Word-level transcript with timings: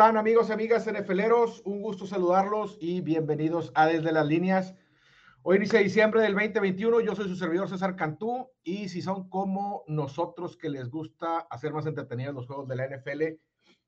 están 0.00 0.16
amigos 0.16 0.50
amigas 0.50 0.90
NFLeros? 0.90 1.60
Un 1.66 1.82
gusto 1.82 2.06
saludarlos 2.06 2.78
y 2.80 3.02
bienvenidos 3.02 3.70
a 3.74 3.86
Desde 3.86 4.12
las 4.12 4.26
Líneas. 4.26 4.74
Hoy 5.42 5.58
inicia 5.58 5.78
diciembre 5.80 6.22
del 6.22 6.32
2021, 6.32 7.00
yo 7.00 7.14
soy 7.14 7.28
su 7.28 7.36
servidor 7.36 7.68
César 7.68 7.96
Cantú 7.96 8.48
y 8.62 8.88
si 8.88 9.02
son 9.02 9.28
como 9.28 9.84
nosotros 9.88 10.56
que 10.56 10.70
les 10.70 10.88
gusta 10.88 11.40
hacer 11.50 11.74
más 11.74 11.84
entretenidos 11.84 12.34
los 12.34 12.46
juegos 12.46 12.66
de 12.66 12.76
la 12.76 12.86
NFL, 12.86 13.22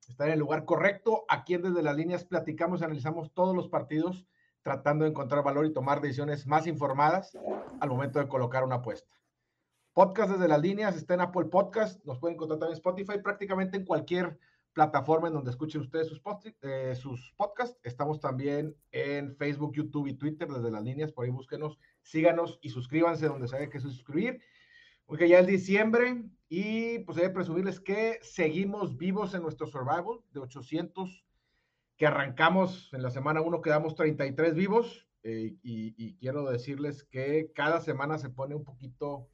están 0.06 0.26
en 0.26 0.34
el 0.34 0.40
lugar 0.40 0.66
correcto. 0.66 1.24
Aquí 1.30 1.54
en 1.54 1.62
Desde 1.62 1.82
las 1.82 1.96
Líneas 1.96 2.26
platicamos 2.26 2.82
y 2.82 2.84
analizamos 2.84 3.32
todos 3.32 3.56
los 3.56 3.68
partidos 3.68 4.26
tratando 4.60 5.06
de 5.06 5.12
encontrar 5.12 5.42
valor 5.42 5.64
y 5.64 5.72
tomar 5.72 6.02
decisiones 6.02 6.46
más 6.46 6.66
informadas 6.66 7.38
al 7.80 7.88
momento 7.88 8.18
de 8.18 8.28
colocar 8.28 8.64
una 8.64 8.76
apuesta. 8.76 9.16
Podcast 9.94 10.32
desde 10.32 10.46
las 10.46 10.60
líneas 10.60 10.94
está 10.94 11.14
en 11.14 11.22
Apple 11.22 11.46
Podcast, 11.46 12.04
nos 12.04 12.18
pueden 12.18 12.34
encontrar 12.34 12.58
también 12.58 12.74
en 12.74 12.80
Spotify, 12.80 13.18
prácticamente 13.22 13.78
en 13.78 13.86
cualquier 13.86 14.38
plataforma 14.72 15.28
en 15.28 15.34
donde 15.34 15.50
escuchen 15.50 15.82
ustedes 15.82 16.08
sus, 16.08 16.20
eh, 16.62 16.94
sus 16.94 17.32
podcasts. 17.36 17.78
Estamos 17.82 18.20
también 18.20 18.74
en 18.90 19.36
Facebook, 19.36 19.74
YouTube 19.74 20.06
y 20.06 20.14
Twitter 20.14 20.48
desde 20.48 20.70
las 20.70 20.82
líneas, 20.82 21.12
por 21.12 21.24
ahí 21.24 21.30
búsquenos, 21.30 21.78
síganos 22.02 22.58
y 22.62 22.70
suscríbanse 22.70 23.28
donde 23.28 23.48
se 23.48 23.68
que 23.68 23.80
suscribir. 23.80 24.40
Porque 25.06 25.28
ya 25.28 25.40
es 25.40 25.46
diciembre 25.46 26.24
y 26.48 27.00
pues 27.00 27.18
hay 27.18 27.24
que 27.24 27.30
presumirles 27.30 27.80
que 27.80 28.18
seguimos 28.22 28.96
vivos 28.96 29.34
en 29.34 29.42
nuestro 29.42 29.66
survival 29.66 30.20
de 30.32 30.40
800 30.40 31.24
que 31.96 32.06
arrancamos 32.06 32.92
en 32.92 33.02
la 33.02 33.10
semana 33.10 33.42
1, 33.42 33.60
quedamos 33.60 33.94
33 33.94 34.54
vivos 34.54 35.06
eh, 35.22 35.54
y, 35.62 35.94
y 35.96 36.16
quiero 36.16 36.50
decirles 36.50 37.04
que 37.04 37.52
cada 37.54 37.80
semana 37.80 38.18
se 38.18 38.30
pone 38.30 38.54
un 38.54 38.64
poquito 38.64 39.28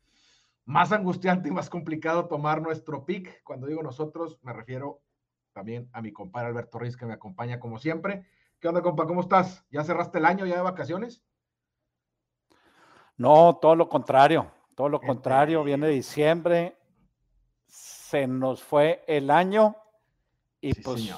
más 0.64 0.92
angustiante 0.92 1.48
y 1.48 1.52
más 1.52 1.70
complicado 1.70 2.26
tomar 2.26 2.60
nuestro 2.60 3.06
pick. 3.06 3.42
Cuando 3.42 3.66
digo 3.66 3.82
nosotros, 3.82 4.38
me 4.42 4.52
refiero 4.52 5.00
también 5.52 5.88
a 5.92 6.02
mi 6.02 6.12
compadre 6.12 6.48
Alberto 6.48 6.78
Ruiz, 6.78 6.96
que 6.96 7.06
me 7.06 7.14
acompaña 7.14 7.58
como 7.58 7.78
siempre. 7.78 8.26
¿Qué 8.60 8.68
onda, 8.68 8.82
compa? 8.82 9.06
¿Cómo 9.06 9.20
estás? 9.20 9.64
¿Ya 9.70 9.84
cerraste 9.84 10.18
el 10.18 10.24
año 10.24 10.46
ya 10.46 10.56
de 10.56 10.62
vacaciones? 10.62 11.24
No, 13.16 13.58
todo 13.60 13.74
lo 13.74 13.88
contrario, 13.88 14.50
todo 14.74 14.88
lo 14.88 15.00
contrario. 15.00 15.64
Viene 15.64 15.88
diciembre, 15.88 16.76
se 17.66 18.26
nos 18.26 18.62
fue 18.62 19.04
el 19.06 19.30
año 19.30 19.76
y 20.60 20.74
pues 20.74 21.12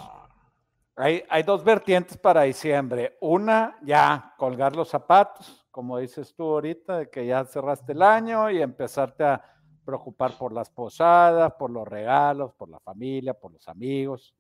hay, 0.97 1.25
hay 1.29 1.43
dos 1.43 1.63
vertientes 1.65 2.19
para 2.19 2.43
diciembre. 2.43 3.17
Una, 3.21 3.79
ya 3.83 4.35
colgar 4.37 4.77
los 4.77 4.89
zapatos, 4.89 5.67
como 5.71 5.99
dices 5.99 6.35
tú 6.35 6.43
ahorita, 6.45 6.99
de 6.99 7.11
que 7.11 7.27
ya 7.27 7.45
cerraste 7.45 7.93
el 7.93 8.03
año 8.03 8.51
y 8.51 8.61
empezarte 8.61 9.25
a 9.25 9.43
preocupar 9.91 10.39
por 10.39 10.53
las 10.53 10.71
posadas, 10.71 11.53
por 11.55 11.71
los 11.71 11.87
regalos, 11.87 12.53
por 12.55 12.69
la 12.69 12.79
familia, 12.79 13.35
por 13.35 13.53
los 13.53 13.67
amigos. 13.67 14.35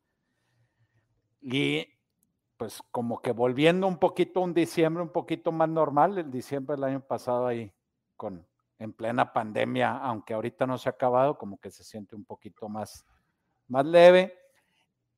Y 1.41 1.87
pues 2.56 2.81
como 2.91 3.20
que 3.20 3.33
volviendo 3.33 3.89
un 3.89 3.98
poquito 3.98 4.41
a 4.41 4.45
un 4.45 4.55
diciembre 4.55 5.03
un 5.03 5.11
poquito 5.11 5.51
más 5.51 5.69
normal, 5.69 6.19
el 6.19 6.31
diciembre 6.31 6.77
del 6.77 6.84
año 6.84 7.01
pasado 7.01 7.47
ahí 7.47 7.73
con 8.17 8.47
en 8.78 8.93
plena 8.95 9.33
pandemia, 9.33 9.98
aunque 9.98 10.33
ahorita 10.33 10.67
no 10.67 10.78
se 10.78 10.89
ha 10.89 10.93
acabado, 10.93 11.37
como 11.37 11.59
que 11.59 11.71
se 11.71 11.84
siente 11.84 12.17
un 12.17 12.25
poquito 12.25 12.67
más, 12.69 13.05
más 13.69 13.84
leve. 13.84 14.34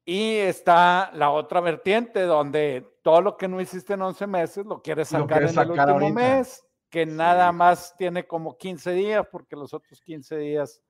Y 0.05 0.35
está 0.39 1.13
la 1.15 1.31
otra 1.31 1.61
vertiente 1.61 2.23
donde 2.23 2.99
todo 3.03 3.21
lo 3.21 3.37
que 3.37 3.47
no 3.47 3.61
hiciste 3.61 3.93
en 3.93 4.03
11 4.03 4.27
meses 4.27 4.67
lo 4.67 4.83
quieres 4.83 5.09
sacar 5.09 5.45
en 5.45 5.57
el 5.57 5.71
último 5.71 6.11
mes 6.11 6.65
que 6.93 7.07
nada 7.07 7.51
más 7.53 7.97
tiene 7.97 8.27
como 8.27 8.59
15 8.59 8.93
días, 8.93 9.27
porque 9.33 9.57
los 9.57 9.73
otros 9.73 9.99
15 10.03 10.37
días. 10.37 10.83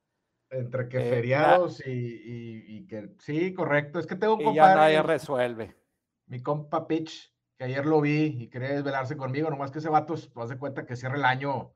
Entre 0.50 0.88
que 0.88 0.98
eh, 0.98 1.10
feriados 1.10 1.80
y, 1.86 2.84
que. 2.88 3.14
Sí, 3.20 3.54
correcto. 3.54 4.00
Es 4.00 4.06
que 4.06 4.16
tengo 4.16 4.34
un 4.34 4.48
y 4.48 4.54
Ya 4.56 4.74
nadie 4.74 5.00
resuelve. 5.00 5.76
Mi 6.26 6.42
compa 6.42 6.88
Pitch, 6.88 7.32
que 7.56 7.64
ayer 7.64 7.86
lo 7.86 8.00
vi 8.00 8.36
y 8.40 8.48
quería 8.48 8.70
desvelarse 8.70 9.16
conmigo, 9.16 9.48
nomás 9.48 9.70
que 9.70 9.78
ese 9.78 9.90
vato 9.90 10.16
se 10.16 10.28
hace 10.34 10.58
cuenta 10.58 10.84
que 10.84 10.96
cierra 10.96 11.14
el 11.14 11.24
año, 11.24 11.72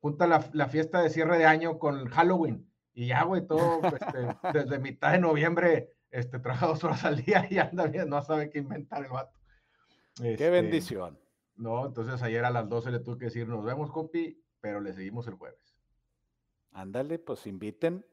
junta 0.00 0.28
la, 0.28 0.68
fiesta 0.68 1.02
de 1.02 1.10
cierre 1.10 1.36
de 1.36 1.46
año 1.46 1.80
con 1.80 2.08
Halloween. 2.08 2.70
Y 2.94 3.08
ya, 3.08 3.24
güey, 3.24 3.44
todo 3.48 3.80
este, 3.82 4.28
desde 4.54 4.78
mitad 4.78 5.10
de 5.10 5.18
noviembre 5.18 5.92
este, 6.10 6.38
trabaja 6.38 6.68
dos 6.68 6.84
horas 6.84 7.04
al 7.04 7.16
día 7.16 7.44
y 7.50 7.58
anda 7.58 7.88
bien, 7.88 8.08
no 8.08 8.22
sabe 8.22 8.48
qué 8.48 8.60
inventar 8.60 9.04
el 9.04 9.10
vato. 9.10 9.36
qué 10.18 10.34
este, 10.34 10.50
bendición. 10.50 11.18
No, 11.56 11.86
entonces 11.86 12.22
ayer 12.22 12.44
a 12.44 12.50
las 12.50 12.68
12 12.68 12.90
le 12.90 13.00
tuve 13.00 13.18
que 13.18 13.24
decir, 13.26 13.48
nos 13.48 13.64
vemos, 13.64 13.90
compi, 13.90 14.42
pero 14.60 14.80
le 14.80 14.92
seguimos 14.92 15.26
el 15.26 15.34
jueves. 15.34 15.76
Ándale, 16.72 17.18
pues 17.18 17.46
inviten. 17.46 18.04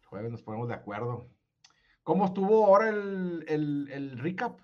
El 0.00 0.06
jueves 0.06 0.32
nos 0.32 0.42
ponemos 0.42 0.68
de 0.68 0.74
acuerdo. 0.74 1.28
¿Cómo 2.02 2.24
estuvo 2.24 2.64
ahora 2.64 2.88
el, 2.88 3.44
el, 3.46 4.18
recap? 4.18 4.60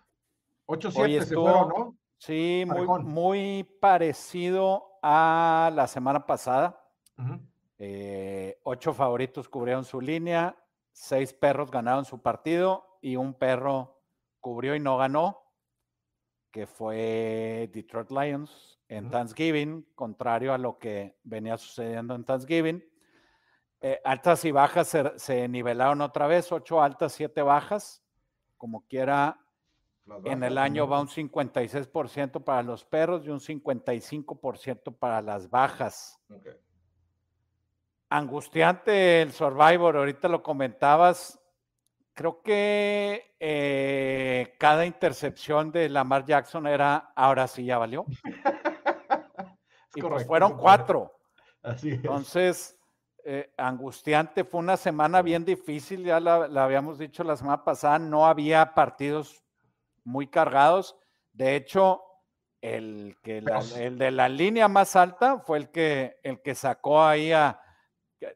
8-7 0.66 1.24
se 1.24 1.34
fueron, 1.34 1.68
¿no? 1.68 1.98
Sí, 2.16 2.64
muy, 2.66 2.86
muy, 3.04 3.64
parecido 3.80 4.98
a 5.02 5.70
la 5.74 5.86
semana 5.86 6.24
pasada. 6.24 6.82
Eh, 7.78 8.58
ocho 8.62 8.94
favoritos 8.94 9.48
cubrieron 9.48 9.84
su 9.84 10.00
línea, 10.00 10.56
seis 10.90 11.34
perros 11.34 11.70
ganaron 11.70 12.06
su 12.06 12.22
partido 12.22 12.98
y 13.02 13.16
un 13.16 13.34
perro 13.34 14.00
cubrió 14.40 14.74
y 14.74 14.80
no 14.80 14.96
ganó 14.96 15.43
que 16.54 16.68
fue 16.68 17.68
Detroit 17.74 18.12
Lions 18.12 18.78
en 18.86 19.10
Thanksgiving, 19.10 19.88
contrario 19.96 20.54
a 20.54 20.58
lo 20.58 20.78
que 20.78 21.16
venía 21.24 21.58
sucediendo 21.58 22.14
en 22.14 22.24
Thanksgiving. 22.24 22.80
Eh, 23.80 24.00
altas 24.04 24.44
y 24.44 24.52
bajas 24.52 24.96
se, 25.16 25.48
nivelaron 25.48 26.00
otra 26.00 26.28
vez, 26.28 26.52
ocho 26.52 26.80
altas, 26.80 27.12
siete 27.12 27.42
bajas. 27.42 28.04
Como 28.56 28.86
quiera, 28.86 29.36
en 30.24 30.44
el 30.44 30.56
año 30.56 30.86
va 30.86 31.00
un 31.00 31.08
56% 31.08 32.44
para 32.44 32.62
los 32.62 32.84
perros 32.84 33.26
y 33.26 33.30
un 33.30 33.40
55% 33.40 34.96
para 34.96 35.20
las 35.22 35.50
bajas. 35.50 36.20
Angustiante 38.08 39.22
el 39.22 39.32
Survivor, 39.32 39.96
ahorita 39.96 40.28
lo 40.28 40.40
comentabas, 40.44 41.43
Creo 42.14 42.42
que 42.42 43.34
eh, 43.40 44.54
cada 44.58 44.86
intercepción 44.86 45.72
de 45.72 45.88
Lamar 45.88 46.24
Jackson 46.24 46.68
era, 46.68 47.12
ahora 47.16 47.48
sí 47.48 47.64
ya 47.64 47.76
valió. 47.78 48.06
y 49.96 50.00
pues 50.00 50.24
fueron 50.24 50.56
cuatro. 50.56 51.18
Así 51.60 51.90
es. 51.90 51.96
Entonces, 51.96 52.78
eh, 53.24 53.52
angustiante, 53.56 54.44
fue 54.44 54.60
una 54.60 54.76
semana 54.76 55.22
bien 55.22 55.44
difícil, 55.44 56.04
ya 56.04 56.20
la, 56.20 56.44
habíamos 56.62 56.98
dicho 56.98 57.24
la 57.24 57.36
semana 57.36 57.64
pasada, 57.64 57.98
no 57.98 58.26
había 58.26 58.74
partidos 58.74 59.42
muy 60.04 60.28
cargados. 60.28 60.96
De 61.32 61.56
hecho, 61.56 62.02
el, 62.60 63.16
que 63.22 63.42
el 63.76 63.98
de 63.98 64.10
la 64.12 64.28
línea 64.28 64.68
más 64.68 64.94
alta 64.94 65.40
fue 65.40 65.58
el 65.58 65.70
que, 65.70 66.20
el 66.22 66.40
que 66.42 66.54
sacó 66.54 67.02
ahí 67.02 67.32
a, 67.32 67.60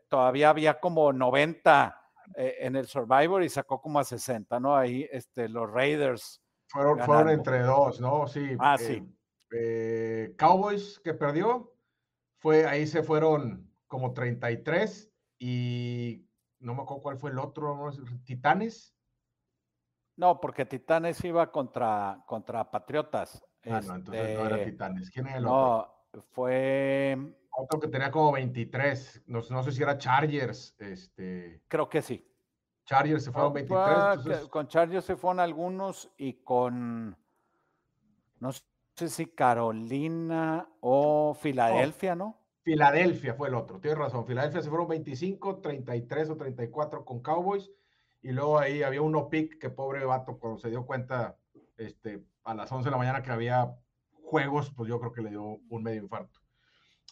todavía 0.08 0.50
había 0.50 0.80
como 0.80 1.12
90 1.12 1.97
eh, 2.36 2.56
en 2.60 2.76
el 2.76 2.86
Survivor 2.86 3.42
y 3.42 3.48
sacó 3.48 3.80
como 3.80 3.98
a 3.98 4.04
60, 4.04 4.60
¿no? 4.60 4.76
Ahí 4.76 5.08
este, 5.10 5.48
los 5.48 5.70
Raiders. 5.70 6.42
Fueron, 6.68 6.98
fueron 7.00 7.30
entre 7.30 7.60
dos, 7.60 8.00
¿no? 8.00 8.26
Sí. 8.26 8.56
Ah, 8.58 8.76
sí. 8.78 9.02
Eh, 9.50 10.28
eh, 10.30 10.34
Cowboys 10.36 11.00
que 11.00 11.14
perdió, 11.14 11.72
fue, 12.38 12.66
ahí 12.66 12.86
se 12.86 13.02
fueron 13.02 13.72
como 13.86 14.12
33 14.12 15.10
y 15.38 16.26
no 16.60 16.74
me 16.74 16.82
acuerdo 16.82 17.02
cuál 17.02 17.18
fue 17.18 17.30
el 17.30 17.38
otro, 17.38 17.76
¿no? 17.76 17.90
Titanes. 18.24 18.94
No, 20.16 20.40
porque 20.40 20.66
Titanes 20.66 21.24
iba 21.24 21.50
contra, 21.50 22.22
contra 22.26 22.70
Patriotas. 22.70 23.42
Ah, 23.64 23.80
no, 23.86 23.94
entonces 23.96 24.38
no 24.38 24.46
era 24.46 24.56
este, 24.58 24.72
Titanes. 24.72 25.10
¿Quién 25.10 25.26
era 25.28 25.38
el 25.38 25.46
otro? 25.46 25.56
No, 26.12 26.22
fue 26.32 27.37
otro 27.50 27.80
que 27.80 27.88
tenía 27.88 28.10
como 28.10 28.32
23. 28.32 29.24
No, 29.26 29.40
no, 29.50 29.62
sé 29.62 29.72
si 29.72 29.82
era 29.82 29.98
Chargers. 29.98 30.74
Este... 30.78 31.62
Creo 31.68 31.88
que 31.88 32.02
sí. 32.02 32.24
Chargers 32.84 33.24
se 33.24 33.32
fueron 33.32 33.52
23. 33.52 34.48
Con 34.48 34.68
Chargers 34.68 35.04
se 35.04 35.16
fueron 35.16 35.40
algunos 35.40 36.10
y 36.16 36.34
con. 36.42 37.16
No 38.40 38.52
sé 38.94 39.08
si 39.08 39.26
Carolina 39.26 40.68
o 40.80 41.34
Filadelfia, 41.34 42.14
¿no? 42.14 42.38
Filadelfia 42.62 43.34
fue 43.34 43.48
el 43.48 43.54
otro, 43.54 43.80
tienes 43.80 43.98
razón. 43.98 44.26
Filadelfia 44.26 44.62
se 44.62 44.68
fueron 44.68 44.88
25, 44.88 45.60
33 45.60 46.30
o 46.30 46.36
34 46.36 47.04
con 47.04 47.20
Cowboys. 47.20 47.70
Y 48.22 48.32
luego 48.32 48.58
ahí 48.58 48.82
había 48.82 49.02
uno 49.02 49.28
pick 49.28 49.58
que 49.58 49.70
pobre 49.70 50.04
vato, 50.04 50.38
cuando 50.38 50.58
se 50.58 50.68
dio 50.68 50.84
cuenta 50.84 51.36
este, 51.76 52.24
a 52.44 52.54
las 52.54 52.70
11 52.70 52.86
de 52.86 52.90
la 52.90 52.98
mañana 52.98 53.22
que 53.22 53.30
había 53.30 53.74
juegos, 54.22 54.70
pues 54.76 54.88
yo 54.88 54.98
creo 54.98 55.12
que 55.12 55.22
le 55.22 55.30
dio 55.30 55.60
un 55.68 55.82
medio 55.82 56.02
infarto. 56.02 56.37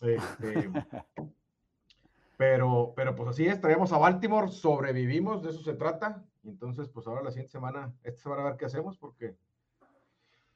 Este, 0.03 0.71
pero, 2.37 2.93
pero 2.95 3.15
pues 3.15 3.31
así 3.31 3.47
es, 3.47 3.61
traemos 3.61 3.93
a 3.93 3.99
Baltimore, 3.99 4.51
sobrevivimos, 4.51 5.43
de 5.43 5.51
eso 5.51 5.63
se 5.63 5.75
trata. 5.75 6.23
Entonces, 6.45 6.89
pues 6.89 7.07
ahora 7.07 7.23
la 7.23 7.31
siguiente 7.31 7.53
semana, 7.53 7.93
esta 8.03 8.23
semana 8.23 8.43
a 8.43 8.45
ver 8.47 8.57
qué 8.57 8.67
hacemos 8.67 8.97
porque... 8.99 9.37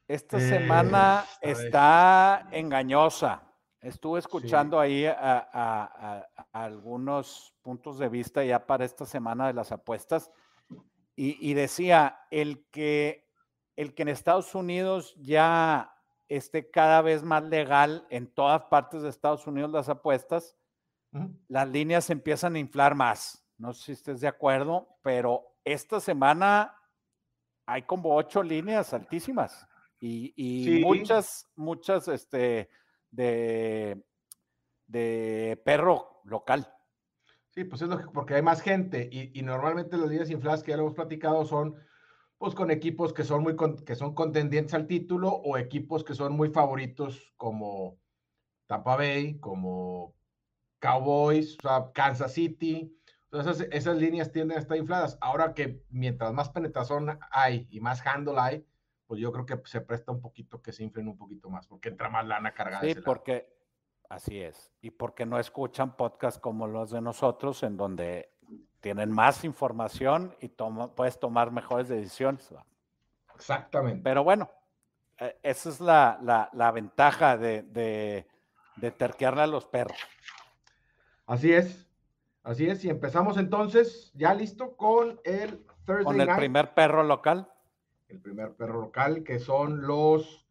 Esta 0.07 0.39
eh, 0.39 0.41
semana 0.41 1.25
está 1.41 2.49
engañosa. 2.51 3.43
Estuve 3.81 4.19
escuchando 4.19 4.79
ahí 4.79 5.07
a, 5.07 6.27
algunos 6.53 7.55
puntos 7.63 7.99
de 7.99 8.09
vista 8.09 8.45
ya 8.45 8.67
para 8.67 8.85
esta 8.85 9.07
semana 9.07 9.47
de 9.47 9.55
las 9.55 9.73
apuestas 9.73 10.31
y, 11.17 11.53
decía, 11.53 12.21
el 12.31 12.65
que, 12.71 13.29
el 13.77 13.95
que 13.95 14.03
en 14.03 14.09
Estados 14.09 14.55
Unidos 14.55 15.15
ya 15.19 15.95
esté 16.31 16.71
cada 16.71 17.03
vez 17.03 17.23
más 17.23 17.43
legal 17.43 18.07
en 18.09 18.27
todas 18.33 18.63
partes 18.65 19.03
de 19.03 19.11
Estados 19.11 19.47
Unidos 19.47 19.71
las 19.71 19.89
apuestas, 19.89 20.57
las 21.49 21.69
líneas 21.69 22.09
empiezan 22.09 22.55
a 22.55 22.61
inflar 22.61 22.95
más. 22.95 23.45
No 23.59 23.75
sé 23.75 23.83
si 23.83 23.93
estés 23.93 24.21
de 24.21 24.29
acuerdo, 24.29 24.97
pero 25.03 25.57
esta 25.65 26.01
semana 26.01 26.75
hay 27.67 27.83
como 27.83 28.15
ocho 28.15 28.43
líneas 28.43 28.95
altísimas 28.95 29.69
y, 30.01 30.81
muchas, 30.83 31.51
muchas 31.57 32.09
este, 32.09 32.71
de, 33.11 34.03
de 34.87 35.61
perro 35.65 36.23
local. 36.25 36.73
Sí, 37.51 37.65
pues 37.65 37.83
es 37.83 37.89
lo 37.89 37.99
que, 37.99 38.05
porque 38.05 38.37
hay 38.37 38.43
más 38.43 38.61
gente 38.61 39.09
y, 39.11 39.43
normalmente 39.43 39.97
las 39.97 40.09
líneas 40.09 40.31
infladas 40.31 40.63
que 40.63 40.71
ya 40.71 40.77
lo 40.77 40.85
hemos 40.85 40.95
platicado 40.95 41.45
son 41.45 41.75
pues 42.41 42.55
con 42.55 42.71
equipos 42.71 43.13
que 43.13 43.23
son 43.23 43.43
muy 43.43 43.55
que 43.85 43.95
son 43.95 44.15
contendientes 44.15 44.73
al 44.73 44.87
título 44.87 45.29
o 45.29 45.59
equipos 45.59 46.03
que 46.03 46.15
son 46.15 46.33
muy 46.33 46.49
favoritos 46.49 47.35
como 47.37 47.99
Tampa 48.67 48.97
Bay, 48.97 49.39
como 49.41 50.15
Cowboys, 50.79 51.59
o 51.59 51.69
sea, 51.69 51.93
Kansas 51.93 52.33
City. 52.33 52.99
Entonces 53.31 53.69
esas 53.71 53.99
líneas 53.99 54.33
tienden 54.33 54.57
a 54.57 54.61
estar 54.63 54.79
infladas. 54.79 55.19
Ahora 55.21 55.53
que 55.53 55.85
mientras 55.91 56.33
más 56.33 56.49
penetración 56.49 57.19
hay 57.31 57.69
y 57.71 57.81
más 57.81 58.01
handle 58.07 58.41
hay, 58.41 58.67
pues 59.07 59.21
yo 59.21 59.33
creo 59.33 59.45
que 59.45 59.61
se 59.67 59.83
presta 59.83 60.11
un 60.11 60.23
poquito 60.23 60.63
que 60.63 60.73
se 60.73 60.83
inflen 60.83 61.09
un 61.09 61.19
poquito 61.19 61.51
más, 61.51 61.67
porque 61.67 61.91
entra 61.91 62.09
más 62.09 62.27
lana 62.27 62.55
cargada. 62.55 62.81
Sí, 62.81 62.95
porque 63.05 63.53
Así 64.11 64.41
es. 64.41 64.73
Y 64.81 64.91
porque 64.91 65.25
no 65.25 65.39
escuchan 65.39 65.97
podcasts 65.97 66.41
como 66.41 66.67
los 66.67 66.91
de 66.91 67.01
nosotros, 67.01 67.63
en 67.63 67.77
donde 67.77 68.35
tienen 68.81 69.11
más 69.11 69.45
información 69.45 70.35
y 70.41 70.49
puedes 70.95 71.19
tomar 71.21 71.51
mejores 71.51 71.89
decisiones. 71.89 72.53
Exactamente. 73.35 74.03
Pero 74.03 74.25
bueno, 74.25 74.51
e, 75.19 75.39
esa 75.43 75.69
es 75.69 75.81
la, 75.81 76.73
ventaja 76.75 77.37
de, 77.37 77.63
de, 77.63 78.91
terquearle 78.93 79.43
a 79.43 79.47
los 79.47 79.67
perros. 79.67 79.99
Así 81.27 81.53
es. 81.53 81.87
Así 82.43 82.67
es. 82.69 82.85
Y 82.85 82.91
empezamos 82.91 83.37
entonces, 83.37 84.13
ya 84.15 84.35
listo, 84.35 84.77
con 84.77 85.21
el 85.25 85.65
Thursday 85.85 86.05
Con 86.05 86.21
el 86.21 86.37
primer 86.37 86.75
perro 86.75 87.03
local. 87.03 87.53
El 88.09 88.21
primer 88.21 88.55
perro 88.55 88.81
local, 88.81 89.23
que 89.23 89.39
son 89.39 89.87
los 89.87 90.47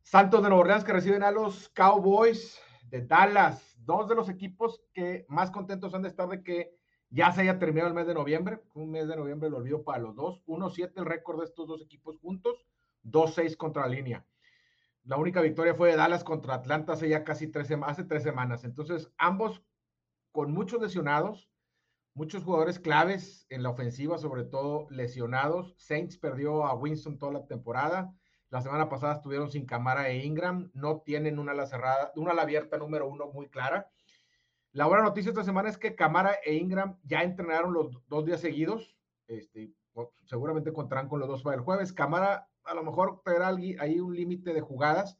Santos 0.00 0.42
de 0.42 0.48
Nueva 0.48 0.62
Orleans 0.62 0.84
que 0.84 0.92
reciben 0.92 1.22
a 1.22 1.30
los 1.30 1.68
Cowboys 1.68 2.58
de 2.88 3.06
Dallas, 3.06 3.76
dos 3.84 4.08
de 4.08 4.14
los 4.14 4.28
equipos 4.28 4.82
que 4.92 5.24
más 5.28 5.50
contentos 5.50 5.94
han 5.94 6.02
de 6.02 6.08
estar 6.08 6.28
de 6.28 6.42
que 6.42 6.76
ya 7.12 7.30
se 7.30 7.42
haya 7.42 7.58
terminado 7.58 7.88
el 7.88 7.94
mes 7.94 8.06
de 8.06 8.14
noviembre. 8.14 8.60
Un 8.74 8.90
mes 8.90 9.06
de 9.06 9.16
noviembre 9.16 9.50
lo 9.50 9.58
olvido 9.58 9.84
para 9.84 9.98
los 9.98 10.16
dos. 10.16 10.42
1-7 10.46 10.92
el 10.96 11.04
récord 11.04 11.38
de 11.38 11.44
estos 11.44 11.68
dos 11.68 11.82
equipos 11.82 12.18
juntos, 12.18 12.66
2-6 13.04 13.56
contra 13.56 13.82
la 13.82 13.88
línea. 13.88 14.26
La 15.04 15.18
única 15.18 15.42
victoria 15.42 15.74
fue 15.74 15.90
de 15.90 15.96
Dallas 15.96 16.24
contra 16.24 16.54
Atlanta 16.54 16.94
hace 16.94 17.08
ya 17.08 17.22
casi 17.22 17.48
tres, 17.48 17.68
hace 17.82 18.04
tres 18.04 18.22
semanas. 18.22 18.64
Entonces, 18.64 19.10
ambos 19.18 19.62
con 20.30 20.52
muchos 20.52 20.80
lesionados, 20.80 21.50
muchos 22.14 22.44
jugadores 22.44 22.78
claves 22.78 23.46
en 23.50 23.62
la 23.62 23.70
ofensiva, 23.70 24.16
sobre 24.16 24.44
todo 24.44 24.86
lesionados. 24.90 25.74
Saints 25.76 26.16
perdió 26.16 26.64
a 26.64 26.74
Winston 26.74 27.18
toda 27.18 27.32
la 27.32 27.46
temporada. 27.46 28.14
La 28.48 28.62
semana 28.62 28.88
pasada 28.88 29.14
estuvieron 29.14 29.50
sin 29.50 29.66
Camara 29.66 30.08
e 30.08 30.24
Ingram, 30.24 30.70
no 30.72 31.00
tienen 31.00 31.38
una 31.38 31.52
ala 31.52 31.66
cerrada, 31.66 32.12
una 32.16 32.30
ala 32.30 32.42
abierta 32.42 32.78
número 32.78 33.06
uno 33.06 33.26
muy 33.26 33.48
clara. 33.48 33.90
La 34.72 34.86
buena 34.86 35.04
noticia 35.04 35.30
esta 35.30 35.44
semana 35.44 35.68
es 35.68 35.76
que 35.76 35.94
Camara 35.94 36.36
e 36.44 36.54
Ingram 36.54 36.98
ya 37.04 37.22
entrenaron 37.22 37.74
los 37.74 38.06
dos 38.08 38.24
días 38.24 38.40
seguidos. 38.40 38.96
Este, 39.28 39.70
seguramente 40.24 40.72
contarán 40.72 41.08
con 41.08 41.20
los 41.20 41.28
dos 41.28 41.42
para 41.42 41.56
el 41.56 41.62
jueves. 41.62 41.92
Camara 41.92 42.48
a 42.64 42.74
lo 42.74 42.82
mejor 42.82 43.20
tendrá 43.24 43.48
ahí 43.48 44.00
un 44.00 44.16
límite 44.16 44.54
de 44.54 44.60
jugadas, 44.62 45.18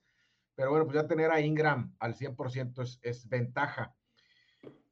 pero 0.54 0.70
bueno, 0.70 0.86
pues 0.86 0.94
ya 0.96 1.06
tener 1.06 1.30
a 1.30 1.40
Ingram 1.40 1.94
al 1.98 2.14
100% 2.14 2.82
es, 2.82 2.98
es 3.02 3.28
ventaja. 3.28 3.94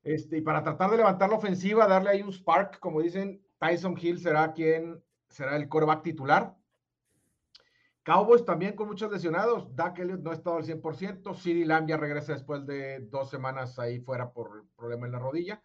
Este, 0.03 0.39
y 0.39 0.41
para 0.43 0.63
tratar 0.63 0.91
de 0.91 0.99
levantar 0.99 1.31
la 1.31 1.37
ofensiva, 1.37 1.87
darle 1.87 2.11
ahí 2.11 2.23
un 2.23 2.33
spark, 2.33 2.79
como 2.81 3.01
dicen, 3.01 3.43
Tyson 3.59 3.97
Hill 4.01 4.19
será 4.19 4.53
quien 4.53 5.03
será 5.29 5.57
el 5.57 5.69
coreback 5.69 6.03
titular. 6.03 6.55
Cowboys 8.03 8.45
también 8.45 8.75
con 8.75 8.89
muchos 8.89 9.13
lesionados. 9.13 9.75
Dak 9.77 9.99
Elliott 9.99 10.21
no 10.21 10.31
ha 10.31 10.35
estado 10.35 10.57
al 10.57 10.65
100%. 10.65 11.35
CeeDee 11.35 11.67
Lamb 11.67 11.89
ya 11.89 11.97
regresa 11.97 12.33
después 12.33 12.67
de 12.67 13.01
dos 13.01 13.31
semanas 13.31 13.79
ahí 13.79 14.01
fuera 14.01 14.33
por 14.33 14.67
problema 14.77 15.07
en 15.07 15.13
la 15.13 15.19
rodilla. 15.19 15.63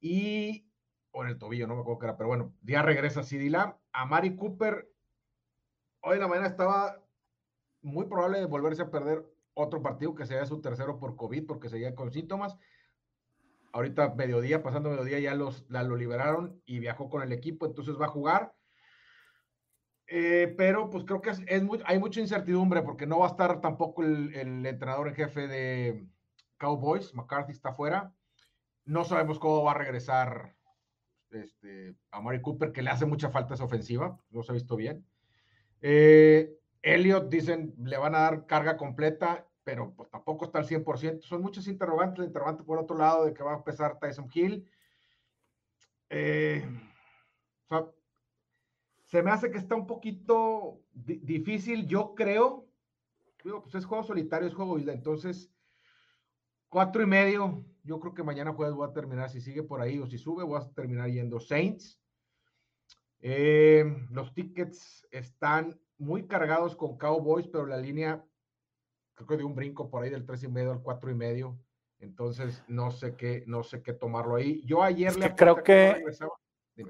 Y, 0.00 0.68
o 1.10 1.24
en 1.24 1.30
el 1.30 1.38
tobillo, 1.38 1.66
no 1.66 1.74
me 1.74 1.80
acuerdo 1.80 1.98
qué 1.98 2.06
era, 2.06 2.16
pero 2.16 2.28
bueno, 2.28 2.54
ya 2.62 2.82
regresa 2.82 3.22
CeeDee 3.22 3.50
Lamb. 3.50 3.74
A 3.92 4.04
Mari 4.04 4.36
Cooper, 4.36 4.90
hoy 6.02 6.14
en 6.14 6.20
la 6.20 6.28
mañana 6.28 6.48
estaba 6.48 7.02
muy 7.82 8.04
probable 8.06 8.40
de 8.40 8.46
volverse 8.46 8.82
a 8.82 8.90
perder 8.90 9.26
otro 9.54 9.82
partido 9.82 10.14
que 10.14 10.26
sería 10.26 10.44
su 10.46 10.60
tercero 10.60 10.98
por 10.98 11.16
COVID, 11.16 11.46
porque 11.46 11.70
seguía 11.70 11.94
con 11.94 12.12
síntomas. 12.12 12.56
Ahorita 13.72 14.14
mediodía, 14.14 14.62
pasando 14.62 14.90
mediodía, 14.90 15.18
ya 15.18 15.34
los, 15.34 15.64
la, 15.68 15.82
lo 15.82 15.96
liberaron 15.96 16.60
y 16.66 16.78
viajó 16.78 17.08
con 17.08 17.22
el 17.22 17.32
equipo, 17.32 17.66
entonces 17.66 17.98
va 17.98 18.06
a 18.06 18.10
jugar 18.10 18.54
eh, 20.12 20.52
pero 20.58 20.90
pues 20.90 21.04
creo 21.04 21.20
que 21.22 21.30
es, 21.30 21.40
hay 21.84 21.98
mucha 22.00 22.18
incertidumbre 22.18 22.82
porque 22.82 23.06
no 23.06 23.20
va 23.20 23.26
a 23.26 23.30
estar 23.30 23.60
tampoco 23.60 24.02
el, 24.02 24.34
entrenador 24.66 25.06
en 25.06 25.14
jefe 25.14 25.46
de 25.46 26.04
Cowboys, 26.58 27.14
McCarthy 27.14 27.52
está 27.52 27.72
fuera. 27.72 28.12
No 28.84 29.04
sabemos 29.04 29.38
cómo 29.38 29.62
va 29.62 29.70
a 29.70 29.78
regresar 29.78 30.56
este, 31.30 31.94
a 32.10 32.20
Mari 32.20 32.42
Cooper, 32.42 32.72
que 32.72 32.82
le 32.82 32.90
hace 32.90 33.06
mucha 33.06 33.30
falta 33.30 33.54
esa 33.54 33.62
ofensiva, 33.62 34.18
no 34.30 34.42
se 34.42 34.50
ha 34.50 34.54
visto 34.54 34.74
bien. 34.74 35.06
Eh, 35.80 36.58
Elliot, 36.82 37.28
dicen, 37.28 37.72
le 37.78 37.96
van 37.96 38.16
a 38.16 38.22
dar 38.22 38.46
carga 38.46 38.76
completa, 38.76 39.46
pero 39.62 39.94
pues, 39.94 40.10
tampoco 40.10 40.44
está 40.44 40.58
al 40.58 40.66
100%. 40.66 41.22
Son 41.22 41.40
muchos 41.40 41.68
interrogantes, 41.68 42.18
el 42.18 42.26
interrogante 42.26 42.64
por 42.64 42.80
otro 42.80 42.98
lado 42.98 43.26
de 43.26 43.32
que 43.32 43.44
va 43.44 43.52
a 43.52 43.58
empezar 43.58 44.00
Tyson 44.00 44.28
Hill. 44.34 44.68
Eh, 46.08 46.68
o 47.68 47.68
sea, 47.68 47.86
se 49.10 49.22
me 49.22 49.30
hace 49.30 49.50
que 49.50 49.58
está 49.58 49.74
un 49.74 49.86
poquito 49.86 50.82
difícil, 50.92 51.86
yo 51.88 52.14
creo. 52.14 52.68
Digo, 53.42 53.62
pues 53.62 53.74
es 53.74 53.84
juego 53.84 54.04
solitario, 54.04 54.46
es 54.46 54.54
juego 54.54 54.78
isla. 54.78 54.92
Entonces, 54.92 55.50
cuatro 56.68 57.02
y 57.02 57.06
medio. 57.06 57.64
Yo 57.82 57.98
creo 57.98 58.14
que 58.14 58.22
mañana 58.22 58.52
jueves 58.52 58.74
voy 58.74 58.88
a 58.88 58.92
terminar, 58.92 59.28
si 59.28 59.40
sigue 59.40 59.64
por 59.64 59.80
ahí 59.80 59.98
o 59.98 60.06
si 60.06 60.16
sube, 60.16 60.44
voy 60.44 60.60
a 60.60 60.68
terminar 60.74 61.10
yendo 61.10 61.40
Saints. 61.40 62.00
Eh, 63.20 64.06
los 64.10 64.32
tickets 64.32 65.06
están 65.10 65.80
muy 65.98 66.28
cargados 66.28 66.76
con 66.76 66.96
Cowboys, 66.96 67.48
pero 67.48 67.66
la 67.66 67.78
línea, 67.78 68.24
creo 69.14 69.26
que 69.26 69.36
de 69.38 69.44
un 69.44 69.56
brinco 69.56 69.90
por 69.90 70.04
ahí 70.04 70.10
del 70.10 70.24
tres 70.24 70.44
y 70.44 70.48
medio 70.48 70.70
al 70.70 70.82
cuatro 70.82 71.10
y 71.10 71.14
medio. 71.14 71.58
Entonces, 71.98 72.62
no 72.68 72.92
sé 72.92 73.16
qué, 73.16 73.42
no 73.46 73.64
sé 73.64 73.82
qué 73.82 73.92
tomarlo 73.92 74.36
ahí. 74.36 74.62
Yo 74.64 74.82
ayer 74.82 75.16
le 75.16 75.34
creo 75.34 75.62
que, 75.62 76.02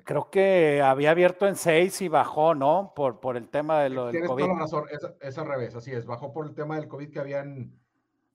Creo 0.05 0.31
que 0.31 0.83
había 0.83 1.11
abierto 1.11 1.47
en 1.47 1.57
6 1.57 2.03
y 2.03 2.09
bajó, 2.09 2.55
¿no? 2.55 2.93
Por, 2.95 3.21
por 3.21 3.37
el 3.37 3.49
tema 3.49 3.81
de 3.83 3.91
lo 3.91 4.07
del 4.07 4.25
COVID. 4.25 4.45
Toda 4.45 4.55
la 4.55 4.61
razón, 4.61 4.85
es, 5.21 5.39
al 5.39 5.47
revés, 5.47 5.75
así 5.75 5.93
es. 5.93 6.07
Bajó 6.07 6.33
por 6.33 6.47
el 6.47 6.55
tema 6.55 6.77
del 6.77 6.89
COVID 6.89 7.11
que 7.11 7.19
habían, 7.19 7.79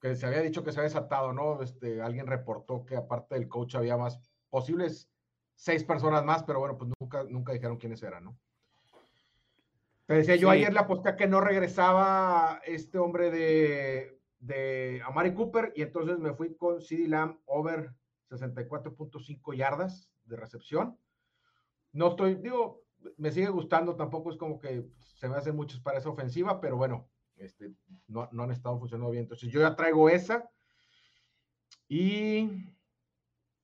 que 0.02 0.16
se 0.16 0.26
había 0.26 0.42
dicho 0.42 0.64
que 0.64 0.72
se 0.72 0.80
había 0.80 0.90
desatado, 0.90 1.34
¿no? 1.34 1.62
Este, 1.62 2.02
alguien 2.02 2.28
reportó 2.28 2.86
que 2.86 2.96
aparte 2.96 3.36
del 3.36 3.48
coach 3.48 3.76
había 3.76 3.98
más 3.98 4.20
posibles 4.50 5.10
seis 5.56 5.84
personas 5.84 6.24
más, 6.26 6.44
pero 6.44 6.60
bueno, 6.60 6.78
pues 6.78 6.92
nunca, 7.00 7.24
nunca 7.24 7.54
dijeron 7.54 7.78
quiénes 7.78 8.04
eran, 8.04 8.26
¿no? 8.26 8.38
Te 10.06 10.16
decía, 10.16 10.36
yo 10.36 10.50
ayer 10.50 10.72
le 10.72 10.80
aposté 10.80 11.16
que 11.16 11.28
no 11.28 11.42
regresaba 11.42 12.62
este 12.66 13.00
hombre 13.00 13.32
de, 13.32 14.20
de 14.40 15.02
Amari 15.04 15.34
Cooper 15.34 15.74
y 15.76 15.82
entonces 15.82 16.20
me 16.20 16.34
fui 16.34 16.56
con 16.56 16.80
CD 16.80 17.08
Lamb 17.08 17.40
over 17.46 17.92
64.5 18.30 19.56
yardas 19.56 20.12
de 20.26 20.36
recepción 20.36 21.00
no 21.96 22.10
estoy, 22.10 22.36
digo, 22.36 22.84
me 23.18 23.32
sigue 23.32 23.48
gustando, 23.48 23.96
tampoco 23.96 24.30
es 24.30 24.38
como 24.38 24.60
que 24.60 24.86
se 25.18 25.30
me 25.30 25.36
hacen 25.36 25.56
muchos 25.56 25.80
para 25.80 25.98
esa 25.98 26.10
ofensiva, 26.10 26.60
pero 26.60 26.76
bueno, 26.76 27.08
este, 27.38 27.72
no, 28.08 28.30
han 28.38 28.52
estado 28.52 28.78
funcionando 28.78 29.12
bien. 29.12 29.24
Entonces 29.24 29.50
yo 29.50 29.62
ya 29.62 29.76
traigo 29.76 30.10
esa. 30.10 30.50
Y, 31.88 32.50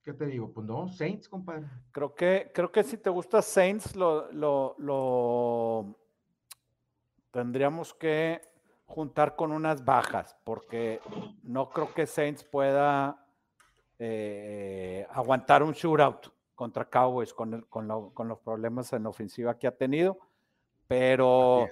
¿qué 0.02 0.14
te 0.14 0.28
digo? 0.28 0.54
Pues 0.54 0.66
no, 0.66 0.88
Saints, 0.88 1.28
compadre. 1.28 1.68
Creo 1.92 2.16
que, 2.16 2.52
creo 2.54 2.72
que 2.72 2.84
si 2.84 2.98
te 2.98 3.10
gusta 3.10 3.42
Saints, 3.42 3.98
lo, 3.98 4.32
lo, 4.32 6.00
tendríamos 7.32 7.94
que 7.94 8.42
juntar 8.86 9.36
con 9.36 9.52
unas 9.52 9.84
bajas, 9.84 10.38
porque 10.46 11.02
no 11.44 11.70
creo 11.70 11.94
que 11.94 12.08
Saints 12.08 12.46
pueda 12.46 13.26
eh, 14.00 15.06
aguantar 15.12 15.64
un 15.64 15.74
shootout 15.74 16.32
contra 16.62 16.88
Cowboys 16.88 17.34
con, 17.34 17.66
con, 17.72 17.88
los 17.88 18.40
problemas 18.42 18.94
en 18.94 19.02
la 19.02 19.10
ofensiva 19.10 19.58
que 19.58 19.66
ha 19.66 19.76
tenido, 19.76 20.20
pero 20.88 21.68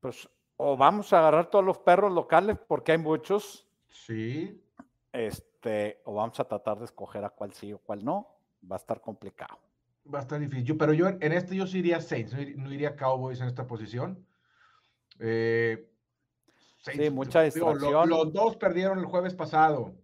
pues 0.00 0.28
o 0.58 0.76
vamos 0.76 1.14
a 1.14 1.20
agarrar 1.20 1.48
todos 1.48 1.64
los 1.64 1.78
perros 1.78 2.12
locales 2.12 2.58
porque 2.68 2.92
hay 2.92 2.98
muchos. 2.98 3.66
Sí. 3.88 4.62
Este, 5.14 6.02
o 6.04 6.12
vamos 6.12 6.38
a 6.40 6.44
tratar 6.44 6.78
de 6.78 6.84
escoger 6.84 7.24
a 7.24 7.30
cuál 7.30 7.54
sí 7.54 7.72
o 7.72 7.78
cuál 7.78 8.04
no. 8.04 8.28
Va 8.70 8.76
a 8.76 8.80
estar 8.80 9.00
complicado. 9.00 9.58
Va 10.14 10.18
a 10.18 10.22
estar 10.22 10.38
difícil. 10.38 10.76
pero 10.76 10.92
yo 10.92 11.08
en 11.08 11.32
este 11.32 11.56
yo 11.56 11.66
sí 11.66 11.78
iría 11.78 12.02
Saints, 12.02 12.34
no 12.34 12.70
iría 12.70 12.96
Cowboys 12.96 13.40
en 13.40 13.46
esta 13.46 13.66
posición. 13.66 14.26
Eh, 15.20 15.88
sí, 16.82 17.08
mucha 17.08 17.40
distracción. 17.40 18.10
los, 18.10 18.30
dos 18.30 18.56
perdieron 18.56 18.98
el 18.98 19.06
jueves 19.06 19.34
pasado. 19.34 19.94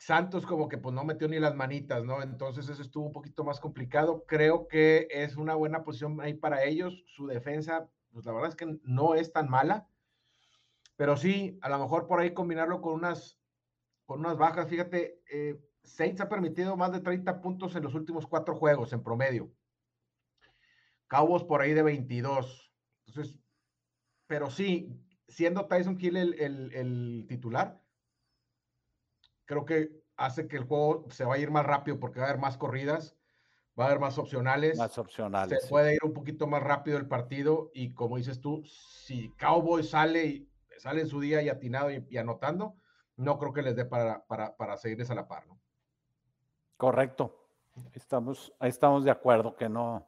Santos 0.00 0.46
como 0.46 0.66
que 0.66 0.78
pues 0.78 0.94
no 0.94 1.04
metió 1.04 1.28
ni 1.28 1.38
las 1.38 1.54
manitas, 1.54 2.02
¿no? 2.04 2.22
Entonces 2.22 2.66
eso 2.70 2.80
estuvo 2.80 3.04
un 3.04 3.12
poquito 3.12 3.44
más 3.44 3.60
complicado. 3.60 4.24
Creo 4.26 4.66
que 4.66 5.06
es 5.10 5.36
una 5.36 5.54
buena 5.54 5.84
posición 5.84 6.18
ahí 6.22 6.32
para 6.32 6.64
ellos. 6.64 7.04
Su 7.14 7.26
defensa, 7.26 7.86
pues 8.10 8.24
la 8.24 8.32
verdad 8.32 8.48
es 8.48 8.56
que 8.56 8.78
no 8.82 9.14
es 9.14 9.30
tan 9.30 9.50
mala. 9.50 9.86
Pero 10.96 11.18
sí, 11.18 11.58
a 11.60 11.68
lo 11.68 11.78
mejor 11.78 12.06
por 12.06 12.18
ahí 12.18 12.32
combinarlo 12.32 12.80
con 12.80 12.94
unas, 12.94 13.38
con 14.06 14.20
unas 14.20 14.38
bajas. 14.38 14.68
Fíjate, 14.68 15.22
eh, 15.30 15.60
Saints 15.84 16.22
ha 16.22 16.30
permitido 16.30 16.78
más 16.78 16.92
de 16.92 17.00
30 17.00 17.42
puntos 17.42 17.76
en 17.76 17.82
los 17.82 17.94
últimos 17.94 18.26
cuatro 18.26 18.56
juegos 18.56 18.94
en 18.94 19.02
promedio. 19.02 19.52
Cowboys 21.08 21.44
por 21.44 21.60
ahí 21.60 21.74
de 21.74 21.82
22. 21.82 22.72
Entonces, 23.06 23.38
pero 24.26 24.48
sí, 24.48 24.98
siendo 25.28 25.66
Tyson 25.66 25.98
Hill 26.00 26.16
el, 26.16 27.26
titular, 27.28 27.82
creo 29.50 29.64
que 29.64 29.90
hace 30.16 30.46
que 30.46 30.56
el 30.56 30.64
juego 30.64 31.06
se 31.10 31.24
vaya 31.24 31.40
a 31.40 31.42
ir 31.42 31.50
más 31.50 31.66
rápido 31.66 31.98
porque 31.98 32.20
va 32.20 32.26
a 32.26 32.28
haber 32.28 32.40
más 32.40 32.56
corridas, 32.56 33.16
va 33.78 33.84
a 33.84 33.86
haber 33.88 33.98
más 33.98 34.16
opcionales. 34.16 34.78
Más 34.78 34.96
opcionales. 34.96 35.62
Se 35.62 35.68
puede 35.68 35.94
ir 35.94 36.04
un 36.04 36.12
poquito 36.12 36.46
más 36.46 36.62
rápido 36.62 36.98
el 36.98 37.08
partido 37.08 37.72
y 37.74 37.92
como 37.92 38.16
dices 38.16 38.40
tú, 38.40 38.62
si 38.64 39.30
Cowboys 39.30 39.90
sale, 39.90 40.46
sale 40.78 41.00
en 41.00 41.08
su 41.08 41.18
día 41.18 41.42
y 41.42 41.48
atinado 41.48 41.90
y, 41.90 42.16
anotando, 42.16 42.76
no 43.16 43.40
creo 43.40 43.52
que 43.52 43.62
les 43.62 43.74
dé 43.74 43.84
para, 43.84 44.24
para, 44.26 44.56
para 44.56 44.76
seguirles 44.76 45.10
a 45.10 45.16
la 45.16 45.26
par, 45.26 45.48
¿no? 45.48 45.58
Correcto. 46.76 47.36
Estamos, 47.92 48.54
ahí 48.60 48.68
estamos 48.68 49.02
de 49.02 49.10
acuerdo 49.10 49.56
que 49.56 49.68
no, 49.68 50.06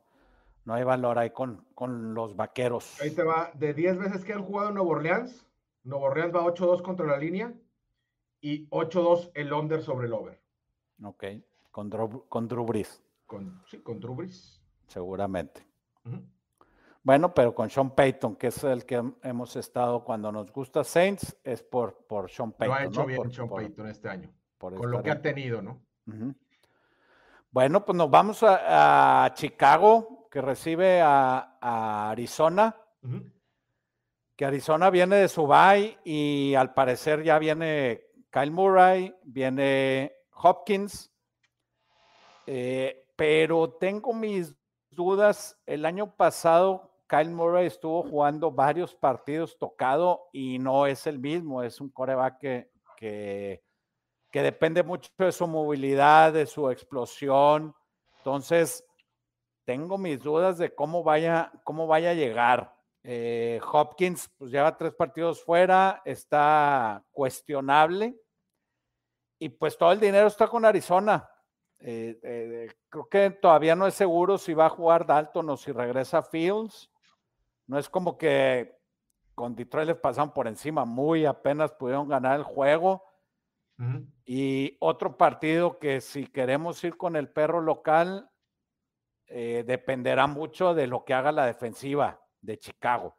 no 0.65 0.75
hay 0.75 0.85
valor 0.85 1.19
ahí 1.19 1.31
con, 1.31 1.67
con 1.75 2.15
los 2.15 2.37
vaqueros. 2.37 3.01
Ahí 3.01 3.11
te 3.11 3.25
va, 3.25 3.51
de 3.55 3.75
10 3.75 3.99
veces 3.99 4.25
que 4.25 4.35
han 4.35 4.45
jugado 4.45 4.69
en 4.69 4.77
Nuevo 4.77 4.91
Orleans, 4.91 5.49
Nuevo 5.83 6.05
Orleans 6.05 6.33
va 6.33 6.45
8-2 6.45 6.81
contra 6.83 7.07
la 7.07 7.17
línea 7.17 7.53
y 8.43 8.69
8-2 8.69 9.31
el 9.35 9.53
under 9.53 9.83
sobre 9.83 10.09
el 10.09 10.13
over. 10.13 10.39
Ok, 11.03 11.25
con 11.71 11.89
Drew, 11.89 12.27
con 12.29 12.47
Drew 12.47 12.67
Brees. 12.67 13.03
Con, 13.25 13.63
sí, 13.67 13.79
con 13.79 13.99
Drew 13.99 14.15
Brees. 14.15 14.61
Seguramente. 14.89 15.67
Bueno, 17.03 17.33
pero 17.33 17.55
con 17.55 17.71
Sean 17.71 17.95
Payton, 17.95 18.37
que 18.37 18.49
es 18.49 18.63
el 18.65 18.85
que 18.85 19.03
hemos 19.23 19.57
estado 19.57 20.05
cuando 20.05 20.31
nos 20.31 20.53
gusta 20.53 20.85
Saints, 20.85 21.37
es 21.43 21.63
por, 21.63 22.05
por 22.07 22.31
Sean 22.31 22.53
Payton. 22.53 22.77
Lo 22.77 22.81
ha 22.81 22.85
hecho 22.85 23.07
bien 23.07 23.33
Sean 23.33 23.49
Payton 23.49 23.89
este 23.89 24.09
año. 24.09 24.31
con 24.59 24.91
lo 24.91 25.03
que 25.03 25.11
ha 25.11 25.23
tenido, 25.23 25.63
¿no? 25.63 25.81
Bueno, 27.51 27.85
pues 27.85 27.97
nos 27.97 28.11
vamos 28.11 28.43
a, 28.43 29.31
Chicago, 29.35 30.29
que 30.31 30.41
recibe 30.41 31.01
a, 31.01 32.11
Arizona. 32.11 32.77
Que 34.37 34.45
Arizona 34.45 34.91
viene 34.91 35.17
de 35.17 35.29
su 35.29 35.49
y 36.05 36.55
al 36.55 36.75
parecer 36.75 37.23
ya 37.23 37.39
viene 37.39 38.02
Kyle 38.33 38.51
Murray, 38.51 39.15
viene 39.23 40.13
Hopkins. 40.35 41.13
Eh, 42.47 43.07
pero 43.15 43.71
tengo 43.75 44.13
mis 44.13 44.55
dudas. 44.91 45.61
El 45.67 45.85
año 45.85 46.17
pasado 46.17 46.91
Kyle 47.07 47.31
Murray 47.31 47.67
estuvo 47.67 48.03
jugando 48.03 48.51
varios 48.51 48.95
partidos 48.95 49.59
tocado 49.59 50.29
y 50.33 50.59
no 50.59 50.87
es 50.87 51.07
el 51.07 51.19
mismo, 51.19 51.63
es 51.63 51.81
un 51.81 51.91
coreback 51.91 52.39
que 52.97 53.63
que 54.33 54.43
depende 54.43 54.83
mucho 54.83 55.11
de 55.19 55.31
su 55.31 55.47
movilidad, 55.47 56.33
de 56.33 56.47
su 56.47 56.71
explosión. 56.71 57.75
Entonces, 58.17 58.83
tengo 59.65 59.99
mis 59.99 60.23
dudas 60.23 60.57
de 60.57 60.75
cómo 60.75 61.05
vaya, 61.05 61.53
cómo 61.65 61.87
vaya 61.87 62.11
a 62.11 62.15
llegar. 62.15 62.75
Eh, 63.05 63.61
Hopkins, 63.73 64.31
pues 64.39 64.53
lleva 64.53 64.77
tres 64.77 64.95
partidos 64.95 65.43
fuera, 65.43 66.03
está 66.05 67.05
cuestionable. 67.11 68.17
Y 69.39 69.49
pues 69.49 69.77
todo 69.77 69.93
el 69.93 70.01
dinero 70.01 70.29
está 70.29 70.47
con 70.47 70.65
Arizona. 70.65 71.29
Eh, 71.81 72.19
eh, 72.23 72.73
creo 72.89 73.09
que 73.09 73.31
todavía 73.31 73.75
no 73.75 73.89
es 73.89 73.95
seguro 73.95 74.39
si 74.39 74.55
va 74.55 74.67
a 74.67 74.71
jugar 74.71 75.05
Dalton 75.05 75.51
o 75.51 75.57
si 75.57 75.73
regresa 75.73 76.23
Fields. 76.23 76.91
No 77.67 77.79
es 77.79 77.89
como 77.89 78.17
que 78.17 78.79
con 79.35 79.57
Detroit 79.57 79.89
les 79.89 79.97
pasan 79.97 80.33
por 80.33 80.47
encima, 80.47 80.85
muy 80.85 81.25
apenas 81.25 81.73
pudieron 81.73 82.09
ganar 82.09 82.39
el 82.39 82.45
juego. 82.45 83.05
Y 84.25 84.77
otro 84.79 85.17
partido 85.17 85.81
que 85.81 86.01
si 86.01 86.29
queremos 86.29 86.85
ir 86.85 86.97
con 86.97 87.17
el 87.17 87.29
perro 87.29 87.61
local, 87.61 88.31
eh, 89.27 89.65
dependerá 89.67 90.29
mucho 90.29 90.73
de 90.73 90.87
lo 90.87 91.05
que 91.05 91.15
haga 91.15 91.33
la 91.33 91.47
defensiva 91.47 92.22
de 92.43 92.59
Chicago. 92.59 93.17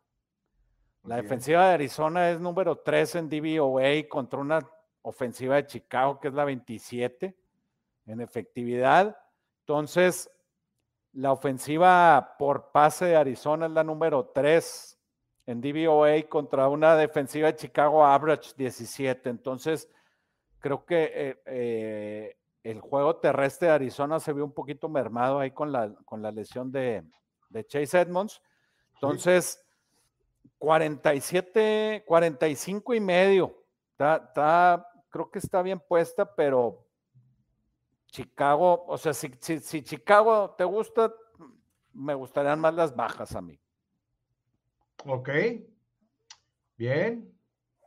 La 1.03 1.17
defensiva 1.17 1.67
de 1.67 1.73
Arizona 1.73 2.29
es 2.29 2.39
número 2.39 2.77
3 2.77 3.15
en 3.15 3.29
DVOA 3.29 4.07
contra 4.07 4.39
una 4.39 4.59
ofensiva 5.01 5.55
de 5.55 5.65
Chicago 5.65 6.19
que 6.19 6.27
es 6.27 6.33
la 6.33 6.45
27 6.45 7.35
en 8.05 8.21
efectividad. 8.21 9.17
Entonces, 9.61 10.29
la 11.13 11.31
ofensiva 11.31 12.35
por 12.37 12.71
pase 12.71 13.05
de 13.05 13.15
Arizona 13.15 13.65
es 13.65 13.71
la 13.71 13.83
número 13.83 14.27
3 14.27 14.99
en 15.45 15.61
DVOA 15.61 16.23
contra 16.29 16.69
una 16.69 16.95
defensiva 16.95 17.47
de 17.47 17.55
Chicago 17.55 18.05
average 18.05 18.53
17. 18.55 19.29
Entonces, 19.29 19.89
creo 20.59 20.85
que 20.85 21.11
eh, 21.13 21.41
eh, 21.45 22.37
el 22.63 22.79
juego 22.79 23.17
terrestre 23.17 23.67
de 23.67 23.73
Arizona 23.73 24.19
se 24.19 24.33
vio 24.33 24.45
un 24.45 24.53
poquito 24.53 24.87
mermado 24.87 25.39
ahí 25.39 25.51
con 25.51 25.71
la, 25.71 25.93
con 26.05 26.21
la 26.21 26.31
lesión 26.31 26.71
de, 26.71 27.03
Chase 27.67 27.99
Edmonds. 27.99 28.41
Entonces, 28.95 29.63
47, 30.57 32.03
45 32.05 32.93
y 32.93 32.99
medio. 32.99 33.63
Está, 33.91 34.87
creo 35.09 35.29
que 35.29 35.39
está 35.39 35.61
bien 35.61 35.79
puesta, 35.79 36.35
pero 36.35 36.85
Chicago, 38.07 38.85
o 38.87 38.97
sea, 38.97 39.13
si, 39.13 39.31
si 39.39 39.81
Chicago 39.83 40.55
te 40.57 40.63
gusta, 40.63 41.13
me 41.93 42.13
gustarían 42.13 42.59
más 42.59 42.73
las 42.73 42.95
bajas 42.95 43.35
a 43.35 43.41
mí. 43.41 43.59
Ok. 45.05 45.29
Bien. 46.77 47.33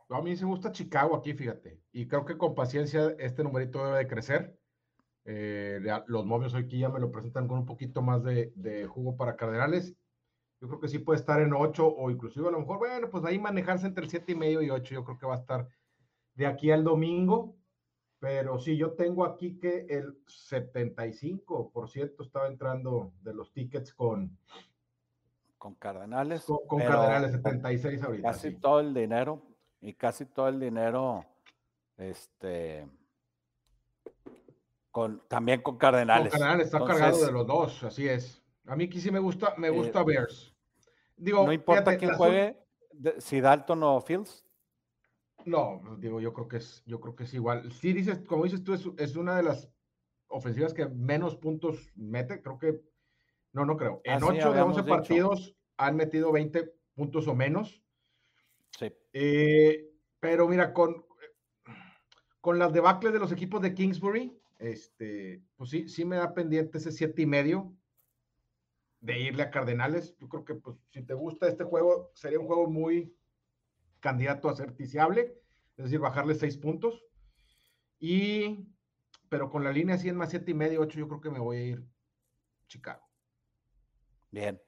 A 0.09 0.21
mí 0.21 0.35
se 0.35 0.45
me 0.45 0.51
gusta 0.51 0.71
Chicago 0.71 1.15
aquí, 1.15 1.33
fíjate. 1.33 1.81
Y 1.91 2.07
creo 2.07 2.25
que 2.25 2.37
con 2.37 2.55
paciencia 2.55 3.13
este 3.19 3.43
numerito 3.43 3.83
debe 3.85 3.97
de 3.97 4.07
crecer. 4.07 4.57
Eh, 5.25 5.81
los 6.07 6.25
momios 6.25 6.53
hoy 6.53 6.63
aquí 6.63 6.79
ya 6.79 6.89
me 6.89 6.99
lo 6.99 7.11
presentan 7.11 7.47
con 7.47 7.59
un 7.59 7.65
poquito 7.65 8.01
más 8.01 8.23
de, 8.23 8.87
jugo 8.89 9.17
para 9.17 9.35
Cardenales. 9.35 9.93
Yo 10.59 10.67
creo 10.67 10.79
que 10.79 10.87
sí 10.87 10.99
puede 10.99 11.19
estar 11.19 11.39
en 11.41 11.53
8 11.53 11.87
o 11.87 12.09
inclusive 12.09 12.47
a 12.47 12.51
lo 12.51 12.59
mejor, 12.59 12.79
bueno, 12.79 13.09
pues 13.09 13.23
ahí 13.25 13.37
manejarse 13.37 13.85
entre 13.85 14.03
el 14.03 14.09
7 14.09 14.31
y 14.31 14.35
medio 14.35 14.61
y 14.61 14.69
8. 14.69 14.95
Yo 14.95 15.03
creo 15.03 15.17
que 15.17 15.27
va 15.27 15.35
a 15.35 15.39
estar 15.39 15.67
de 16.33 16.47
aquí 16.47 16.71
al 16.71 16.83
domingo. 16.83 17.55
Pero 18.19 18.57
sí, 18.57 18.75
yo 18.75 18.93
tengo 18.93 19.25
aquí 19.25 19.59
que 19.59 19.85
el 19.89 20.25
75% 20.25 22.23
estaba 22.23 22.47
entrando 22.47 23.13
de 23.21 23.33
los 23.33 23.53
tickets 23.53 23.93
con, 23.93 24.35
con 25.57 25.75
Cardenales. 25.75 26.45
Con, 26.45 26.79
Cardenales, 26.79 27.31
76 27.33 28.01
ahorita. 28.01 28.27
Casi 28.27 28.55
todo 28.55 28.79
el 28.79 28.93
dinero 28.93 29.43
y 29.81 29.93
casi 29.93 30.25
todo 30.25 30.47
el 30.47 30.59
dinero, 30.59 31.25
este, 31.97 32.87
con, 34.89 35.21
también 35.27 35.61
con 35.61 35.77
Cardenales. 35.77 36.31
Con 36.31 36.39
Cardenales 36.39 36.65
está 36.67 36.83
cargado 36.83 37.23
de 37.23 37.31
los 37.31 37.45
dos, 37.45 37.83
así 37.83 38.07
es. 38.07 38.41
A 38.67 38.75
mí 38.75 38.85
aquí 38.85 38.99
sí 38.99 39.11
me 39.11 39.19
gusta, 39.19 39.55
me 39.57 39.69
gusta 39.69 40.01
eh, 40.01 40.03
Bears. 40.05 40.53
Digo, 41.15 41.45
no 41.45 41.53
importa 41.53 41.97
quién 41.97 42.13
juegue, 42.13 42.57
si 43.17 43.41
Dalton 43.41 43.81
o 43.83 44.01
Fields. 44.01 44.45
No, 45.45 45.81
digo, 45.97 46.19
yo 46.19 46.33
creo 46.33 46.47
que 46.47 46.57
es, 46.57 46.83
yo 46.85 46.99
creo 46.99 47.15
que 47.15 47.23
es 47.23 47.33
igual. 47.33 47.71
Sí 47.71 47.93
dices, 47.93 48.19
como 48.27 48.43
dices 48.43 48.63
tú, 48.63 48.73
es, 48.97 49.15
una 49.15 49.37
de 49.37 49.43
las 49.43 49.69
ofensivas 50.27 50.73
que 50.73 50.85
menos 50.87 51.37
puntos 51.37 51.91
mete, 51.95 52.41
creo 52.41 52.59
que, 52.59 52.81
no, 53.53 53.65
no 53.65 53.77
creo. 53.77 54.01
En 54.03 54.21
8 54.21 54.51
de 54.51 54.61
11 54.61 54.83
partidos 54.83 55.55
han 55.77 55.95
metido 55.95 56.33
20 56.33 56.73
puntos 56.93 57.27
o 57.29 57.35
menos. 57.35 57.81
Sí. 58.77 58.93
Eh, 59.13 59.89
pero 60.19 60.49
mira, 60.49 60.73
con, 60.73 61.05
con 62.41 62.59
las 62.59 62.73
debacles 62.73 63.13
de 63.13 63.19
los 63.19 63.31
equipos 63.31 63.61
de 63.61 63.73
Kingsbury, 63.73 64.37
este, 64.59 65.41
pues 65.55 65.69
sí, 65.69 65.87
sí 65.87 66.03
me 66.03 66.17
da 66.17 66.33
pendiente 66.33 66.79
ese 66.79 66.91
siete 66.91 67.21
y 67.21 67.25
medio 67.25 67.73
de 69.07 69.19
irle 69.19 69.43
a 69.43 69.49
Cardenales. 69.49 70.17
Yo 70.19 70.27
creo 70.27 70.43
que 70.43 70.55
pues 70.55 70.75
si 70.91 71.01
te 71.01 71.13
gusta 71.13 71.47
este 71.47 71.63
juego, 71.63 72.11
sería 72.13 72.39
un 72.39 72.45
juego 72.45 72.69
muy 72.69 73.15
candidato 74.01 74.49
a 74.49 74.55
ser 74.55 74.73
ticiable, 74.73 75.39
es 75.77 75.85
decir, 75.85 75.99
bajarle 75.99 76.35
seis 76.35 76.57
puntos. 76.57 77.05
Y, 77.99 78.67
pero 79.29 79.49
con 79.49 79.63
la 79.63 79.71
línea 79.71 79.97
100 79.97 80.15
más 80.15 80.29
siete 80.29 80.51
y 80.51 80.53
medio, 80.53 80.81
8, 80.81 80.99
yo 80.99 81.07
creo 81.07 81.21
que 81.21 81.31
me 81.31 81.39
voy 81.39 81.57
a 81.57 81.63
ir 81.63 81.85
Chicago. 82.67 83.01
Bien. 84.29 84.61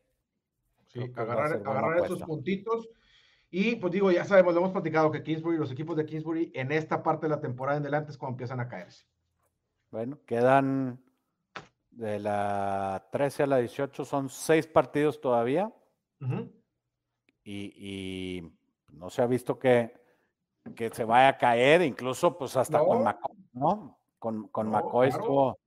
Sí, 0.88 1.01
agarrar, 1.15 1.62
agarrar 1.65 2.05
esos 2.05 2.24
puntitos 2.24 2.89
y 3.51 3.75
pues 3.75 3.91
digo, 3.91 4.10
ya 4.10 4.24
sabemos, 4.24 4.53
lo 4.53 4.62
hemos 4.62 4.72
platicado 4.72 5.12
que 5.12 5.22
Kingsbury, 5.22 5.58
los 5.58 5.72
equipos 5.72 5.98
de 5.98 6.05
Kingsbury 6.05 6.51
en 6.55 6.72
esta 6.72 7.03
parte 7.03 7.25
de 7.25 7.31
la 7.31 7.41
temporada 7.41 7.77
en 7.77 7.84
adelante 7.84 8.12
es 8.12 8.17
cuando 8.17 8.36
empiezan 8.36 8.62
a 8.62 8.69
caerse. 8.69 9.05
Bueno, 9.91 10.17
quedan 10.25 11.03
de 11.91 12.19
la 12.19 13.08
13 13.12 13.43
a 13.43 13.48
la 13.48 13.58
18 13.58 14.05
son 14.05 14.29
seis 14.29 14.67
partidos 14.67 15.19
todavía. 15.19 15.74
y, 17.43 18.43
no 18.91 19.10
se 19.10 19.22
ha 19.22 19.27
visto 19.27 19.60
que, 19.60 19.93
que, 20.75 20.89
se 20.89 21.03
vaya 21.03 21.29
a 21.29 21.38
caer, 21.38 21.84
incluso 21.84 22.38
pues 22.38 22.58
hasta 22.58 22.79
con 22.79 23.03
McCoy, 23.03 23.38
¿no? 23.53 24.00
Con, 24.17 24.48
con 24.48 24.69
McCoy 24.69 25.10
estuvo. 25.10 25.60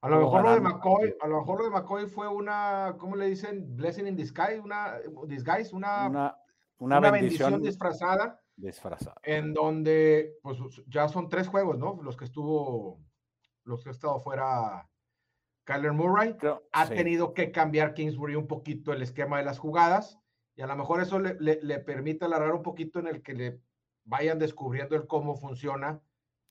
A 0.00 0.08
lo 0.08 0.20
mejor 0.20 0.42
lo 0.42 0.54
de 0.54 0.60
McCoy, 0.60 1.14
a 1.20 1.26
lo 1.26 1.38
mejor 1.38 1.58
lo 1.58 1.64
de 1.64 1.70
McCoy 1.70 2.06
fue 2.06 2.28
una, 2.28 2.96
¿cómo 2.98 3.16
le 3.16 3.26
dicen? 3.26 3.76
Blessing 3.76 4.06
in 4.06 4.16
disguise, 4.16 4.60
una 4.60 4.98
disguise, 5.26 5.74
una, 5.74 6.36
una, 6.78 7.00
bendición, 7.10 7.62
disfrazada. 7.62 8.40
Disfrazada. 8.54 9.16
En 9.22 9.52
donde, 9.52 10.38
pues 10.42 10.58
ya 10.86 11.08
son 11.08 11.28
tres 11.28 11.48
juegos, 11.48 11.78
¿no? 11.78 12.00
Los 12.02 12.16
que 12.16 12.24
estuvo, 12.24 13.00
los 13.64 13.82
que 13.82 13.88
ha 13.88 13.92
estado 13.92 14.20
fuera 14.20 14.88
Kyler 15.66 15.92
Murray. 15.92 16.36
ha 16.72 16.88
tenido 16.88 17.34
que 17.34 17.50
cambiar 17.50 17.92
Kingsbury 17.92 18.36
un 18.36 18.46
poquito 18.46 18.92
el 18.92 19.02
esquema 19.02 19.38
de 19.38 19.44
las 19.44 19.58
jugadas. 19.58 20.18
Y 20.54 20.62
a 20.62 20.66
lo 20.66 20.76
mejor 20.76 21.02
eso 21.02 21.18
le, 21.18 21.36
le, 21.38 21.78
permite 21.80 22.24
alargar 22.24 22.52
un 22.52 22.62
poquito 22.62 22.98
en 23.00 23.08
el 23.08 23.20
que 23.20 23.34
le 23.34 23.60
vayan 24.04 24.38
descubriendo 24.38 24.96
el 24.96 25.06
cómo 25.06 25.36
funciona, 25.36 26.00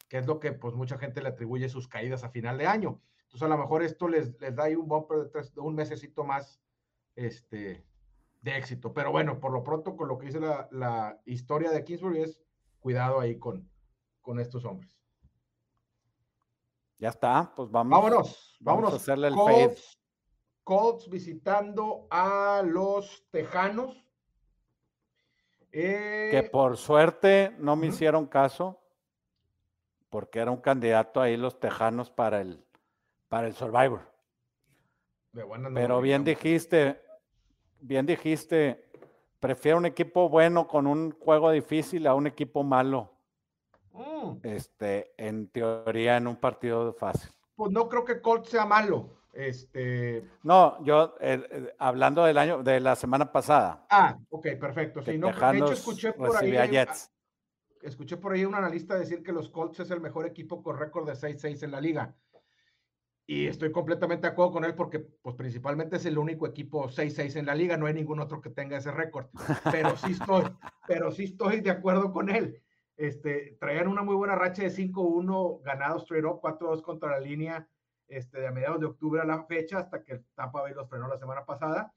que 0.10 0.18
es 0.18 0.28
lo 0.28 0.40
que 0.40 0.52
pues 0.52 0.76
mucha 0.76 1.00
gente 1.00 1.24
le 1.24 1.30
atribuye 1.30 1.70
sus 1.70 1.88
caídas 1.88 2.24
a 2.24 2.30
final 2.30 2.58
de 2.58 2.68
año. 2.68 3.02
Entonces, 3.24 3.42
a 3.44 3.48
lo 3.48 3.58
mejor 3.58 3.82
esto 3.82 4.08
les, 4.08 4.40
les 4.40 4.54
da 4.54 4.66
ahí 4.66 4.76
un 4.76 4.88
bumper 4.88 5.20
de, 5.20 5.30
tres, 5.30 5.56
de 5.56 5.62
un 5.62 5.74
mesecito 5.74 6.26
más 6.26 6.62
este, 7.16 7.84
de 8.42 8.58
éxito. 8.58 8.94
Pero 8.94 9.12
bueno, 9.12 9.40
por 9.40 9.52
lo 9.54 9.64
pronto, 9.64 9.96
con 9.96 10.10
lo 10.10 10.20
que 10.20 10.28
dice 10.28 10.42
la, 10.42 10.68
la 10.72 11.20
historia 11.26 11.72
de 11.72 11.84
Kingsbury 11.84 12.22
es 12.22 12.44
cuidado 12.80 13.22
ahí 13.22 13.40
con, 13.40 13.72
con 14.22 14.40
estos 14.40 14.66
hombres. 14.66 14.95
Ya 16.98 17.10
está, 17.10 17.52
pues 17.56 17.70
vamos. 17.70 17.92
Vámonos, 17.92 18.58
vámonos. 18.60 18.94
a 18.94 18.96
hacerle 18.96 19.28
el 19.28 19.36
Colts, 19.36 20.00
Colts 20.64 21.10
visitando 21.10 22.08
a 22.10 22.64
los 22.66 23.26
Tejanos. 23.32 23.96
que 25.72 26.38
eh, 26.40 26.50
por 26.52 26.78
suerte 26.78 27.54
no 27.60 27.76
me 27.76 27.88
hicieron 27.88 28.26
caso, 28.26 28.82
porque 30.10 30.40
era 30.40 30.52
un 30.52 30.62
candidato 30.62 31.22
ahí 31.22 31.36
los 31.36 31.60
Tejanos 31.60 32.10
para 32.10 32.42
el 32.42 32.66
para 33.28 33.48
el 33.48 33.54
Survivor. 33.54 34.02
Pero 35.74 36.00
bien 36.00 36.24
dijiste, 36.24 37.02
bien 37.82 38.06
dijiste, 38.06 38.90
prefiero 39.40 39.78
un 39.78 39.86
equipo 39.86 40.30
bueno 40.30 40.68
con 40.68 40.88
un 40.88 41.12
juego 41.12 41.52
difícil 41.52 42.08
a 42.08 42.16
un 42.16 42.28
equipo 42.28 42.64
malo. 42.64 43.15
Mm. 43.96 44.40
Este, 44.44 45.14
en 45.18 45.48
teoría, 45.48 46.18
en 46.18 46.28
un 46.28 46.36
partido 46.36 46.94
fácil. 46.94 47.32
Pues 47.56 47.72
no 47.72 47.88
creo 47.88 48.04
que 48.04 48.22
Colt 48.22 48.46
sea 48.46 48.66
malo. 48.66 49.10
Este. 49.34 50.24
No, 50.44 50.84
yo 50.84 51.16
eh, 51.20 51.46
eh, 51.50 51.76
hablando 51.78 52.24
del 52.24 52.38
año, 52.38 52.64
de 52.64 52.80
la 52.80 52.96
semana 52.96 53.32
pasada. 53.32 53.86
Ah, 53.90 54.18
ok, 54.30 54.48
perfecto. 54.60 55.02
Sí, 55.02 55.18
no, 55.18 55.28
de 55.28 55.58
hecho, 55.58 55.74
escuché 55.74 56.14
por 56.14 56.36
ahí. 56.38 56.56
Escuché 57.82 58.18
por 58.18 58.34
ahí 58.34 58.46
un 58.46 58.56
analista 58.56 58.96
decir 58.96 59.22
que 59.22 59.32
los 59.32 59.50
Colts 59.50 59.82
es 59.82 59.92
el 59.92 60.02
mejor 60.02 60.26
equipo 60.26 60.64
con 60.64 60.78
récord 60.78 61.06
de 61.06 61.14
6-6 61.14 61.64
en 61.64 61.72
la 61.72 61.82
liga. 61.82 62.16
Y 63.28 63.48
estoy 63.48 63.72
completamente 63.72 64.28
de 64.28 64.34
acuerdo 64.34 64.54
con 64.54 64.66
él 64.66 64.76
porque, 64.76 65.00
pues, 65.00 65.36
principalmente 65.36 65.98
es 65.98 66.06
el 66.06 66.18
único 66.18 66.48
equipo 66.48 66.90
6-6 66.90 67.36
en 67.36 67.48
la 67.48 67.56
liga, 67.56 67.76
no 67.76 67.88
hay 67.88 67.94
ningún 67.94 68.20
otro 68.20 68.42
que 68.42 68.52
tenga 68.52 68.78
ese 68.78 68.92
récord. 68.92 69.28
Pero 69.72 69.98
sí 69.98 70.12
estoy, 70.12 70.46
pero 70.88 71.12
sí 71.12 71.26
estoy 71.26 71.62
de 71.62 71.72
acuerdo 71.72 72.12
con 72.12 72.30
él. 72.30 72.62
Este, 72.98 73.58
traían 73.60 73.88
una 73.88 74.04
muy 74.04 74.16
buena 74.16 74.36
racha 74.36 74.64
de 74.64 74.70
5-1 74.70 75.62
ganados 75.64 76.04
straight 76.04 76.26
up, 76.26 76.42
4-2 76.42 76.82
contra 76.82 77.12
la 77.12 77.20
línea 77.20 77.68
este, 78.08 78.40
de 78.40 78.48
a 78.48 78.52
mediados 78.52 78.80
de 78.80 78.86
octubre 78.86 79.22
a 79.22 79.26
la 79.26 79.44
fecha, 79.46 79.80
hasta 79.80 80.04
que 80.04 80.24
Tampa 80.34 80.62
Bay 80.62 80.74
los 80.74 80.90
frenó 80.90 81.08
la 81.08 81.18
semana 81.18 81.46
pasada. 81.46 81.94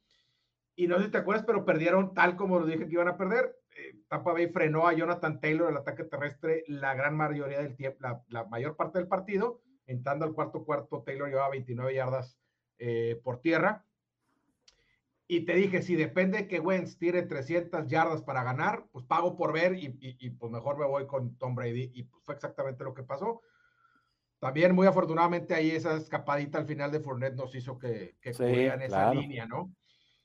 Y 0.75 0.87
no 0.87 0.99
sé 0.99 1.05
si 1.05 1.11
te 1.11 1.19
acuerdas, 1.19 1.45
pero 1.45 1.65
perdieron 1.65 2.15
tal 2.15 2.37
como 2.37 2.59
lo 2.59 2.67
dije 2.67 2.87
que 2.87 2.93
iban 2.93 3.09
a 3.09 3.17
perder. 3.17 3.57
Eh, 3.77 4.01
Tampa 4.09 4.33
Bay 4.33 4.49
frenó 4.49 4.87
a 4.87 4.93
Jonathan 4.93 5.41
Taylor 5.41 5.71
el 5.71 5.77
ataque 5.77 6.05
terrestre 6.05 6.65
la 6.69 6.95
gran 6.95 7.17
mayoría 7.17 7.61
del 7.61 7.77
tiempo, 7.77 7.99
la, 8.01 8.23
la 8.29 8.45
mayor 8.45 8.77
parte 8.77 8.99
del 8.99 9.09
partido 9.09 9.61
Entrando 9.89 10.27
al 10.27 10.35
cuarto 10.35 10.67
cuarto, 10.67 11.03
Taylor 11.03 11.31
llevaba 11.31 11.49
29 11.49 11.95
yardas 11.95 12.39
eh, 12.79 13.19
por 13.25 13.41
tierra. 13.41 13.87
Y 15.31 15.45
te 15.45 15.55
dije, 15.55 15.83
si 15.83 15.95
depende 15.95 16.49
que 16.49 16.59
Wentz 16.59 16.97
tire 16.97 17.23
300 17.23 17.87
yardas 17.87 18.23
para 18.23 18.43
ganar, 18.43 18.87
pues 18.91 19.05
pago 19.05 19.37
por 19.37 19.53
ver 19.53 19.75
y, 19.75 20.31
pues 20.31 20.51
mejor 20.51 20.79
me 20.79 20.87
voy 20.87 21.07
con 21.07 21.37
Tom 21.37 21.55
Brady. 21.55 21.91
Y 21.95 22.05
pues 22.05 22.25
fue 22.25 22.35
exactamente 22.35 22.83
lo 22.83 22.95
que 22.95 23.03
pasó. 23.03 23.43
También 24.39 24.75
muy 24.75 24.87
afortunadamente 24.87 25.55
ahí 25.55 25.71
esa 25.71 25.97
escapadita 25.97 26.57
al 26.57 26.67
final 26.67 26.91
de 26.91 27.01
Fournette 27.01 27.35
nos 27.35 27.55
hizo 27.55 27.79
que, 27.79 28.17
que 28.23 28.31
esa 28.31 29.13
línea, 29.13 29.45
¿no? 29.45 29.75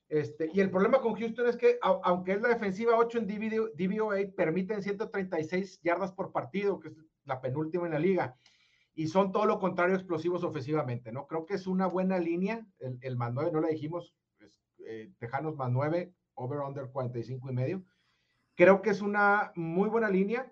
Este, 0.08 0.50
y 0.54 0.62
el 0.62 0.70
problema 0.70 1.02
con 1.02 1.16
Houston 1.16 1.48
es 1.48 1.58
que, 1.58 1.80
aunque 1.82 2.34
es 2.34 2.42
la 2.42 2.50
defensiva 2.50 2.96
8 2.96 3.18
en 3.18 3.28
DVOA, 3.76 4.18
permiten 4.38 4.84
136 4.84 5.82
yardas 5.82 6.14
por 6.14 6.32
partido, 6.32 6.80
que 6.80 6.90
es 6.90 6.96
la 7.26 7.42
penúltima 7.42 7.88
en 7.88 7.94
la 7.94 8.00
liga 8.00 8.38
y 8.96 9.08
son 9.08 9.32
todo 9.32 9.46
lo 9.48 9.60
contrario 9.60 9.96
explosivos 9.96 10.44
ofensivamente, 10.44 11.12
¿no? 11.12 11.28
Creo 11.28 11.46
que 11.46 11.56
es 11.56 11.68
una 11.68 11.88
buena 11.88 12.20
línea, 12.20 12.66
el, 12.80 13.00
el 13.02 13.18
más 13.18 13.34
9, 13.34 13.52
no 13.52 13.62
le 13.62 13.70
dijimos, 13.70 14.14
eh, 14.88 15.12
Tejanos 15.20 15.56
más 15.56 15.72
9, 15.72 16.14
over 16.36 16.60
under 16.60 16.90
45 16.90 17.50
y 17.50 17.54
medio. 17.54 17.84
Creo 18.56 18.82
que 18.82 18.92
es 18.92 19.02
una 19.02 19.52
muy 19.56 19.90
buena 19.90 20.10
línea, 20.10 20.52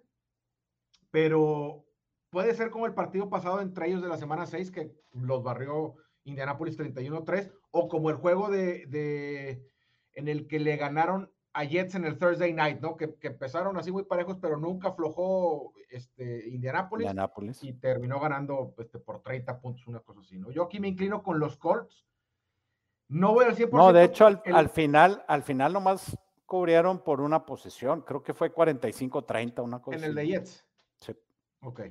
pero 1.12 1.86
puede 2.30 2.54
ser 2.54 2.72
como 2.72 2.86
el 2.86 2.94
partido 2.94 3.30
pasado 3.30 3.62
entre 3.62 3.88
ellos 3.88 4.02
de 4.02 4.10
la 4.10 4.18
semana 4.18 4.46
6, 4.46 4.72
que 4.72 4.96
los 5.12 5.44
barrió 5.44 5.96
Indianapolis 6.24 6.78
31-3, 6.78 7.52
o 7.72 7.88
como 7.88 8.10
el 8.10 8.16
juego 8.16 8.50
de, 8.50 8.86
de, 8.88 9.68
en 10.14 10.28
el 10.28 10.48
que 10.48 10.60
le 10.60 10.78
ganaron 10.78 11.32
a 11.54 11.66
Jets 11.66 11.96
en 11.96 12.06
el 12.06 12.18
Thursday 12.18 12.54
night, 12.54 12.80
¿no? 12.80 12.96
Que, 12.96 13.14
empezaron 13.22 13.78
así 13.78 13.92
muy 13.92 14.04
parejos, 14.04 14.38
pero 14.42 14.58
nunca 14.58 14.90
aflojó 14.90 15.74
este, 15.90 16.48
Indianapolis, 16.50 17.14
y 17.64 17.74
terminó 17.74 18.20
ganando 18.20 18.74
este, 18.78 19.00
por 19.00 19.22
30 19.22 19.60
puntos, 19.60 19.88
una 19.88 20.00
cosa 20.00 20.22
así, 20.22 20.38
¿no? 20.38 20.52
Yo 20.52 20.64
aquí 20.64 20.80
me 20.80 20.88
inclino 20.88 21.24
con 21.24 21.40
los 21.40 21.58
Colts. 21.58 22.06
No 23.12 23.34
voy 23.34 23.46
al 23.46 23.56
100%. 23.58 23.72
No, 23.74 23.92
de 23.92 24.06
hecho, 24.06 24.26
al, 24.26 24.70
final, 24.70 25.24
al 25.28 25.44
final 25.44 25.74
nomás 25.74 26.18
cubrieron 26.46 27.04
por 27.04 27.20
una 27.20 27.46
posesión. 27.46 28.02
Creo 28.04 28.24
que 28.24 28.34
fue 28.34 28.54
45-30, 28.54 29.62
una 29.62 29.82
cosa 29.82 29.98
En 29.98 30.04
el 30.06 30.16
de 30.16 30.28
Jets. 30.28 30.66
Sí. 30.96 31.14
Ok. 31.62 31.82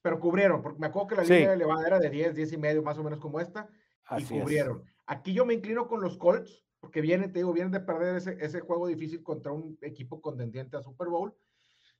Pero 0.00 0.18
cubrieron, 0.18 0.62
porque 0.62 0.78
me 0.78 0.86
acuerdo 0.86 1.08
que 1.08 1.16
la 1.16 1.22
línea 1.24 1.50
de 1.50 1.56
levada 1.58 1.86
era 1.86 1.98
de 1.98 2.08
10, 2.08 2.34
10 2.34 2.52
y 2.54 2.56
medio, 2.56 2.82
más 2.82 2.96
o 2.96 3.04
menos 3.04 3.20
como 3.20 3.38
esta, 3.38 3.68
y 4.16 4.24
cubrieron. 4.24 4.82
Aquí 5.06 5.34
yo 5.34 5.44
me 5.44 5.52
inclino 5.52 5.86
con 5.86 6.00
los 6.00 6.16
Colts 6.16 6.64
porque 6.80 7.02
viene, 7.02 7.28
te 7.28 7.40
digo, 7.40 7.52
vienen 7.52 7.72
de 7.72 7.80
perder 7.80 8.16
ese, 8.16 8.38
ese 8.40 8.60
juego 8.60 8.86
difícil 8.86 9.22
contra 9.22 9.52
un 9.52 9.76
equipo 9.82 10.22
contendiente 10.22 10.78
a 10.78 10.82
Super 10.82 11.08
Bowl. 11.08 11.36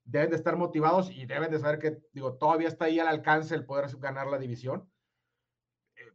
Deben 0.05 0.31
de 0.31 0.37
estar 0.37 0.57
motivados 0.57 1.11
y 1.11 1.27
deben 1.27 1.51
de 1.51 1.59
saber 1.59 1.79
que, 1.79 1.99
digo, 2.15 2.39
todavía 2.39 2.69
está 2.69 2.87
ahí 2.87 2.99
al 2.99 3.09
alcance 3.09 3.55
el 3.55 3.67
poder 3.67 3.95
ganar 3.99 4.29
la 4.29 4.39
división. 4.39 4.89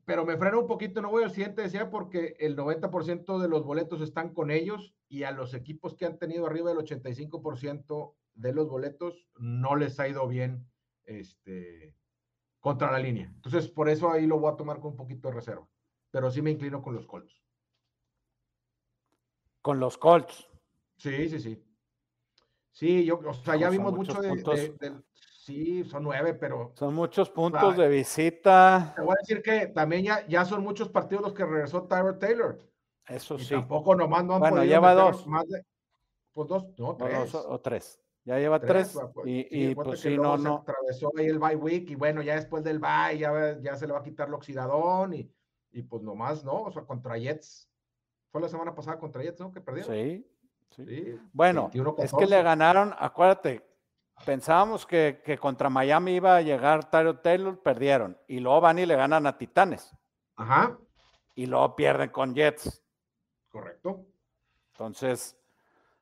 Pero 0.06 0.24
me 0.24 0.38
freno 0.38 0.60
un 0.60 0.68
poquito, 0.68 1.02
no 1.02 1.10
voy 1.10 1.24
al 1.24 1.32
siguiente, 1.32 1.63
decía, 1.63 1.89
porque 1.89 2.36
el 2.39 2.56
90% 2.56 3.39
de 3.39 3.48
los 3.48 3.65
boletos 3.65 4.02
están 4.02 4.34
con 4.34 4.52
ellos 4.52 4.94
y 5.10 5.24
a 5.24 5.32
los 5.32 5.56
equipos 5.56 5.96
que 5.96 6.06
han 6.06 6.20
tenido 6.20 6.46
arriba 6.46 6.70
del 6.70 6.80
85% 6.80 8.13
de 8.36 8.54
los 8.54 8.70
boletos 8.70 9.28
no 9.38 9.76
les 9.76 10.00
ha 10.00 10.08
ido 10.08 10.28
bien 10.28 10.68
este, 11.06 11.96
contra 12.60 12.91
la 12.91 13.00
línea. 13.00 13.32
Entonces, 13.34 13.68
por 13.68 13.89
eso 13.89 14.12
ahí 14.12 14.28
lo 14.28 14.39
voy 14.39 14.54
a 14.54 14.58
tomar 14.58 14.80
con 14.80 14.91
un 14.91 14.98
poquito 14.98 15.28
de 15.28 15.36
reserva. 15.36 15.68
Pero 16.12 16.30
sí 16.30 16.41
me 16.41 16.52
inclino 16.52 16.84
con 16.84 16.94
los 16.94 17.08
Colts. 17.08 17.41
Con 19.62 19.80
los 19.80 19.98
Colts. 19.98 20.48
Sí, 20.98 21.30
sí, 21.30 21.39
sí. 21.39 21.63
Sí, 22.72 23.06
yo, 23.06 23.20
o 23.26 23.34
sea, 23.34 23.56
ya 23.56 23.70
vimos 23.70 23.94
mucho 23.94 24.22
de, 24.22 25.02
Sí, 25.45 25.84
son 25.84 26.01
nueve, 26.01 26.34
pero. 26.34 26.71
Son 26.73 26.95
muchos 26.95 27.29
puntos 27.29 27.77
de 27.77 27.88
visita. 27.88 28.93
Te 28.95 29.01
voy 29.03 29.13
a 29.13 29.21
decir 29.21 29.43
que 29.43 29.67
también 29.67 30.03
ya, 30.03 30.25
ya 30.27 30.43
son 30.43 30.63
muchos 30.63 30.89
partidos 30.89 31.23
los 31.23 31.34
que 31.34 31.45
regresó 31.45 31.84
Tyler 31.84 32.17
Taylor. 32.17 32.58
Eso 33.08 33.38
sí. 33.38 33.53
Tampoco 33.53 33.93
nomás 33.93 34.25
no 34.25 34.34
han 34.34 34.39
bueno, 34.39 34.63
lleva 34.63 34.95
dos. 34.95 35.27
Más 35.27 35.47
de, 35.47 35.63
pues 36.34 36.47
dos, 36.47 36.65
no, 36.79 36.95
tres. 36.95 37.36
o, 37.36 37.62
tres. 37.62 38.01
Ya 38.23 38.39
lleva 38.39 38.60
tres. 38.60 38.91
Pues, 38.91 39.05
pues, 39.13 39.27
y, 39.27 39.75
pues 39.75 39.99
sí, 39.99 40.17
no, 40.17 40.36
no. 40.36 40.63
Atravesó 40.67 41.12
ahí 41.15 41.27
el 41.27 41.38
bye 41.38 41.55
week 41.55 41.91
y 41.91 41.95
bueno, 41.95 42.23
ya 42.23 42.34
después 42.34 42.63
del 42.63 42.79
bye 42.79 43.19
ya, 43.19 43.60
ya 43.62 43.75
se 43.75 43.86
le 43.86 43.93
va 43.93 43.99
a 43.99 44.03
quitar 44.03 44.27
el 44.29 44.34
oxidadón 44.34 45.13
y, 45.13 45.31
y 45.73 45.84
pues 45.84 46.01
nomás, 46.01 46.43
¿no? 46.43 46.63
O 46.63 46.71
sea, 46.71 46.81
contra 46.86 47.19
Jets 47.19 47.69
fue 48.31 48.41
la 48.41 48.49
semana 48.49 48.73
pasada 48.73 48.97
contra 48.97 49.21
Jets, 49.21 49.41
¿no? 49.41 49.51
Que 49.51 49.62
perdieron. 49.62 49.93
Sí. 49.93 50.27
sí. 50.71 51.19
bueno, 51.31 51.69
es 51.99 52.12
que 52.13 52.25
le 52.25 52.41
ganaron, 52.41 52.95
acuérdate, 52.97 53.75
pensábamos 54.23 54.86
que, 54.86 55.38
contra 55.41 55.69
Miami 55.69 56.15
iba 56.15 56.38
a 56.38 56.41
llegar 56.41 56.89
Tyro 56.89 57.19
Taylor, 57.19 57.62
perdieron. 57.62 58.17
Y 58.28 58.39
luego 58.39 58.62
van 58.62 58.80
y 58.80 58.86
le 58.86 58.95
ganan 58.95 59.28
a 59.28 59.38
Titanes. 59.38 59.91
Ajá. 60.36 60.78
Y 61.36 61.47
luego 61.47 61.75
pierden 61.75 62.10
con 62.10 62.34
Jets. 62.34 62.84
Correcto. 63.49 64.06
Entonces. 64.71 65.38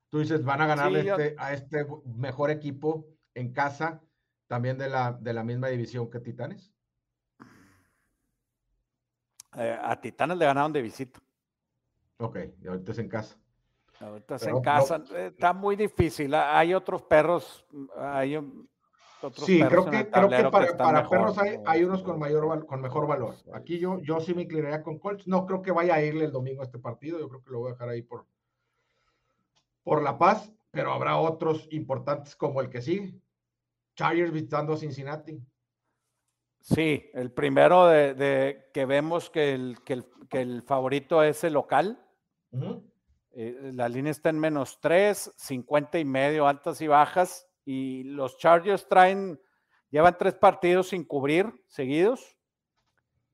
Tú 0.09 0.19
dices, 0.19 0.43
van 0.43 0.61
a 0.61 0.67
ganarle 0.67 0.99
este, 0.99 1.35
a 1.39 1.53
este 1.53 1.87
mejor 2.05 2.51
equipo 2.51 3.07
en 3.33 3.51
casa, 3.51 4.01
también 4.47 4.77
de 4.77 4.89
la, 4.89 5.13
de 5.13 5.33
la 5.33 5.43
misma 5.43 5.69
división 5.69 6.09
que 6.09 6.19
Titanes. 6.19 6.71
Eh, 9.55 9.79
a 9.81 9.99
Titanes 9.99 10.37
le 10.37 10.45
ganaron 10.45 10.73
de 10.73 10.81
visita. 10.81 11.19
Ok, 12.17 12.37
y 12.61 12.67
ahorita 12.67 12.91
es 12.91 12.99
en 12.99 13.09
casa. 13.09 13.42
Ahorita 14.03 14.35
es 14.35 14.47
en 14.47 14.61
casa. 14.61 15.03
Está 15.15 15.53
muy 15.53 15.75
difícil. 15.75 16.33
Hay 16.33 16.73
otros 16.73 17.03
perros, 17.03 17.65
hay 17.97 18.35
otros 18.35 19.45
sí, 19.45 19.61
creo 19.63 19.85
que, 19.85 20.09
creo 20.09 20.29
que 20.29 20.49
para, 20.51 21.07
perros 21.07 21.37
hay, 21.37 21.57
hay, 21.65 21.83
unos 21.83 22.03
con 22.03 22.19
mayor 22.19 22.65
con 22.65 22.81
mejor 22.81 23.07
valor. 23.07 23.35
Aquí 23.53 23.79
yo, 23.79 24.01
yo 24.01 24.19
sí 24.19 24.33
me 24.33 24.41
inclinaría 24.41 24.83
con 24.83 24.99
Colts. 24.99 25.27
No 25.27 25.45
creo 25.45 25.61
que 25.61 25.71
vaya 25.71 25.95
a 25.95 26.01
irle 26.01 26.25
el 26.25 26.31
domingo 26.31 26.61
a 26.61 26.65
este 26.65 26.79
partido. 26.79 27.19
Yo 27.19 27.29
creo 27.29 27.43
que 27.43 27.51
lo 27.51 27.59
voy 27.59 27.69
a 27.69 27.73
dejar 27.73 27.89
ahí 27.89 28.01
por, 28.01 28.25
por 29.83 30.03
La 30.03 30.17
Paz, 30.17 30.51
pero 30.71 30.91
habrá 30.91 31.17
otros 31.17 31.67
importantes 31.71 32.35
como 32.35 32.59
el 32.59 32.69
que 32.69 32.81
sigue. 32.81 33.15
Chargers 33.95 34.31
visitando 34.31 34.73
a 34.73 34.77
Cincinnati. 34.77 35.39
Sí, 36.59 37.09
el 37.13 37.31
primero 37.31 37.87
de, 37.87 38.69
que 38.73 38.85
vemos 38.85 39.29
que 39.29 39.53
el, 39.53 39.77
que 39.83 40.03
el, 40.41 40.61
favorito 40.63 41.21
es 41.21 41.43
el 41.43 41.53
local. 41.53 41.99
Eh, 43.35 43.71
la 43.73 43.89
línea 43.89 44.11
está 44.11 44.29
en 44.29 44.39
menos 44.39 44.79
3, 44.79 45.33
50 45.35 45.99
y 45.99 46.05
medio, 46.05 46.47
altas 46.47 46.81
y 46.81 46.87
bajas. 46.87 47.47
Y 47.65 48.03
los 48.03 48.37
Chargers 48.37 48.87
traen, 48.87 49.41
llevan 49.89 50.17
tres 50.17 50.35
partidos 50.35 50.89
sin 50.89 51.03
cubrir 51.03 51.51
seguidos. 51.67 52.37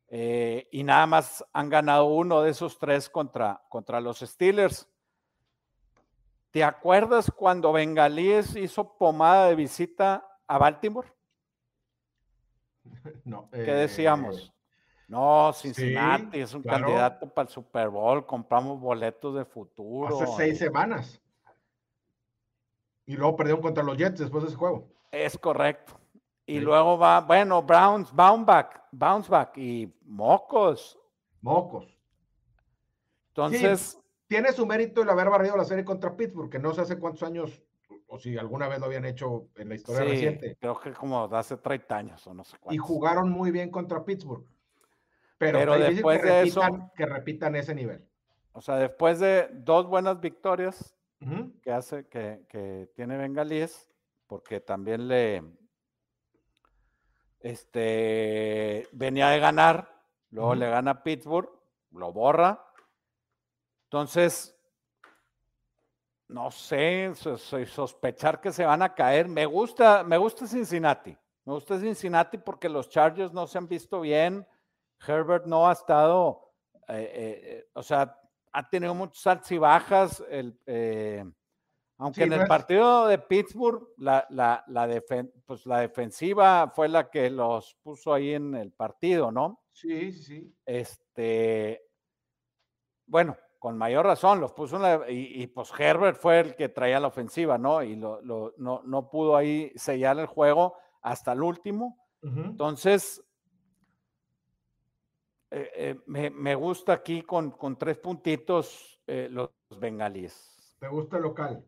Eh, 0.07 0.67
y 0.71 0.83
nada 0.83 1.05
más 1.05 1.45
han 1.53 1.69
ganado 1.69 2.05
uno 2.05 2.41
de 2.41 2.51
esos 2.51 2.79
tres 2.79 3.09
contra, 3.09 3.61
contra 3.69 4.01
los 4.01 4.19
Steelers. 4.19 4.87
¿Te 6.51 6.63
acuerdas 6.63 7.29
cuando 7.29 7.71
Bengalíes 7.71 8.55
hizo 8.55 8.97
pomada 8.97 9.47
de 9.47 9.55
visita 9.55 10.25
a 10.47 10.57
Baltimore? 10.57 11.13
No. 13.23 13.49
¿Qué 13.51 13.71
decíamos? 13.71 14.51
No, 15.09 15.51
Cincinnati 15.53 16.39
es 16.39 16.53
un 16.53 16.61
candidato 16.61 17.27
para 17.27 17.47
el 17.47 17.51
Super 17.51 17.89
Bowl. 17.89 18.27
Compramos 18.27 18.79
boletos 18.79 19.33
de 19.33 19.43
futuro. 19.43 20.21
Hace 20.21 20.27
seis 20.37 20.59
semanas. 20.59 21.19
Y 23.07 23.15
luego 23.15 23.35
perdieron 23.35 23.59
contra 23.59 23.83
los 23.83 23.97
Jets 23.97 24.19
después 24.19 24.43
de 24.43 24.49
ese 24.49 24.57
juego. 24.57 24.87
Es 25.11 25.35
correcto. 25.35 25.99
Y 26.45 26.59
luego 26.59 26.95
va, 26.99 27.21
bueno, 27.21 27.63
Browns, 27.63 28.13
bounce 28.13 28.45
back, 28.45 28.83
bounce 28.91 29.29
back 29.31 29.57
y 29.57 29.91
mocos. 30.05 30.99
Mocos. 31.41 31.87
Entonces. 33.29 33.99
tiene 34.27 34.51
su 34.51 34.67
mérito 34.67 35.01
el 35.01 35.09
haber 35.09 35.31
barrido 35.31 35.57
la 35.57 35.63
serie 35.63 35.83
contra 35.83 36.15
Pittsburgh, 36.15 36.51
que 36.51 36.59
no 36.59 36.71
sé 36.71 36.81
hace 36.81 36.99
cuántos 36.99 37.23
años 37.23 37.63
o 38.05 38.19
si 38.19 38.37
alguna 38.37 38.67
vez 38.67 38.79
lo 38.79 38.85
habían 38.85 39.05
hecho 39.05 39.47
en 39.55 39.69
la 39.69 39.75
historia 39.75 40.03
sí, 40.03 40.07
reciente. 40.07 40.57
Creo 40.59 40.79
que 40.79 40.91
como 40.93 41.23
hace 41.35 41.57
30 41.57 41.97
años 41.97 42.27
o 42.27 42.33
no 42.35 42.43
sé 42.43 42.57
cuántos. 42.59 42.75
Y 42.75 42.77
jugaron 42.77 43.31
muy 43.31 43.49
bien 43.49 43.71
contra 43.71 44.05
Pittsburgh. 44.05 44.45
Pero, 45.39 45.79
después 45.79 46.21
de 46.21 46.41
eso, 46.43 46.61
que 46.95 47.05
repitan 47.05 47.55
ese 47.55 47.73
nivel. 47.73 48.05
O 48.51 48.61
sea, 48.61 48.75
después 48.75 49.19
de 49.19 49.49
dos 49.51 49.87
buenas 49.87 50.19
victorias 50.19 50.95
que 51.63 51.71
hace, 51.71 52.07
que, 52.07 52.45
que 52.47 52.91
tiene 52.95 53.17
Bengalíes, 53.17 53.89
porque 54.27 54.59
también 54.59 55.07
le 55.07 55.43
este 57.39 58.87
venía 58.91 59.29
de 59.29 59.39
ganar, 59.39 60.03
luego 60.29 60.55
le 60.55 60.69
gana 60.69 61.03
Pittsburgh, 61.03 61.49
lo 61.91 62.11
borra. 62.11 62.65
Entonces, 63.85 64.55
no 66.27 66.51
sé, 66.51 67.13
sospechar 67.15 68.39
que 68.39 68.51
se 68.51 68.65
van 68.65 68.81
a 68.81 68.93
caer. 68.93 69.27
Me 69.27 69.45
gusta, 69.45 70.03
me 70.03 70.17
gusta 70.17 70.45
Cincinnati. 70.45 71.17
Me 71.45 71.53
gusta 71.53 71.79
Cincinnati 71.79 72.37
porque 72.37 72.69
los 72.69 72.89
Chargers 72.89 73.33
no 73.33 73.47
se 73.47 73.57
han 73.57 73.67
visto 73.67 74.01
bien. 74.01 74.45
Herbert 75.05 75.45
no 75.45 75.67
ha 75.67 75.73
estado, 75.73 76.51
eh, 76.87 77.11
eh, 77.13 77.69
o 77.73 77.83
sea, 77.83 78.17
ha 78.51 78.69
tenido 78.69 78.93
muchos 78.93 79.25
altos 79.27 79.51
y 79.51 79.57
bajas. 79.57 80.23
Eh, 80.29 81.23
aunque 81.97 82.23
en 82.23 82.33
el 82.33 82.47
partido 82.47 83.07
de 83.07 83.17
Pittsburgh, 83.17 83.89
la, 83.97 84.25
la, 84.29 84.63
pues 85.45 85.65
la 85.65 85.79
defensiva 85.79 86.71
fue 86.73 86.87
la 86.87 87.09
que 87.09 87.29
los 87.29 87.75
puso 87.83 88.13
ahí 88.13 88.33
en 88.33 88.55
el 88.55 88.71
partido, 88.71 89.31
¿no? 89.31 89.63
Sí, 89.73 90.13
sí. 90.13 90.55
Este, 90.65 91.83
bueno, 93.05 93.35
con 93.59 93.77
mayor 93.77 94.05
razón, 94.05 94.39
los 94.39 94.53
puso 94.53 94.79
y, 95.09 95.45
pues 95.47 95.71
Herbert 95.77 96.17
fue 96.17 96.39
el 96.39 96.55
que 96.55 96.69
traía 96.69 97.01
la 97.01 97.07
ofensiva, 97.07 97.57
¿no? 97.57 97.83
Y 97.83 97.97
lo, 97.97 98.21
no, 98.57 98.81
no, 98.85 99.09
pudo 99.09 99.35
ahí 99.35 99.73
sellar 99.75 100.17
el 100.19 100.27
juego 100.27 100.77
hasta 101.01 101.33
el 101.33 101.43
último. 101.43 101.97
Entonces, 102.21 103.23
eh, 105.51 105.71
eh, 105.75 105.99
me, 106.05 106.55
gusta 106.55 106.93
aquí 106.93 107.23
con, 107.23 107.51
con 107.51 107.77
tres 107.77 107.97
puntitos 107.97 109.01
eh, 109.07 109.27
los 109.31 109.49
bengalíes. 109.79 110.77
¿Te 110.79 110.87
gusta 110.87 111.17
el 111.17 111.23
local? 111.23 111.65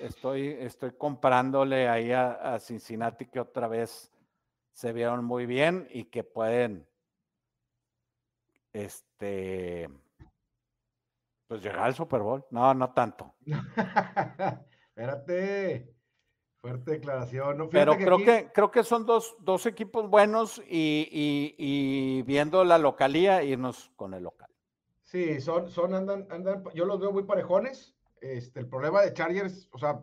Estoy, 0.00 0.48
estoy 0.60 0.92
comparándole 0.92 1.88
ahí 1.88 2.12
a, 2.12 2.54
a 2.54 2.58
Cincinnati 2.60 3.26
que 3.26 3.40
otra 3.40 3.68
vez 3.68 4.10
se 4.72 4.92
vieron 4.92 5.24
muy 5.24 5.44
bien 5.46 5.88
y 5.90 6.04
que 6.04 6.22
pueden, 6.22 6.86
este, 8.72 9.88
pues 11.48 11.62
llegar 11.62 11.80
al 11.80 11.94
Super 11.94 12.20
Bowl. 12.22 12.44
No, 12.50 12.72
no 12.72 12.92
tanto. 12.92 13.34
Espérate. 14.88 15.95
Fuerte 16.66 16.90
declaración. 16.90 17.68
Pero 17.70 17.96
creo, 17.96 18.18
que, 18.18 18.50
creo 18.52 18.72
que 18.72 18.82
son 18.82 19.06
dos, 19.06 19.36
dos 19.38 19.66
equipos 19.66 20.10
buenos 20.10 20.60
y, 20.68 21.54
y, 21.56 22.22
viendo 22.22 22.64
la 22.64 22.76
localía, 22.76 23.44
irnos 23.44 23.92
con 23.94 24.14
el 24.14 24.24
local. 24.24 24.50
Sí, 25.04 25.40
son, 25.40 25.70
son, 25.70 25.94
andan, 25.94 26.26
andan, 26.28 26.64
yo 26.74 26.84
los 26.84 26.98
veo 26.98 27.12
muy 27.12 27.22
parejones. 27.22 27.94
Este, 28.20 28.58
el 28.58 28.66
problema 28.66 29.02
de 29.02 29.12
Chargers, 29.12 29.68
o 29.70 29.78
sea, 29.78 30.02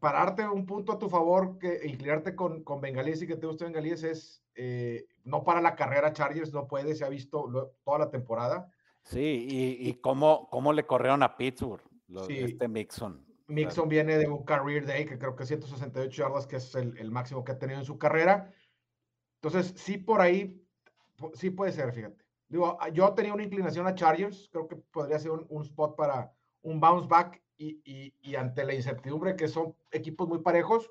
pararte 0.00 0.48
un 0.48 0.64
punto 0.64 0.92
a 0.92 0.98
tu 0.98 1.10
favor 1.10 1.58
que 1.58 1.82
inclinarte 1.84 2.34
con, 2.34 2.64
con 2.64 2.80
Bengalíes 2.80 3.20
y 3.20 3.26
que 3.26 3.36
te 3.36 3.46
guste 3.46 3.64
Bengalíes 3.64 4.02
es 4.02 4.42
eh, 4.54 5.08
no 5.24 5.44
para 5.44 5.60
la 5.60 5.76
carrera 5.76 6.14
Chargers, 6.14 6.54
no 6.54 6.68
puede, 6.68 6.94
se 6.94 7.04
ha 7.04 7.10
visto 7.10 7.74
toda 7.84 7.98
la 7.98 8.10
temporada. 8.10 8.72
Sí, 9.02 9.46
y, 9.46 9.90
y 9.90 10.00
cómo, 10.00 10.48
cómo, 10.48 10.72
le 10.72 10.86
corrieron 10.86 11.22
a 11.22 11.36
Pittsburgh, 11.36 11.82
este 12.30 12.66
Mixon. 12.66 13.29
Mixon 13.50 13.88
viene 13.88 14.16
de 14.16 14.28
un 14.28 14.44
career 14.44 14.86
day 14.86 15.04
que 15.04 15.18
creo 15.18 15.36
que 15.36 15.44
168 15.44 16.22
yardas, 16.22 16.46
que 16.46 16.56
es 16.56 16.74
el, 16.74 17.10
máximo 17.10 17.44
que 17.44 17.52
ha 17.52 17.58
tenido 17.58 17.78
en 17.78 17.84
su 17.84 17.98
carrera. 17.98 18.52
Entonces, 19.42 19.74
sí, 19.76 19.98
por 19.98 20.20
ahí, 20.20 20.64
sí 21.34 21.50
puede 21.50 21.72
ser, 21.72 21.92
fíjate. 21.92 22.24
Digo, 22.48 22.78
ah, 22.80 22.88
yo 22.88 23.12
tenía 23.14 23.34
una 23.34 23.44
inclinación 23.44 23.86
a 23.86 23.94
Chargers, 23.94 24.48
creo 24.50 24.66
que 24.66 24.76
podría 24.76 25.18
ser 25.18 25.30
un, 25.30 25.62
spot 25.62 25.96
para 25.96 26.32
un 26.62 26.80
bounce 26.80 27.08
back 27.08 27.42
y, 27.56 28.12
y, 28.20 28.34
ante 28.34 28.64
la 28.64 28.74
incertidumbre 28.74 29.36
que 29.36 29.46
son 29.46 29.76
equipos 29.90 30.28
muy 30.28 30.38
parejos, 30.38 30.90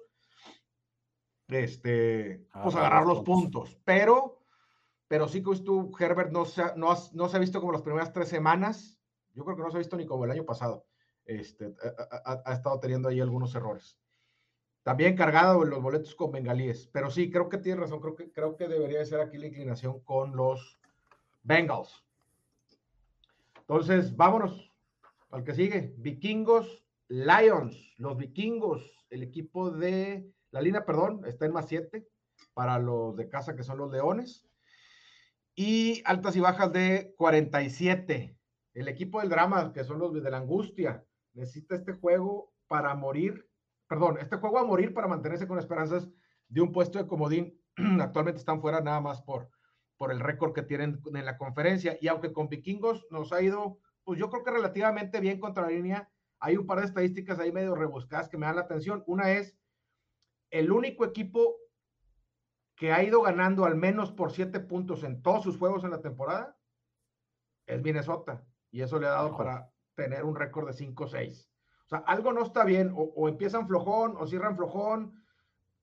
este, 1.47 2.45
ah, 2.51 2.61
pues 2.63 2.75
agarrar 2.75 3.05
los 3.05 3.21
puntos. 3.21 3.77
Pero 3.83 4.39
pero 5.09 5.27
sí 5.27 5.41
que 5.41 5.55
tú, 5.57 5.91
Herbert, 5.99 6.31
no 6.31 6.45
se, 6.45 6.61
ha, 6.61 6.73
no, 6.77 6.95
no 7.13 7.29
se 7.29 7.35
ha 7.35 7.39
visto 7.39 7.59
como 7.59 7.73
las 7.73 7.81
primeras 7.81 8.13
tres 8.13 8.29
semanas. 8.29 8.99
Yo 9.33 9.43
creo 9.43 9.57
que 9.57 9.63
no 9.63 9.71
se 9.71 9.77
ha 9.77 9.79
visto 9.79 9.97
ni 9.97 10.05
como 10.05 10.23
el 10.23 10.31
año 10.31 10.45
pasado. 10.45 10.85
Este, 11.29 11.75
ha, 12.25 12.53
estado 12.53 12.79
teniendo 12.79 13.07
ahí 13.07 13.21
algunos 13.21 13.53
errores. 13.53 13.99
También 14.81 15.15
cargado 15.15 15.61
en 15.63 15.69
los 15.69 15.79
boletos 15.79 16.15
con 16.15 16.31
bengalíes. 16.31 16.87
Pero 16.91 17.11
sí, 17.11 17.29
creo 17.29 17.49
que 17.49 17.59
tiene 17.59 17.81
razón. 17.81 17.99
Creo 17.99 18.15
que, 18.15 18.31
creo 18.31 18.55
que 18.55 18.67
debería 18.67 19.05
ser 19.05 19.21
aquí 19.21 19.37
la 19.37 19.45
inclinación 19.45 19.99
con 19.99 20.35
los 20.35 20.79
Bengals. 21.43 22.03
Entonces, 23.59 24.15
vámonos 24.15 24.73
al 25.29 25.43
que 25.43 25.53
sigue. 25.53 25.93
Vikingos, 25.97 26.83
Lions. 27.09 27.77
Los 27.97 28.17
vikingos, 28.17 29.05
el 29.11 29.21
equipo 29.21 29.69
de 29.69 30.33
la 30.49 30.61
línea, 30.61 30.83
perdón, 30.83 31.21
está 31.27 31.45
en 31.45 31.53
más 31.53 31.67
7 31.67 32.07
para 32.55 32.79
los 32.79 33.15
de 33.15 33.29
casa 33.29 33.55
que 33.55 33.61
son 33.61 33.77
los 33.77 33.91
Leones 33.91 34.49
y 35.53 36.01
altas 36.05 36.35
y 36.35 36.39
bajas 36.39 36.73
de 36.73 37.13
47. 37.17 38.35
El 38.73 38.87
equipo 38.87 39.19
del 39.19 39.29
drama, 39.29 39.71
que 39.73 39.83
son 39.83 39.99
los 39.99 40.11
de 40.11 40.31
la 40.31 40.37
angustia, 40.37 41.05
necesita 41.39 41.75
este 41.75 41.93
juego 41.93 42.53
para 42.67 42.93
morir, 42.95 43.49
perdón, 43.87 44.17
este 44.19 44.37
juego 44.37 44.59
a 44.59 44.65
morir 44.65 44.93
para 44.93 45.07
mantenerse 45.07 45.47
con 45.47 45.57
esperanzas 45.57 46.09
de 46.47 46.61
un 46.61 46.71
puesto 46.71 46.99
de 46.99 47.07
comodín. 47.07 47.59
Actualmente 48.01 48.39
están 48.39 48.61
fuera 48.61 48.81
nada 48.81 49.01
más 49.01 49.21
por, 49.21 49.49
por 49.97 50.11
el 50.11 50.19
récord 50.19 50.53
que 50.53 50.63
tienen 50.63 51.01
en 51.05 51.25
la 51.25 51.37
conferencia. 51.37 51.97
Y 52.01 52.07
aunque 52.07 52.33
con 52.33 52.49
vikingos 52.49 53.07
nos 53.09 53.31
ha 53.31 53.41
ido, 53.41 53.79
pues 54.03 54.19
yo 54.19 54.29
creo 54.29 54.43
que 54.43 54.51
relativamente 54.51 55.19
bien 55.19 55.39
contra 55.39 55.63
la 55.63 55.69
línea, 55.69 56.11
hay 56.39 56.57
un 56.57 56.67
par 56.67 56.79
de 56.79 56.85
estadísticas 56.85 57.39
ahí 57.39 57.51
medio 57.51 57.75
rebuscadas 57.75 58.29
que 58.29 58.37
me 58.37 58.45
dan 58.45 58.55
la 58.55 58.61
atención. 58.61 59.03
Una 59.07 59.31
es 59.31 59.57
el 60.51 60.71
único 60.71 61.05
equipo 61.05 61.55
que 62.75 62.93
ha 62.93 63.03
ido 63.03 63.21
ganando 63.21 63.65
al 63.65 63.75
menos 63.75 64.11
por 64.11 64.31
siete 64.31 64.59
puntos 64.59 65.03
en 65.03 65.21
todos 65.21 65.43
sus 65.43 65.57
juegos 65.57 65.83
en 65.83 65.91
la 65.91 66.01
temporada, 66.01 66.57
es 67.65 67.81
Minnesota. 67.81 68.45
Y 68.71 68.81
eso 68.81 68.99
le 68.99 69.07
ha 69.07 69.11
dado 69.11 69.35
para 69.35 69.69
tener 69.99 70.23
un 70.23 70.35
récord 70.35 70.65
de 70.67 70.73
5-6. 70.73 71.49
O 71.85 71.89
sea, 71.89 71.99
algo 71.99 72.31
no 72.31 72.43
está 72.43 72.63
bien, 72.63 72.93
o, 72.95 73.27
empiezan 73.27 73.67
flojón, 73.67 74.15
o 74.17 74.27
cierran 74.27 74.55
flojón. 74.55 75.13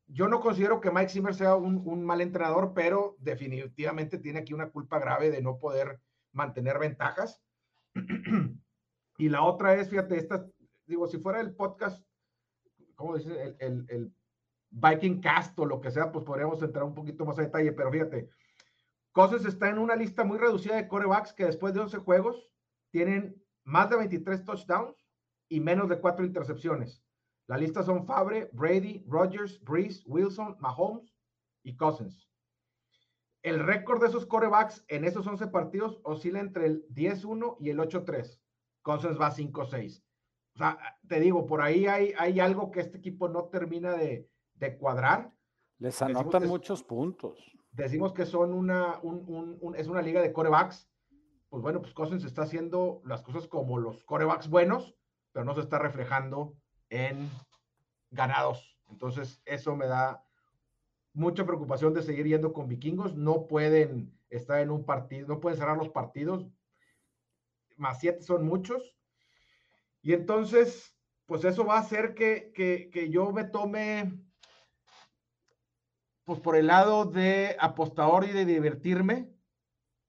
yo 0.07 0.29
no 0.29 0.41
considero 0.41 0.81
que 0.81 0.91
Mike 0.91 1.11
Zimmer 1.11 1.35
sea 1.35 1.57
un, 1.57 2.05
mal 2.05 2.21
entrenador, 2.21 2.73
pero 2.75 3.17
definitivamente 3.19 4.19
tiene 4.19 4.39
aquí 4.41 4.55
una 4.55 4.71
culpa 4.71 4.99
grave 4.99 5.31
de 5.31 5.43
no 5.43 5.59
poder 5.59 6.01
mantener 6.33 6.79
ventajas. 6.79 7.43
y 9.19 9.29
la 9.29 9.43
otra 9.43 9.75
es, 9.75 9.91
fíjate, 9.91 10.17
esta, 10.17 10.47
digo, 10.87 11.07
si 11.07 11.19
fuera 11.19 11.41
el 11.41 11.55
podcast, 11.55 12.03
¿cómo 12.95 13.17
dice? 13.17 13.57
El, 13.59 14.13
Viking 14.71 15.21
Cast 15.21 15.59
o 15.59 15.65
lo 15.65 15.81
que 15.81 15.91
sea, 15.91 16.11
pues 16.13 16.25
podríamos 16.25 16.61
entrar 16.63 16.85
un 16.85 16.95
poquito 16.95 17.25
más 17.25 17.39
a 17.39 17.43
detalle, 17.43 17.73
pero 17.73 17.91
fíjate, 17.91 18.29
Cousins 19.13 19.47
está 19.47 19.71
en 19.71 19.79
una 19.79 19.97
lista 19.97 20.25
muy 20.25 20.39
reducida 20.39 20.77
de 20.77 20.89
corebacks 20.89 21.33
que 21.33 21.47
después 21.47 21.73
de 21.73 21.81
11 21.81 21.99
juegos 21.99 22.51
tienen 22.91 23.43
más 23.67 23.91
de 23.91 23.97
23 23.97 24.45
touchdowns 24.45 24.97
y 25.49 25.61
menos 25.61 25.89
de 25.89 26.01
4 26.01 26.25
intercepciones. 26.25 27.03
La 27.49 27.59
lista 27.59 27.83
son 27.83 28.07
Fabre, 28.07 28.49
Brady, 28.53 29.05
Rogers, 29.07 29.63
Breeze, 29.63 30.03
Wilson, 30.07 30.57
Mahomes 30.61 31.15
y 31.63 31.77
Cousins. 31.77 32.29
El 33.43 33.61
récord 33.61 34.01
de 34.01 34.09
esos 34.09 34.27
corebacks 34.27 34.85
en 34.89 35.05
esos 35.05 35.27
11 35.27 35.49
partidos 35.49 36.01
oscila 36.03 36.41
entre 36.41 36.67
el 36.67 36.89
10-1 36.89 37.57
y 37.61 37.71
el 37.71 37.79
8-3. 37.79 38.41
Cousins 38.83 39.21
va 39.21 39.31
5-6. 39.31 40.03
O 40.55 40.59
sea, 40.59 40.79
te 41.07 41.21
digo, 41.21 41.47
por 41.47 41.61
ahí 41.61 41.87
hay, 41.87 42.13
hay 42.19 42.41
algo 42.41 42.71
que 42.71 42.81
este 42.81 42.99
equipo 42.99 43.29
no 43.29 43.45
termina 43.45 43.93
de, 43.93 44.29
cuadrar. 44.79 45.33
Les 45.79 46.01
anotan 46.03 46.49
muchos 46.49 46.83
puntos. 46.83 47.39
Decimos 47.73 48.13
que 48.15 48.25
son 48.25 48.53
una, 48.55 49.01
es 49.77 49.87
una 49.87 50.03
liga 50.03 50.23
de 50.23 50.33
corebacks. 50.33 50.89
Pues 51.49 51.63
bueno, 51.63 51.81
pues 51.81 51.95
Cousins 51.95 52.25
está 52.25 52.43
haciendo 52.43 53.01
las 53.05 53.23
cosas 53.23 53.47
como 53.47 53.79
los 53.79 54.05
corebacks 54.05 54.49
buenos, 54.49 54.95
pero 55.33 55.45
no 55.45 55.55
se 55.55 55.61
está 55.61 55.79
reflejando 55.79 56.57
en 56.91 57.31
ganados. 58.11 58.77
Entonces, 58.89 59.41
eso 59.45 59.77
me 59.77 59.87
da 59.87 60.25
mucha 61.13 61.45
preocupación 61.45 61.95
de 61.95 62.03
seguir 62.03 62.27
yendo 62.27 62.53
con 62.53 62.69
vikingos. 62.69 63.17
No 63.17 63.47
pueden 63.47 64.17
estar 64.31 64.61
en 64.61 64.71
un 64.71 64.85
partido, 64.85 65.27
no 65.27 65.41
pueden 65.41 65.59
cerrar 65.59 65.77
los 65.77 65.89
partidos. 65.89 66.47
Más 67.77 68.01
siete 68.01 68.23
son 68.23 68.47
muchos. 68.47 68.97
Y 70.03 70.13
entonces, 70.13 70.95
pues 71.27 71.45
eso 71.45 71.65
va 71.65 71.77
a 71.77 71.81
hacer 71.81 72.15
que, 72.15 72.53
que, 72.55 73.11
yo 73.11 73.33
me 73.33 73.45
tome, 73.45 74.13
pues 76.25 76.41
por 76.41 76.57
el 76.57 76.69
lado 76.69 77.05
de 77.05 77.57
apostador 77.59 78.25
y 78.25 78.33
de 78.33 78.45
divertirme. 78.45 79.36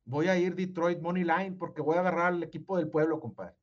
Voy 0.08 0.30
a 0.30 0.38
ir 0.38 0.56
Detroit 0.56 1.02
Money 1.02 1.26
Line 1.26 1.58
porque 1.60 1.82
voy 1.82 1.98
a 1.98 2.00
agarrar 2.00 2.28
al 2.28 2.42
equipo 2.42 2.78
del 2.78 2.90
pueblo, 2.90 3.20
compadre. 3.20 3.56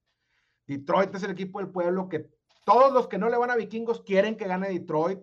Detroit 0.66 1.14
es 1.14 1.22
el 1.22 1.30
equipo 1.30 1.58
del 1.58 1.70
pueblo 1.70 2.06
que 2.06 2.28
todos 2.66 2.92
los 2.92 3.08
que 3.08 3.16
no 3.16 3.30
le 3.30 3.38
van 3.38 3.50
a 3.50 3.56
vikingos 3.56 4.02
quieren 4.02 4.36
que 4.36 4.46
gane 4.46 4.68
Detroit. 4.68 5.20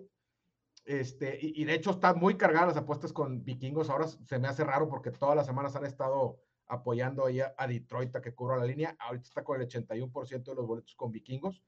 Este, 0.84 1.38
y, 1.40 1.64
de 1.64 1.76
hecho 1.76 1.92
están 1.92 2.18
muy 2.18 2.38
cargadas 2.38 2.70
las 2.70 2.78
apuestas 2.78 3.14
con 3.14 3.44
vikingos. 3.44 3.92
Ahora 3.92 4.08
se 4.08 4.40
me 4.40 4.48
hace 4.48 4.64
raro 4.64 4.90
porque 4.90 5.12
todas 5.12 5.36
las 5.36 5.46
semanas 5.46 5.76
han 5.76 5.86
estado 5.86 6.40
apoyando 6.66 7.28
ahí 7.28 7.40
a, 7.40 7.68
Detroit 7.68 8.16
a 8.16 8.22
que 8.22 8.34
cubra 8.34 8.58
la 8.58 8.66
línea. 8.66 8.96
Ahorita 9.00 9.28
está 9.28 9.44
con 9.44 9.62
el 9.62 9.68
81% 9.68 10.44
de 10.44 10.56
los 10.56 10.66
boletos 10.66 10.96
con 10.96 11.12
vikingos. 11.12 11.62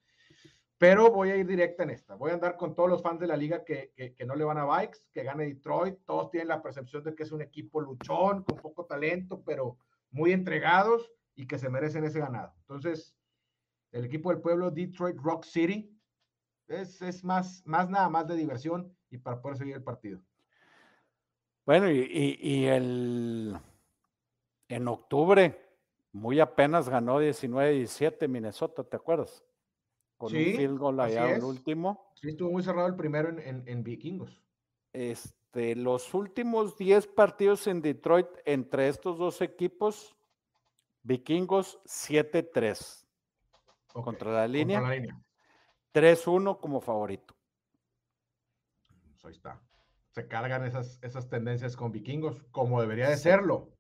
Pero 0.83 1.09
voy 1.11 1.31
a 1.31 1.37
ir 1.37 1.47
directa 1.47 1.83
en 1.83 1.91
esta. 1.91 2.15
Voy 2.15 2.31
a 2.31 2.33
andar 2.33 2.57
con 2.57 2.75
todos 2.75 2.89
los 2.89 3.01
fans 3.01 3.17
de 3.17 3.25
la 3.25 3.37
liga 3.37 3.63
que, 3.63 3.93
que, 3.95 4.25
no 4.25 4.35
le 4.35 4.43
van 4.43 4.57
a 4.57 4.65
Bikes, 4.65 4.99
que 5.13 5.23
gane 5.23 5.45
Detroit. 5.45 5.99
Todos 6.03 6.29
tienen 6.29 6.49
la 6.49 6.61
percepción 6.61 7.05
de 7.05 7.15
que 7.15 7.23
es 7.23 7.31
un 7.31 7.41
equipo 7.41 7.79
luchón, 7.79 8.43
con 8.43 8.57
poco 8.57 8.85
talento, 8.85 9.41
pero 9.45 9.77
muy 10.11 10.33
entregados 10.33 11.09
y 11.35 11.47
que 11.47 11.57
se 11.57 11.69
merecen 11.69 12.03
ese 12.03 12.19
ganado. 12.19 12.53
Entonces, 12.59 13.15
el 13.93 14.03
equipo 14.03 14.29
del 14.29 14.41
pueblo, 14.41 14.71
Detroit 14.71 15.15
Rock 15.19 15.45
City. 15.45 15.97
Es, 16.67 17.23
más, 17.23 17.65
más 17.65 17.89
nada 17.89 18.09
más 18.09 18.27
de 18.27 18.35
diversión 18.35 18.93
y 19.09 19.19
para 19.19 19.41
poder 19.41 19.59
seguir 19.59 19.75
el 19.75 19.83
partido. 19.83 20.19
Bueno, 21.65 21.89
y, 21.89 22.65
el 22.65 23.57
en 24.67 24.87
octubre, 24.89 25.57
muy 26.11 26.41
apenas 26.41 26.89
ganó 26.89 27.21
19-17 27.21 28.27
Minnesota, 28.27 28.83
¿te 28.83 28.97
acuerdas? 28.97 29.45
Con 30.23 30.37
un 30.37 30.43
field 30.43 30.77
goal 30.77 30.99
allá 31.01 31.35
el 31.35 31.43
último. 31.43 32.13
Sí, 32.15 32.29
estuvo 32.29 32.49
muy 32.51 32.63
cerrado 32.63 32.87
el 32.87 32.95
primero 32.95 33.27
en, 33.29 33.63
en, 33.67 33.83
Vikingos. 33.83 34.41
Este, 34.93 35.75
los 35.75 36.13
últimos 36.13 36.77
10 36.77 37.07
partidos 37.07 37.67
en 37.67 37.81
Detroit 37.81 38.27
entre 38.45 38.87
estos 38.87 39.17
dos 39.17 39.41
equipos, 39.41 40.15
Vikingos 41.01 41.81
7-3 41.83 43.05
contra 43.91 44.31
la 44.31 44.47
línea. 44.47 44.81
3-1 45.93 46.59
como 46.59 46.79
favorito. 46.79 47.35
Pues 49.11 49.25
ahí 49.25 49.31
está. 49.33 49.61
Se 50.11 50.25
cargan 50.27 50.65
esas, 50.65 50.99
esas 51.03 51.27
tendencias 51.27 51.75
con 51.75 51.91
vikingos, 51.91 52.41
como 52.51 52.79
debería 52.79 53.09
de 53.09 53.17
serlo. 53.17 53.73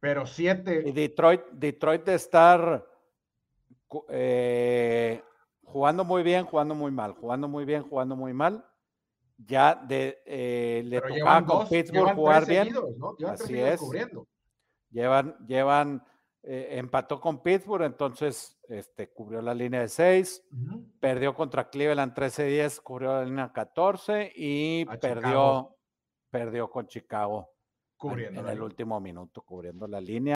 Pero 0.00 0.26
7. 0.26 0.84
Y 0.86 0.92
Detroit, 0.92 1.42
Detroit 1.52 2.04
de 2.04 2.14
estar 2.14 2.91
eh, 4.08 5.22
jugando 5.64 6.04
muy 6.04 6.22
bien, 6.22 6.44
jugando 6.44 6.74
muy 6.74 6.90
mal, 6.90 7.12
jugando 7.12 7.48
muy 7.48 7.64
bien, 7.64 7.82
jugando 7.82 8.16
muy 8.16 8.32
mal. 8.32 8.64
Ya 9.38 9.74
de, 9.74 10.22
eh, 10.26 10.82
le 10.84 11.00
tocaba 11.00 11.44
con 11.44 11.68
Pittsburgh 11.68 12.14
jugar 12.14 12.46
bien. 12.46 12.74
Así 13.26 13.58
es. 13.58 13.80
Llevan, 14.90 15.36
llevan 15.46 16.04
eh, 16.44 16.78
empató 16.78 17.20
con 17.20 17.40
Pittsburgh, 17.40 17.84
entonces 17.84 18.58
este, 18.68 19.12
cubrió 19.12 19.40
la 19.40 19.54
línea 19.54 19.80
de 19.80 19.88
6, 19.88 20.48
perdió 20.98 21.34
contra 21.34 21.70
Cleveland 21.70 22.12
13-10, 22.14 22.82
cubrió 22.82 23.12
la 23.12 23.24
línea 23.24 23.52
14 23.52 24.32
y 24.34 24.84
perdió, 25.00 25.76
perdió 26.30 26.68
con 26.68 26.88
Chicago 26.88 27.48
cubriendo 27.96 28.40
en, 28.40 28.48
el 28.48 28.60
último 28.60 29.00
minuto, 29.00 29.42
cubriendo 29.42 29.86
la 29.86 30.00
línea. 30.00 30.34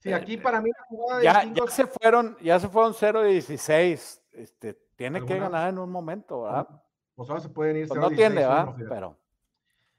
Sí, 0.00 0.12
aquí 0.12 0.34
eh, 0.34 0.38
para 0.38 0.60
mí 0.60 0.70
la 0.70 0.84
jugada 0.88 1.18
de 1.18 1.24
ya, 1.24 1.44
ya 1.44 1.66
se 1.68 1.86
fueron, 1.86 2.36
ya 2.40 2.58
se 2.58 2.68
fueron 2.68 2.94
0-16. 2.94 4.22
Este, 4.32 4.74
tiene 4.96 5.24
que 5.24 5.38
ganar 5.38 5.68
en 5.68 5.78
un 5.78 5.90
momento, 5.90 6.42
¿verdad? 6.42 6.68
Pues 7.14 7.28
ahora 7.28 7.42
se 7.42 7.50
pueden 7.50 7.76
ir. 7.76 7.88
Pues 7.88 8.00
no 8.00 8.08
tiene, 8.08 8.36
¿verdad? 8.36 8.74
Pero. 8.88 9.18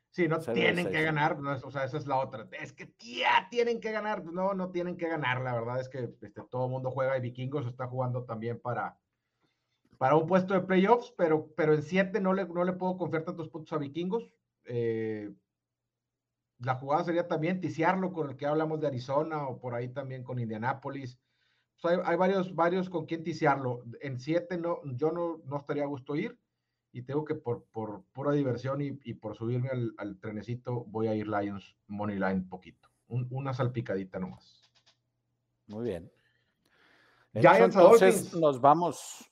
Sí, 0.09 0.27
no 0.27 0.39
tienen 0.39 0.89
que 0.89 1.03
ganar, 1.03 1.37
o 1.39 1.71
sea, 1.71 1.85
esa 1.85 1.97
es 1.97 2.05
la 2.05 2.17
otra. 2.17 2.45
Es 2.51 2.73
que 2.73 2.93
ya 2.99 3.47
tienen 3.49 3.79
que 3.79 3.91
ganar. 3.91 4.25
No, 4.25 4.53
no 4.53 4.69
tienen 4.69 4.97
que 4.97 5.07
ganar. 5.07 5.39
La 5.41 5.53
verdad 5.53 5.79
es 5.79 5.87
que 5.87 5.99
este, 6.21 6.29
todo 6.49 6.65
el 6.65 6.71
mundo 6.71 6.91
juega 6.91 7.17
y 7.17 7.21
Vikingos 7.21 7.65
está 7.65 7.87
jugando 7.87 8.25
también 8.25 8.59
para, 8.59 8.97
para 9.97 10.15
un 10.15 10.27
puesto 10.27 10.53
de 10.53 10.61
playoffs, 10.61 11.13
pero, 11.15 11.47
pero 11.55 11.75
en 11.75 11.83
siete 11.83 12.19
no 12.19 12.33
le, 12.33 12.45
no 12.45 12.63
le 12.65 12.73
puedo 12.73 12.97
confiar 12.97 13.23
tantos 13.23 13.47
puntos 13.47 13.71
a 13.71 13.77
Vikingos. 13.77 14.33
Eh, 14.65 15.31
la 16.61 16.75
jugada 16.75 17.03
sería 17.03 17.27
también 17.27 17.59
ticiarlo 17.59 18.13
con 18.13 18.29
el 18.29 18.37
que 18.37 18.45
hablamos 18.45 18.79
de 18.79 18.87
Arizona 18.87 19.47
o 19.47 19.59
por 19.59 19.73
ahí 19.73 19.89
también 19.89 20.23
con 20.23 20.39
Indianapolis. 20.39 21.19
hay, 21.83 22.15
varios, 22.15 22.55
varios 22.55 22.89
con 22.89 23.05
quien 23.05 23.23
ticiarlo. 23.23 23.83
En 24.01 24.19
siete 24.19 24.57
no, 24.57 24.79
yo 24.83 25.11
no, 25.11 25.41
no 25.45 25.57
estaría 25.57 25.83
a 25.83 25.87
gusto 25.87 26.15
ir 26.15 26.37
y 26.91 27.01
tengo 27.01 27.25
que 27.25 27.35
por, 27.35 27.63
por 27.71 28.03
pura 28.11 28.31
diversión 28.31 28.81
y, 28.81 28.99
y 29.03 29.15
por 29.15 29.35
subirme 29.35 29.69
al, 29.69 29.93
al, 29.97 30.19
trenecito 30.19 30.83
voy 30.85 31.07
a 31.07 31.15
ir 31.15 31.27
Lions 31.27 31.75
Money 31.87 32.19
Line 32.19 32.45
poquito. 32.49 32.89
una 33.07 33.53
salpicadita 33.53 34.19
nomás. 34.19 34.69
Muy 35.67 35.85
bien. 35.85 36.11
Ya 37.33 37.57
entonces 37.57 38.33
nos 38.33 38.59
vamos 38.59 39.31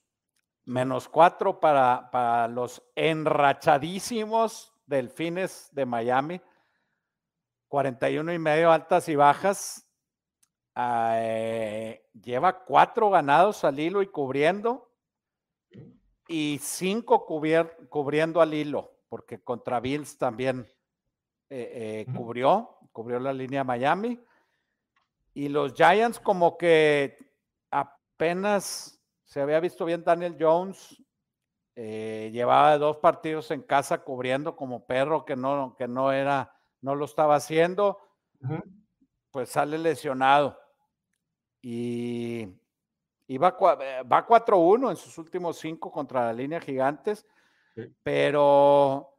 menos 0.66 1.10
cuatro 1.10 1.60
para, 1.60 2.10
para 2.12 2.48
los 2.48 2.82
enrachadísimos 2.96 4.74
delfines 4.88 5.70
de 5.74 5.86
Miami. 5.86 6.42
41 7.70 8.34
y 8.34 8.40
medio 8.40 8.72
altas 8.72 9.08
y 9.08 9.16
bajas. 9.16 9.88
Eh, 10.76 12.04
lleva 12.14 12.66
cuatro 12.66 13.10
ganados 13.10 13.64
al 13.64 13.80
hilo 13.80 14.02
y 14.02 14.08
cubriendo 14.08 14.92
y 16.28 16.60
cinco 16.62 17.26
cubriendo 17.26 18.42
al 18.42 18.54
hilo, 18.54 18.92
porque 19.08 19.44
contra 19.44 19.80
Bills 19.80 20.18
también 20.18 20.68
eh, 21.50 22.06
eh, 22.08 22.14
cubrió, 22.16 22.78
cubrió 22.92 23.20
la 23.20 23.34
línea 23.34 23.64
Miami. 23.64 24.20
Y 25.34 25.50
los 25.50 25.74
Giants 25.74 26.20
como 26.20 26.58
que 26.58 27.18
apenas 27.72 29.00
se 29.24 29.42
había 29.42 29.60
visto 29.60 29.86
bien 29.86 30.04
Daniel 30.04 30.38
Jones, 30.40 31.02
llevaba 31.76 32.78
dos 32.78 32.98
partidos 32.98 33.52
en 33.52 33.62
casa 33.62 34.04
cubriendo 34.04 34.56
como 34.58 34.86
perro 34.86 35.24
que 35.24 35.38
no, 35.38 35.76
que 35.78 35.88
no 35.88 36.12
era, 36.12 36.59
no 36.82 36.96
lo 36.96 37.06
estaba 37.06 37.36
haciendo, 37.36 38.00
pues 39.32 39.50
sale 39.50 39.78
lesionado. 39.78 40.60
Y 41.62 42.60
y 43.30 43.38
va, 43.38 43.56
eh, 43.80 44.02
va 44.12 44.26
4-1 44.26 44.90
en 44.90 44.98
sus 44.98 45.16
últimos 45.20 45.60
cinco 45.60 45.92
contra 45.92 46.26
la 46.26 46.34
línea 46.34 46.60
Gigantes, 46.60 47.28
pero 48.02 49.14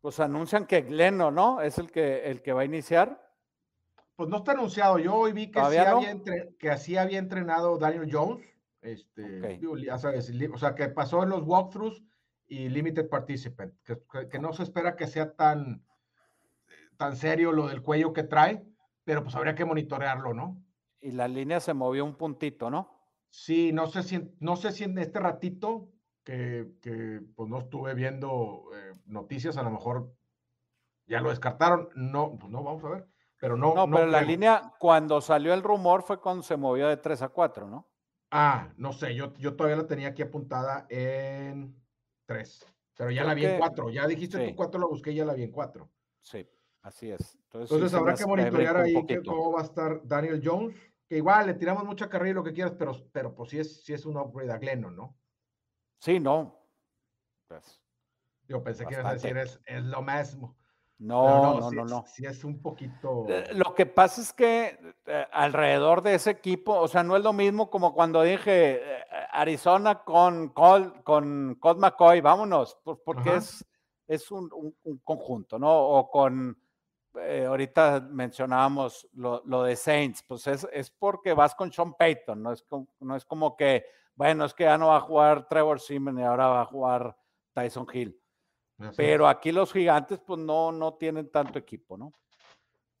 pues 0.00 0.20
anuncian 0.20 0.64
que 0.64 0.82
Gleno, 0.82 1.32
¿no? 1.32 1.60
Es 1.60 1.78
el 1.78 1.90
que, 1.90 2.30
el 2.30 2.40
que 2.40 2.52
va 2.52 2.60
a 2.60 2.66
iniciar. 2.66 3.20
Pues 4.14 4.28
no 4.28 4.36
está 4.36 4.52
anunciado. 4.52 5.00
Yo 5.00 5.16
hoy 5.16 5.32
vi 5.32 5.50
que, 5.50 5.58
sí, 5.58 5.76
había, 5.76 5.96
que 6.56 6.70
así 6.70 6.96
había 6.96 7.18
entrenado 7.18 7.78
Daniel 7.78 8.08
Jones 8.12 8.46
Este, 8.80 9.60
ya 9.84 9.98
sabes, 9.98 10.30
o 10.30 10.58
sea, 10.58 10.76
que 10.76 10.88
pasó 10.88 11.24
en 11.24 11.30
los 11.30 11.42
walkthroughs 11.42 12.00
y 12.46 12.68
limited 12.68 13.08
participant, 13.08 13.74
que, 13.82 14.38
no 14.38 14.52
se 14.52 14.62
espera 14.62 14.94
que 14.94 15.08
sea 15.08 15.34
tan, 15.34 15.84
tan 16.98 17.16
serio 17.16 17.52
lo 17.52 17.68
del 17.68 17.80
cuello 17.80 18.12
que 18.12 18.24
trae, 18.24 18.62
pero 19.04 19.22
pues 19.22 19.34
habría 19.34 19.54
que 19.54 19.64
monitorearlo, 19.64 20.34
¿no? 20.34 20.62
Y 21.00 21.12
la 21.12 21.28
línea 21.28 21.60
se 21.60 21.72
movió 21.72 22.04
un 22.04 22.16
puntito, 22.16 22.70
¿no? 22.70 22.90
Sí, 23.30 23.72
no 23.72 23.86
sé 23.86 24.02
si, 24.02 24.34
no 24.40 24.56
sé 24.56 24.72
si 24.72 24.84
en 24.84 24.98
este 24.98 25.20
ratito 25.20 25.88
que, 26.24 26.72
que 26.82 27.22
pues 27.34 27.48
no 27.48 27.60
estuve 27.60 27.94
viendo 27.94 28.64
eh, 28.74 28.94
noticias, 29.06 29.56
a 29.56 29.62
lo 29.62 29.70
mejor 29.70 30.12
ya 31.06 31.20
lo 31.20 31.30
descartaron. 31.30 31.88
No, 31.94 32.36
pues 32.38 32.50
no, 32.50 32.62
vamos 32.62 32.84
a 32.84 32.88
ver. 32.88 33.08
Pero 33.38 33.56
no. 33.56 33.74
No, 33.74 33.88
pero 33.88 34.06
la 34.06 34.20
línea, 34.20 34.74
cuando 34.78 35.20
salió 35.20 35.54
el 35.54 35.62
rumor 35.62 36.02
fue 36.02 36.20
cuando 36.20 36.42
se 36.42 36.56
movió 36.56 36.88
de 36.88 36.96
3 36.96 37.22
a 37.22 37.28
4, 37.28 37.68
¿no? 37.68 37.88
Ah, 38.30 38.72
no 38.76 38.92
sé, 38.92 39.14
yo, 39.14 39.32
yo 39.34 39.54
todavía 39.56 39.76
la 39.76 39.86
tenía 39.86 40.08
aquí 40.08 40.20
apuntada 40.20 40.86
en 40.90 41.80
3, 42.26 42.66
pero 42.94 43.10
ya 43.10 43.24
la 43.24 43.34
vi 43.34 43.46
en 43.46 43.58
4. 43.58 43.90
Ya 43.90 44.06
dijiste 44.06 44.48
tu 44.48 44.56
4, 44.56 44.80
la 44.80 44.86
busqué 44.86 45.12
y 45.12 45.16
ya 45.16 45.24
la 45.24 45.32
vi 45.32 45.44
en 45.44 45.52
4. 45.52 45.88
Sí, 46.20 46.46
así 46.82 47.10
es. 47.10 47.38
Entonces, 47.52 47.94
habrá 47.94 48.14
que 48.14 48.26
monitorear 48.26 48.76
ahí 48.76 48.94
cómo 49.24 49.52
va 49.52 49.60
a 49.60 49.64
estar 49.64 50.00
Daniel 50.04 50.40
Jones, 50.42 50.76
que 51.08 51.16
igual 51.16 51.46
le 51.46 51.54
tiramos 51.54 51.84
mucha 51.84 52.08
carrera 52.08 52.30
y 52.30 52.34
lo 52.34 52.44
que 52.44 52.52
quieras, 52.52 52.74
pero, 52.78 52.92
pero 53.12 53.34
pues 53.34 53.50
sí 53.50 53.58
es, 53.58 53.84
sí 53.84 53.92
es 53.92 54.04
un 54.06 54.16
upgrade 54.16 54.52
a 54.52 54.58
Glennon, 54.58 54.96
¿no? 54.96 55.16
Sí, 56.00 56.20
no. 56.20 56.58
Pues, 57.48 57.80
yo 58.46 58.62
pensé 58.62 58.86
que 58.86 58.94
ibas 58.94 59.06
a 59.06 59.12
decir 59.14 59.36
es, 59.36 59.60
es 59.66 59.82
lo 59.84 60.02
mismo. 60.02 60.56
No, 60.98 61.60
no, 61.60 61.70
no, 61.70 61.84
no, 61.84 62.04
Sí 62.08 62.26
es 62.26 62.42
un 62.42 62.60
poquito. 62.60 63.24
Eh, 63.28 63.54
lo 63.54 63.72
que 63.72 63.86
pasa 63.86 64.20
es 64.20 64.32
que 64.32 64.96
eh, 65.06 65.26
alrededor 65.30 66.02
de 66.02 66.14
ese 66.14 66.30
equipo, 66.30 66.74
o 66.74 66.88
sea, 66.88 67.04
no 67.04 67.16
es 67.16 67.22
lo 67.22 67.32
mismo 67.32 67.70
como 67.70 67.94
cuando 67.94 68.22
dije 68.22 68.80
eh, 68.82 69.04
Arizona 69.30 70.02
con 70.02 70.48
Colt, 70.48 71.04
con 71.04 71.56
Colt 71.60 71.78
McCoy, 71.78 72.20
vámonos, 72.20 72.78
porque 73.04 73.36
es, 73.36 73.64
es 74.08 74.28
un, 74.32 74.50
conjunto, 75.04 75.56
¿no? 75.56 75.70
O 75.70 76.10
con, 76.10 76.58
ahorita 77.46 78.00
mencionábamos 78.10 79.08
lo, 79.14 79.62
de 79.62 79.76
Saints, 79.76 80.22
pues 80.26 80.46
es, 80.46 80.66
es, 80.72 80.90
porque 80.90 81.32
vas 81.34 81.54
con 81.54 81.72
Sean 81.72 81.94
Payton, 81.94 82.42
no 82.42 82.52
es, 82.52 82.62
como, 82.62 82.88
no 83.00 83.16
es 83.16 83.24
como 83.24 83.56
que, 83.56 83.84
bueno, 84.14 84.44
es 84.44 84.54
que 84.54 84.64
ya 84.64 84.78
no 84.78 84.88
va 84.88 84.96
a 84.96 85.00
jugar 85.00 85.48
Trevor 85.48 85.80
Simon 85.80 86.18
y 86.18 86.22
ahora 86.22 86.48
va 86.48 86.62
a 86.62 86.66
jugar 86.66 87.16
Tyson 87.52 87.86
Hill. 87.92 88.20
Pero 88.96 89.26
aquí 89.26 89.50
los 89.50 89.72
gigantes, 89.72 90.20
pues 90.20 90.38
no, 90.38 90.70
no 90.70 90.94
tienen 90.94 91.30
tanto 91.30 91.58
equipo, 91.58 91.96
¿no? 91.96 92.12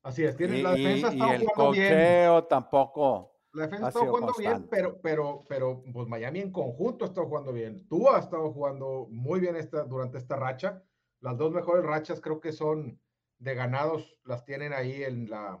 Así 0.02 0.24
es, 0.24 0.36
tienen, 0.36 0.62
la 0.62 0.72
defensa 0.72 1.08
está 1.08 1.26
y 1.26 1.30
el 1.30 1.46
bien. 1.72 2.48
tampoco. 2.48 3.34
La 3.52 3.64
defensa 3.64 3.88
está 3.88 4.00
jugando 4.00 4.32
bien, 4.38 4.66
pero, 4.68 5.00
pero, 5.00 5.44
pero 5.48 5.82
pues 5.92 6.08
Miami 6.08 6.40
en 6.40 6.52
conjunto 6.52 7.04
ha 7.04 7.08
estado 7.08 7.26
jugando 7.26 7.52
bien. 7.52 7.86
Tú 7.88 8.08
has 8.08 8.24
estado 8.24 8.52
jugando 8.52 9.06
muy 9.10 9.40
bien 9.40 9.56
esta, 9.56 9.84
durante 9.84 10.18
esta 10.18 10.36
racha. 10.36 10.82
Las 11.20 11.36
dos 11.36 11.52
mejores 11.52 11.84
rachas 11.84 12.20
creo 12.20 12.40
que 12.40 12.52
son 12.52 13.00
de 13.38 13.54
ganados, 13.54 14.16
las 14.24 14.44
tienen 14.44 14.72
ahí 14.72 15.02
en 15.02 15.30
la, 15.30 15.60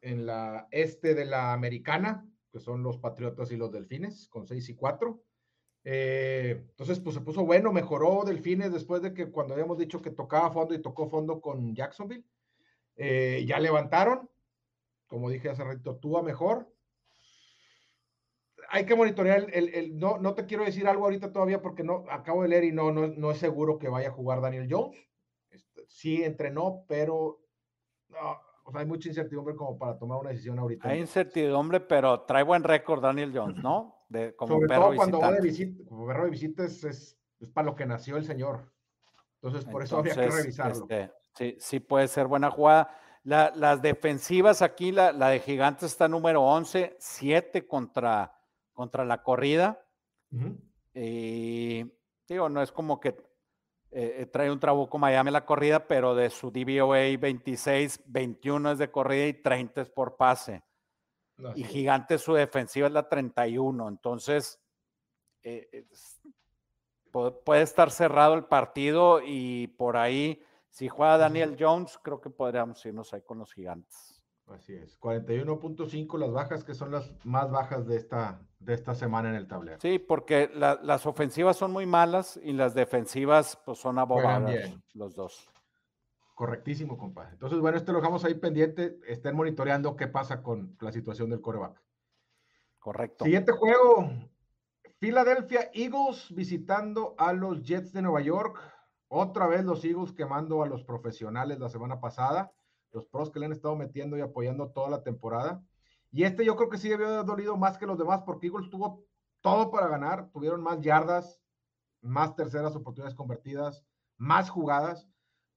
en 0.00 0.26
la 0.26 0.68
este 0.70 1.14
de 1.14 1.24
la 1.24 1.52
americana, 1.52 2.28
que 2.50 2.60
son 2.60 2.82
los 2.82 2.98
Patriotas 2.98 3.50
y 3.52 3.56
los 3.56 3.72
Delfines, 3.72 4.28
con 4.28 4.46
6 4.46 4.68
y 4.68 4.74
4. 4.74 5.22
Eh, 5.84 6.64
entonces, 6.70 7.00
pues 7.00 7.14
se 7.14 7.20
puso 7.20 7.44
bueno, 7.44 7.72
mejoró 7.72 8.24
Delfines 8.24 8.72
después 8.72 9.02
de 9.02 9.12
que 9.14 9.30
cuando 9.30 9.54
habíamos 9.54 9.78
dicho 9.78 10.00
que 10.00 10.10
tocaba 10.10 10.50
fondo 10.50 10.74
y 10.74 10.82
tocó 10.82 11.08
fondo 11.08 11.40
con 11.40 11.74
Jacksonville. 11.74 12.24
Eh, 12.96 13.44
ya 13.46 13.58
levantaron, 13.58 14.28
como 15.06 15.30
dije 15.30 15.48
hace 15.48 15.64
rato, 15.64 15.98
a 16.18 16.22
mejor. 16.22 16.72
Hay 18.68 18.86
que 18.86 18.94
monitorear 18.94 19.48
el, 19.52 19.98
no, 19.98 20.18
no 20.18 20.34
te 20.34 20.46
quiero 20.46 20.64
decir 20.64 20.86
algo 20.86 21.04
ahorita 21.04 21.32
todavía 21.32 21.60
porque 21.60 21.82
no 21.82 22.04
acabo 22.08 22.42
de 22.42 22.48
leer 22.48 22.64
y 22.64 22.72
no, 22.72 22.90
no, 22.90 23.08
no 23.08 23.30
es 23.30 23.38
seguro 23.38 23.78
que 23.78 23.88
vaya 23.88 24.08
a 24.08 24.12
jugar 24.12 24.40
Daniel 24.40 24.68
Jones. 24.70 24.96
Sí 25.92 26.22
entrenó, 26.24 26.84
pero 26.88 27.40
hay 28.74 28.86
mucha 28.86 29.08
incertidumbre 29.08 29.54
como 29.54 29.78
para 29.78 29.98
tomar 29.98 30.18
una 30.18 30.30
decisión 30.30 30.58
ahorita. 30.58 30.88
Hay 30.88 31.00
incertidumbre, 31.00 31.80
pero 31.80 32.22
trae 32.22 32.42
buen 32.42 32.64
récord 32.64 33.02
Daniel 33.02 33.32
Jones, 33.34 33.62
¿no? 33.62 33.98
como 34.36 34.54
Sobre 34.54 34.74
todo 34.74 34.94
cuando 34.94 35.20
va 35.20 35.32
de 35.32 35.40
visita, 35.40 35.84
como 35.88 36.06
perro 36.06 36.24
de 36.24 36.30
visita 36.30 36.64
es, 36.64 36.84
es, 36.84 37.18
para 37.52 37.66
lo 37.66 37.74
que 37.74 37.86
nació 37.86 38.16
el 38.16 38.24
señor. 38.24 38.70
Entonces, 39.40 39.64
por 39.64 39.82
eso 39.82 39.98
había 39.98 40.14
que 40.14 40.28
revisarlo. 40.28 40.86
Este, 40.88 41.12
sí, 41.34 41.56
sí 41.58 41.80
puede 41.80 42.08
ser 42.08 42.26
buena 42.26 42.50
jugada. 42.50 42.96
las 43.24 43.82
defensivas 43.82 44.62
aquí, 44.62 44.92
la, 44.92 45.12
la, 45.12 45.30
de 45.30 45.40
Gigantes 45.40 45.90
está 45.90 46.08
número 46.08 46.42
11, 46.42 46.96
7 46.98 47.66
contra, 47.66 48.34
contra 48.72 49.04
la 49.04 49.22
corrida. 49.22 49.84
Y 50.94 51.84
digo, 52.28 52.48
no 52.48 52.62
es 52.62 52.72
como 52.72 53.00
que 53.00 53.16
eh, 53.94 54.22
eh, 54.22 54.26
trae 54.26 54.50
un 54.50 54.58
trabuco 54.58 54.98
Miami 54.98 55.30
la 55.30 55.44
corrida, 55.44 55.86
pero 55.86 56.14
de 56.14 56.30
su 56.30 56.50
DVOA 56.50 57.16
26, 57.18 58.00
21 58.06 58.72
es 58.72 58.78
de 58.78 58.90
corrida 58.90 59.26
y 59.26 59.34
30 59.34 59.82
es 59.82 59.90
por 59.90 60.16
pase 60.16 60.62
y 61.54 61.64
Gigante 61.64 62.18
su 62.18 62.34
defensiva 62.34 62.86
es 62.86 62.92
la 62.92 63.08
31. 63.08 63.88
Entonces, 63.88 64.60
eh, 65.42 65.86
puede 67.10 67.62
estar 67.62 67.90
cerrado 67.90 68.34
el 68.34 68.44
partido 68.44 69.20
y 69.24 69.68
por 69.68 69.96
ahí, 69.96 70.42
si 70.70 70.88
juega 70.88 71.18
Daniel 71.18 71.56
Jones, 71.58 71.98
creo 72.02 72.20
que 72.20 72.30
podríamos 72.30 72.84
irnos 72.86 73.12
ahí 73.12 73.22
con 73.22 73.38
los 73.38 73.52
Gigantes. 73.52 74.21
Así 74.52 74.74
es, 74.74 74.98
41.5 75.00 76.18
las 76.18 76.30
bajas 76.30 76.64
que 76.64 76.74
son 76.74 76.90
las 76.90 77.10
más 77.24 77.50
bajas 77.50 77.86
de 77.86 77.96
esta, 77.96 78.40
de 78.58 78.74
esta 78.74 78.94
semana 78.94 79.30
en 79.30 79.34
el 79.34 79.48
tablero. 79.48 79.78
Sí, 79.80 79.98
porque 79.98 80.50
las 80.54 81.06
ofensivas 81.06 81.56
son 81.56 81.72
muy 81.72 81.86
malas 81.86 82.38
y 82.42 82.52
las 82.52 82.74
defensivas 82.74 83.58
pues 83.64 83.78
son 83.78 83.98
abogadas 83.98 84.74
los 84.94 85.14
dos. 85.14 85.48
Correctísimo, 86.34 86.96
compadre. 86.96 87.32
Entonces, 87.32 87.58
bueno, 87.60 87.76
este 87.76 87.92
lo 87.92 87.98
dejamos 87.98 88.24
ahí 88.24 88.34
pendiente. 88.34 88.98
Estén 89.06 89.36
monitoreando 89.36 89.96
qué 89.96 90.08
pasa 90.08 90.42
con 90.42 90.76
la 90.80 90.90
situación 90.90 91.30
del 91.30 91.40
coreback. 91.40 91.80
Correcto. 92.78 93.24
Siguiente 93.24 93.52
juego. 93.52 94.10
Philadelphia 94.98 95.70
Eagles 95.74 96.34
visitando 96.34 97.14
a 97.18 97.32
los 97.32 97.62
Jets 97.62 97.92
de 97.92 98.02
Nueva 98.02 98.22
York. 98.22 98.58
Otra 99.08 99.46
vez 99.46 99.64
los 99.64 99.84
Eagles 99.84 100.12
quemando 100.12 100.62
a 100.62 100.66
los 100.66 100.82
profesionales 100.84 101.58
la 101.58 101.68
semana 101.68 102.00
pasada. 102.00 102.52
Los 102.92 103.06
pros 103.06 103.30
que 103.30 103.40
le 103.40 103.46
han 103.46 103.52
estado 103.52 103.76
metiendo 103.76 104.16
y 104.16 104.20
apoyando 104.20 104.70
toda 104.70 104.90
la 104.90 105.02
temporada. 105.02 105.62
Y 106.10 106.24
este 106.24 106.44
yo 106.44 106.56
creo 106.56 106.68
que 106.68 106.78
sí 106.78 106.88
debió 106.88 107.08
haber 107.08 107.24
dolido 107.24 107.56
más 107.56 107.78
que 107.78 107.86
los 107.86 107.98
demás 107.98 108.22
porque 108.24 108.48
Eagles 108.48 108.70
tuvo 108.70 109.04
todo 109.40 109.70
para 109.70 109.88
ganar. 109.88 110.30
Tuvieron 110.30 110.62
más 110.62 110.80
yardas, 110.80 111.40
más 112.00 112.36
terceras 112.36 112.76
oportunidades 112.76 113.14
convertidas, 113.14 113.84
más 114.18 114.50
jugadas 114.50 115.08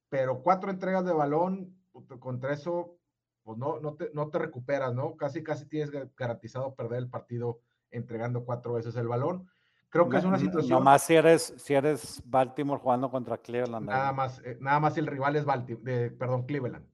pero 0.10 0.42
cuatro 0.42 0.72
entregas 0.72 1.06
de 1.06 1.14
balón, 1.14 1.76
contra 2.20 2.54
eso, 2.54 2.98
pues 3.44 3.58
no, 3.58 3.80
no, 3.80 3.96
te, 3.96 4.12
no 4.14 4.30
te 4.30 4.40
recuperas, 4.40 4.94
¿no? 4.94 5.16
Casi, 5.18 5.44
casi 5.44 5.66
tienes 5.66 5.92
garantizado 6.16 6.76
perder 6.76 7.00
el 7.00 7.10
partido 7.10 7.60
entregando 7.92 8.46
cuatro 8.46 8.74
veces 8.74 8.96
el 8.96 9.08
balón. 9.08 9.50
Creo 9.90 10.10
que 10.10 10.18
es 10.18 10.26
una 10.26 10.38
situación. 10.38 10.84
más 10.84 11.04
si 11.04 11.16
eres, 11.16 11.54
si 11.58 11.74
eres 11.74 12.22
Baltimore 12.26 12.82
jugando 12.82 13.10
contra 13.10 13.38
Cleveland. 13.38 13.88
Nada 13.88 14.12
más, 14.12 14.42
eh, 14.44 14.58
nada 14.60 14.80
más 14.80 14.98
el 14.98 15.08
rival 15.08 15.36
es 15.36 15.46
Baltimore, 15.46 16.12
perdón, 16.12 16.46
Cleveland. 16.46 16.86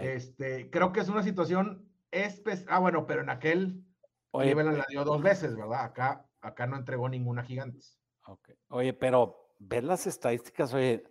Este, 0.00 0.70
creo 0.70 0.92
que 0.92 1.00
es 1.00 1.08
una 1.08 1.22
situación 1.22 1.90
especial. 2.10 2.68
Ah, 2.70 2.78
bueno, 2.78 3.06
pero 3.06 3.22
en 3.22 3.30
aquel 3.30 3.84
Cleveland 4.32 4.78
la 4.78 4.86
dio 4.88 5.04
dos 5.04 5.22
veces, 5.22 5.56
¿verdad? 5.56 5.84
Acá, 5.84 6.26
acá 6.40 6.66
no 6.66 6.76
entregó 6.76 7.08
ninguna 7.08 7.42
gigantes. 7.42 7.98
Okay. 8.24 8.54
Oye, 8.68 8.92
pero 8.92 9.54
ver 9.58 9.84
las 9.84 10.06
estadísticas, 10.06 10.72
oye, 10.74 11.04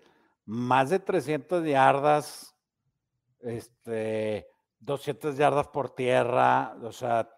más 0.46 0.90
de 0.90 1.00
300 1.00 1.66
yardas, 1.66 2.56
este, 3.40 4.48
200 4.80 5.38
yardas 5.38 5.68
por 5.68 5.90
tierra, 5.92 6.76
o 6.82 6.92
sea. 6.92 7.30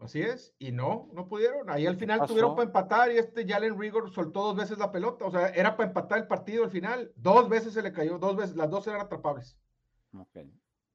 Así 0.00 0.22
es, 0.22 0.54
y 0.58 0.72
no, 0.72 1.10
no 1.12 1.28
pudieron. 1.28 1.68
Ahí 1.68 1.86
al 1.86 1.96
final 1.96 2.26
tuvieron 2.26 2.54
para 2.54 2.66
empatar 2.66 3.12
y 3.12 3.18
este 3.18 3.46
Jalen 3.46 3.78
Rigor 3.78 4.10
soltó 4.10 4.44
dos 4.44 4.56
veces 4.56 4.78
la 4.78 4.90
pelota, 4.90 5.26
o 5.26 5.30
sea, 5.30 5.48
era 5.48 5.76
para 5.76 5.88
empatar 5.88 6.18
el 6.18 6.26
partido 6.26 6.64
al 6.64 6.70
final. 6.70 7.12
Dos 7.16 7.48
veces 7.48 7.74
se 7.74 7.82
le 7.82 7.92
cayó, 7.92 8.18
dos 8.18 8.34
veces, 8.34 8.56
las 8.56 8.70
dos 8.70 8.86
eran 8.86 9.02
atrapables. 9.02 9.58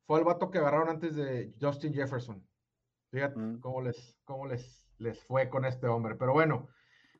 Fue 0.06 0.20
el 0.20 0.26
vato 0.26 0.52
que 0.52 0.60
agarraron 0.60 0.90
antes 0.90 1.16
de 1.16 1.54
Justin 1.60 1.94
Jefferson. 1.94 2.48
Fíjate 3.12 3.40
mm. 3.40 3.60
cómo, 3.60 3.82
les, 3.82 4.18
cómo 4.26 4.46
les, 4.46 4.88
les 4.98 5.20
fue 5.26 5.50
con 5.50 5.66
este 5.66 5.88
hombre. 5.88 6.16
Pero 6.16 6.34
bueno, 6.34 6.68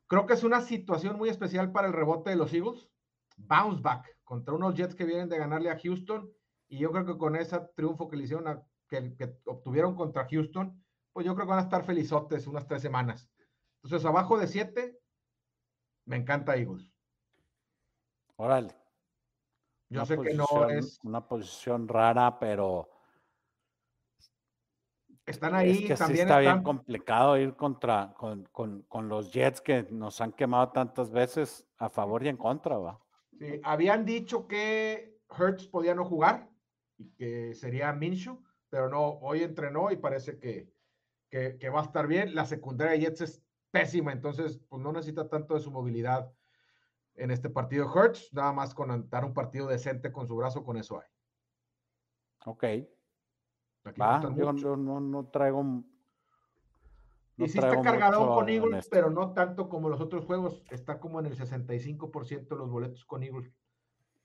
creo 0.06 0.26
que 0.26 0.34
es 0.34 0.44
una 0.44 0.60
situación 0.60 1.16
muy 1.16 1.28
especial 1.28 1.72
para 1.72 1.86
el 1.86 1.92
rebote 1.92 2.30
de 2.30 2.36
los 2.36 2.52
Eagles 2.52 2.88
bounce 3.36 3.82
back 3.82 4.16
contra 4.24 4.54
unos 4.54 4.74
Jets 4.74 4.94
que 4.94 5.04
vienen 5.04 5.28
de 5.28 5.38
ganarle 5.38 5.70
a 5.70 5.78
Houston. 5.78 6.30
Y 6.68 6.78
yo 6.78 6.90
creo 6.90 7.06
que 7.06 7.16
con 7.16 7.36
ese 7.36 7.60
triunfo 7.76 8.08
que 8.08 8.16
le 8.16 8.24
hicieron, 8.24 8.62
que, 8.88 9.38
obtuvieron 9.44 9.94
contra 9.94 10.26
Houston, 10.28 10.82
pues 11.12 11.24
yo 11.24 11.34
creo 11.34 11.46
que 11.46 11.50
van 11.50 11.60
a 11.60 11.62
estar 11.62 11.84
felizotes 11.84 12.46
unas 12.46 12.66
tres 12.66 12.82
semanas. 12.82 13.30
Entonces, 13.82 14.04
abajo 14.04 14.38
de 14.38 14.48
siete, 14.48 14.98
me 16.06 16.16
encanta 16.16 16.56
Eagles. 16.56 16.92
Órale. 18.36 18.74
Yo 19.88 20.04
sé 20.04 20.18
que 20.18 20.34
no 20.34 20.68
es. 20.68 20.98
Una 21.04 21.26
posición 21.26 21.86
rara, 21.88 22.38
pero 22.38 22.88
están 25.26 25.54
ahí. 25.54 25.82
Es 25.82 25.88
que 25.88 25.94
también 25.96 26.26
está 26.26 26.38
bien 26.38 26.62
complicado 26.62 27.36
ir 27.36 27.54
contra 27.54 28.14
con, 28.16 28.44
con, 28.52 28.82
con, 28.82 29.08
los 29.08 29.32
Jets 29.32 29.60
que 29.60 29.86
nos 29.90 30.20
han 30.20 30.32
quemado 30.32 30.70
tantas 30.70 31.10
veces 31.10 31.66
a 31.78 31.88
favor 31.88 32.22
y 32.24 32.28
en 32.28 32.36
contra, 32.36 32.78
va. 32.78 33.00
Sí, 33.38 33.60
habían 33.64 34.04
dicho 34.04 34.46
que 34.46 35.20
Hertz 35.36 35.66
podía 35.66 35.94
no 35.94 36.04
jugar 36.04 36.48
y 36.96 37.10
que 37.10 37.54
sería 37.54 37.92
Minshew, 37.92 38.42
pero 38.70 38.88
no, 38.88 39.18
hoy 39.20 39.42
entrenó 39.42 39.90
y 39.90 39.96
parece 39.96 40.38
que, 40.38 40.72
que, 41.28 41.58
que 41.58 41.68
va 41.68 41.80
a 41.80 41.84
estar 41.84 42.06
bien. 42.06 42.34
La 42.34 42.46
secundaria 42.46 42.92
de 42.92 43.00
Jets 43.00 43.20
es 43.20 43.42
pésima, 43.72 44.12
entonces 44.12 44.60
pues 44.68 44.80
no 44.80 44.92
necesita 44.92 45.28
tanto 45.28 45.54
de 45.54 45.60
su 45.60 45.70
movilidad 45.70 46.32
en 47.16 47.30
este 47.30 47.50
partido 47.50 47.90
Hertz, 47.94 48.32
nada 48.32 48.52
más 48.52 48.74
con 48.74 49.08
dar 49.08 49.24
un 49.24 49.34
partido 49.34 49.66
decente 49.66 50.12
con 50.12 50.26
su 50.26 50.36
brazo, 50.36 50.64
con 50.64 50.76
eso 50.76 51.00
hay. 51.00 51.06
Ok. 52.44 52.64
Va, 54.00 54.20
yo, 54.34 54.76
no, 54.76 55.00
no, 55.00 55.26
traigo. 55.28 55.62
No 55.62 55.84
y 57.44 57.48
sí 57.48 57.58
está 57.58 57.80
cargado 57.82 58.26
con 58.34 58.48
Eagles, 58.48 58.88
pero 58.90 59.10
no 59.10 59.32
tanto 59.32 59.68
como 59.68 59.88
los 59.88 60.00
otros 60.00 60.24
juegos. 60.24 60.64
Está 60.70 60.98
como 60.98 61.20
en 61.20 61.26
el 61.26 61.36
65% 61.36 62.48
de 62.48 62.56
los 62.56 62.70
boletos 62.70 63.04
con 63.04 63.22
Eagles. 63.22 63.52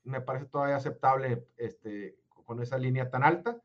Me 0.04 0.20
parece 0.20 0.46
todavía 0.46 0.76
aceptable 0.76 1.46
este, 1.56 2.18
con 2.44 2.60
esa 2.60 2.78
línea 2.78 3.10
tan 3.10 3.22
alta 3.22 3.62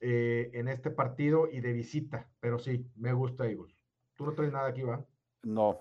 eh, 0.00 0.50
en 0.52 0.68
este 0.68 0.90
partido 0.90 1.48
y 1.50 1.60
de 1.60 1.72
visita. 1.72 2.28
Pero 2.38 2.58
sí, 2.58 2.88
me 2.96 3.12
gusta 3.12 3.46
Eagles. 3.46 3.74
¿Tú 4.14 4.26
no 4.26 4.32
traes 4.32 4.52
nada 4.52 4.68
aquí, 4.68 4.82
va? 4.82 5.04
No. 5.42 5.80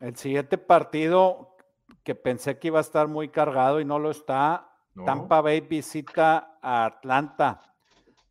El 0.00 0.16
siguiente 0.16 0.58
partido 0.58 1.56
que 2.02 2.14
pensé 2.14 2.58
que 2.58 2.68
iba 2.68 2.78
a 2.78 2.82
estar 2.82 3.08
muy 3.08 3.28
cargado 3.28 3.80
y 3.80 3.84
no 3.84 3.98
lo 3.98 4.10
está. 4.10 4.68
Tampa 5.06 5.40
Bay 5.40 5.60
visita 5.60 6.58
a 6.60 6.84
Atlanta. 6.84 7.74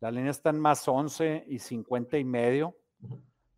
La 0.00 0.10
línea 0.10 0.30
está 0.30 0.50
en 0.50 0.60
más 0.60 0.86
11 0.86 1.44
y 1.48 1.58
50 1.58 2.18
y 2.18 2.24
medio. 2.24 2.76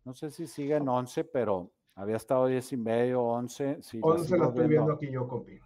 No 0.03 0.13
sé 0.13 0.31
si 0.31 0.47
sigue 0.47 0.75
en 0.75 0.87
11, 0.87 1.23
pero 1.25 1.71
había 1.95 2.17
estado 2.17 2.47
10 2.47 2.73
y 2.73 2.77
medio, 2.77 3.23
11. 3.23 3.79
11 4.01 4.37
la 4.37 4.45
estoy 4.47 4.67
viendo 4.67 4.93
aquí 4.93 5.09
yo, 5.09 5.27
compi. 5.27 5.59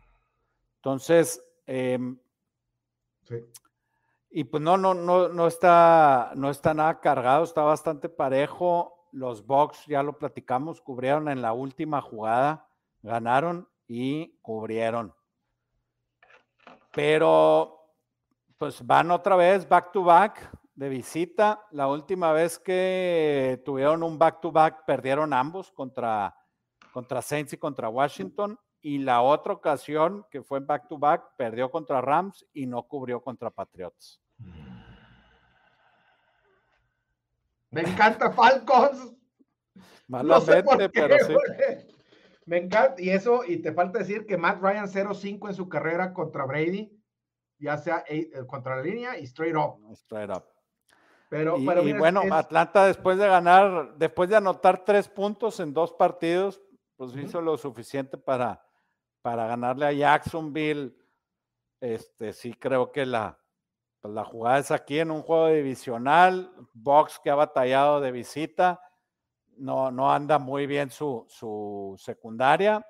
Entonces, 0.77 1.43
em, 1.65 2.17
sí. 3.23 3.35
Y 4.31 4.43
pues 4.43 4.61
no, 4.61 4.77
no, 4.77 4.93
no, 4.93 5.27
no 5.27 5.47
está, 5.47 6.31
no 6.35 6.49
está 6.49 6.73
nada 6.73 6.99
cargado, 6.99 7.43
está 7.43 7.63
bastante 7.63 8.09
parejo. 8.09 8.98
Los 9.11 9.45
Bucks, 9.45 9.85
ya 9.87 10.03
lo 10.03 10.17
platicamos, 10.17 10.81
cubrieron 10.81 11.29
en 11.29 11.41
la 11.41 11.53
última 11.53 12.01
jugada, 12.01 12.67
ganaron 13.01 13.67
y 13.87 14.37
cubrieron. 14.41 15.13
Pero 16.91 17.75
pues 18.57 18.85
van 18.85 19.11
otra 19.11 19.35
vez 19.35 19.67
back 19.67 19.91
to 19.91 20.03
back 20.03 20.49
de 20.79 20.87
visita. 20.87 21.61
La 21.71 21.89
última 21.89 22.31
vez 22.31 22.57
que 22.57 23.61
tuvieron 23.65 24.01
un 24.01 24.17
back-to-back 24.17 24.85
perdieron 24.85 25.33
ambos 25.33 25.73
contra, 25.73 26.33
contra 26.93 27.21
Saints 27.21 27.51
y 27.51 27.57
contra 27.57 27.89
Washington. 27.89 28.57
Y 28.79 28.99
la 28.99 29.21
otra 29.21 29.51
ocasión 29.51 30.25
que 30.31 30.41
fue 30.41 30.59
en 30.59 30.67
back-to-back 30.67 31.35
perdió 31.35 31.69
contra 31.69 31.99
Rams 31.99 32.45
y 32.53 32.65
no 32.65 32.83
cubrió 32.83 33.21
contra 33.21 33.49
Patriots. 33.49 34.21
Me 37.71 37.81
encanta 37.81 38.31
Falcons. 38.31 39.13
Malamente, 40.07 40.89
pero 40.89 41.17
sí. 41.25 41.33
Me 42.45 42.57
encanta, 42.57 42.99
y 42.99 43.11
eso, 43.11 43.43
y 43.45 43.61
te 43.61 43.71
falta 43.73 43.99
decir 43.99 44.25
que 44.25 44.35
Matt 44.35 44.59
Ryan 44.59 44.87
0-5 44.87 45.49
en 45.49 45.53
su 45.53 45.69
carrera 45.69 46.13
contra 46.13 46.45
Brady, 46.45 46.91
ya 47.59 47.77
sea 47.77 48.03
eh, 48.07 48.31
contra 48.47 48.77
la 48.77 48.81
línea 48.81 49.19
y 49.19 49.25
straight 49.25 49.55
up. 49.55 49.77
Straight 49.93 50.31
up. 50.31 50.45
Pero, 51.29 51.59
y, 51.59 51.93
bueno, 51.93 52.23
Atlanta 52.31 52.87
después 52.87 53.19
de 53.19 53.27
ganar, 53.27 53.95
después 53.97 54.29
de 54.29 54.37
anotar 54.37 54.83
tres 54.83 55.07
puntos 55.07 55.59
en 55.59 55.73
dos 55.75 55.93
partidos, 55.93 56.59
pues 56.95 57.15
hizo 57.15 57.39
lo 57.39 57.55
suficiente 57.55 58.17
para, 58.17 58.65
para 59.21 59.45
ganarle 59.45 59.85
a 59.85 59.91
Jacksonville. 59.91 60.97
Este, 61.79 62.33
sí 62.33 62.53
creo 62.55 62.91
que 62.91 63.05
la, 63.05 63.38
pues 64.01 64.13
la 64.13 64.23
jugada 64.23 64.59
es 64.59 64.71
aquí 64.71 64.99
en 64.99 65.11
un 65.11 65.21
juego 65.21 65.47
divisional, 65.47 66.51
Box 66.73 67.19
que 67.23 67.29
ha 67.29 67.35
batallado 67.35 67.99
de 67.99 68.11
visita, 68.11 68.79
no, 69.57 69.91
no 69.91 70.11
anda 70.11 70.39
muy 70.39 70.67
bien 70.67 70.89
su, 70.89 71.25
su 71.27 71.95
secundaria. 71.97 72.85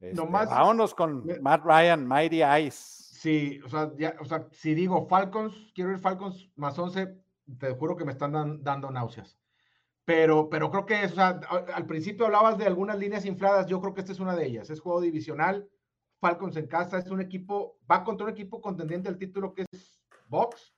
Este, 0.00 0.20
vámonos 0.20 0.94
con 0.94 1.24
Matt 1.40 1.64
Ryan, 1.64 2.06
Mighty 2.06 2.42
Ice. 2.66 3.04
Sí, 3.16 3.60
o 3.64 3.68
sea, 3.68 3.90
o 4.20 4.24
sea, 4.24 4.46
si 4.50 4.74
digo 4.74 5.06
Falcons, 5.06 5.54
quiero 5.74 5.92
ir 5.92 5.98
Falcons 5.98 6.50
más 6.56 6.78
11, 6.78 7.16
te 7.58 7.72
juro 7.74 7.96
que 7.96 8.04
me 8.04 8.12
están 8.12 8.62
dando 8.62 8.90
náuseas. 8.90 9.38
Pero, 10.04 10.48
pero 10.48 10.70
creo 10.70 10.86
que, 10.86 11.04
o 11.04 11.08
sea, 11.08 11.40
al 11.74 11.86
principio 11.86 12.26
hablabas 12.26 12.58
de 12.58 12.66
algunas 12.66 12.98
líneas 12.98 13.24
infladas, 13.24 13.66
yo 13.66 13.80
creo 13.80 13.94
que 13.94 14.00
esta 14.02 14.12
es 14.12 14.20
una 14.20 14.36
de 14.36 14.46
ellas. 14.46 14.70
Es 14.70 14.80
juego 14.80 15.00
divisional, 15.00 15.68
Falcons 16.28 16.56
en 16.56 16.66
casa, 16.66 16.98
es 16.98 17.10
un 17.10 17.20
equipo, 17.20 17.78
va 17.90 18.04
contra 18.04 18.26
un 18.26 18.32
equipo 18.32 18.60
contendiente 18.60 19.08
al 19.08 19.18
título 19.18 19.54
que 19.54 19.64
es 19.70 20.02
Box. 20.28 20.74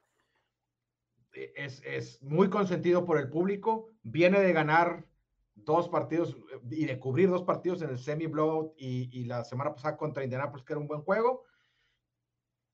E, 1.33 1.53
es, 1.57 1.83
es 1.85 2.23
muy 2.23 2.49
consentido 2.49 3.05
por 3.05 3.19
el 3.19 3.29
público, 3.29 3.91
viene 4.03 4.41
de 4.41 4.53
ganar 4.53 5.07
dos 5.55 5.89
partidos 5.89 6.37
y 6.71 6.87
de 6.87 6.99
cubrir 6.99 7.29
dos 7.29 7.43
partidos 7.43 7.83
en 7.83 7.91
el 7.91 7.99
semi-blowout 7.99 8.75
y, 8.77 9.11
y 9.13 9.25
la 9.25 9.45
semana 9.45 9.75
pasada 9.75 9.97
contra 9.97 10.25
Indianapolis, 10.25 10.65
que 10.65 10.73
era 10.73 10.81
un 10.81 10.87
buen 10.87 11.03
juego 11.03 11.45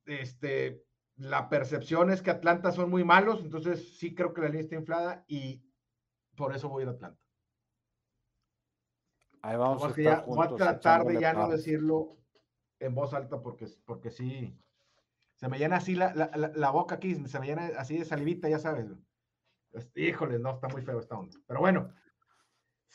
este, 0.06 0.84
la 1.16 1.48
percepción 1.48 2.10
es 2.10 2.22
que 2.22 2.30
Atlanta 2.30 2.72
son 2.72 2.90
muy 2.90 3.04
malos, 3.04 3.40
entonces 3.40 3.98
sí 3.98 4.14
creo 4.14 4.34
que 4.34 4.42
la 4.42 4.48
línea 4.48 4.62
está 4.62 4.74
inflada 4.76 5.24
y 5.26 5.64
por 6.36 6.54
eso 6.54 6.68
voy 6.68 6.82
a 6.82 6.84
ir 6.84 6.88
a 6.88 6.92
Atlanta. 6.92 7.22
Ahí 9.42 9.56
vamos 9.56 9.84
a, 9.84 10.24
voy 10.26 10.46
a 10.46 10.54
tratar 10.54 11.04
de 11.04 11.20
ya 11.20 11.34
no 11.34 11.48
decirlo 11.48 12.16
en 12.84 12.94
voz 12.94 13.14
alta 13.14 13.40
porque, 13.40 13.66
porque 13.84 14.10
sí, 14.10 14.58
se 15.36 15.48
me 15.48 15.58
llena 15.58 15.76
así 15.76 15.94
la, 15.94 16.12
la, 16.12 16.70
boca 16.70 16.96
aquí, 16.96 17.14
se 17.26 17.40
me 17.40 17.46
llena 17.46 17.70
así 17.78 17.98
de 17.98 18.04
salivita, 18.04 18.48
ya 18.48 18.58
sabes. 18.58 18.86
Híjole, 19.94 20.38
no, 20.38 20.52
está 20.52 20.68
muy 20.68 20.82
feo 20.82 21.00
esta 21.00 21.16
onda. 21.16 21.36
Pero 21.46 21.60
bueno, 21.60 21.92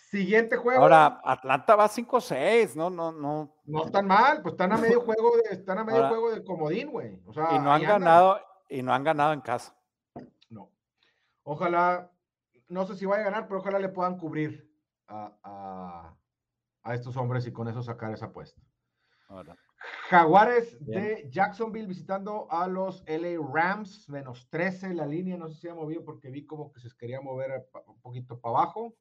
Siguiente 0.10 0.58
juego. 0.58 0.82
Ahora, 0.82 1.22
Atlanta 1.24 1.76
va 1.76 1.88
5-6, 1.88 2.74
no, 2.74 2.90
no, 2.90 3.12
no. 3.12 3.54
No 3.66 3.86
están 3.86 4.08
mal, 4.08 4.42
pues 4.42 4.54
están 4.54 4.72
a 4.72 4.78
medio 4.78 5.02
juego 5.02 5.36
de, 5.38 5.56
están 5.56 5.78
a 5.78 5.84
medio 5.84 6.08
juego 6.08 6.32
de 6.32 6.44
comodín, 6.44 6.90
güey. 6.90 7.14
y 7.14 7.60
no 7.60 7.72
han 7.72 7.84
ganado, 7.84 8.40
y 8.68 8.82
no 8.82 8.92
han 8.92 9.04
ganado 9.04 9.34
en 9.34 9.42
casa. 9.42 9.78
No. 10.50 10.72
Ojalá, 11.44 12.12
no 12.70 12.88
sé 12.88 12.96
si 12.96 13.06
vaya 13.06 13.22
a 13.22 13.26
ganar, 13.26 13.48
pero 13.48 13.60
ojalá 13.60 13.78
le 13.78 13.90
puedan 13.90 14.18
cubrir 14.18 14.68
a, 15.08 16.16
estos 16.86 17.16
hombres 17.18 17.46
y 17.46 17.54
con 17.54 17.68
eso 17.68 17.84
sacar 17.84 18.12
esa 18.12 18.28
apuesta. 18.28 18.60
Jaguares 20.09 20.77
de 20.86 21.27
Jacksonville 21.30 21.88
visitando 21.88 22.51
a 22.51 22.67
los 22.67 23.03
LA 23.07 23.39
Rams, 23.53 24.09
menos 24.09 24.49
13 24.49 24.93
la 24.93 25.05
línea, 25.05 25.38
no 25.38 25.47
sé 25.47 25.55
si 25.55 25.61
se 25.61 25.69
ha 25.69 25.75
movido 25.75 26.03
porque 26.03 26.30
vi 26.30 26.45
como 26.45 26.71
que 26.71 26.80
se 26.80 26.89
quería 26.97 27.21
mover 27.21 27.67
un 27.86 28.01
poquito 28.01 28.39
para 28.39 28.57
abajo. 28.57 28.95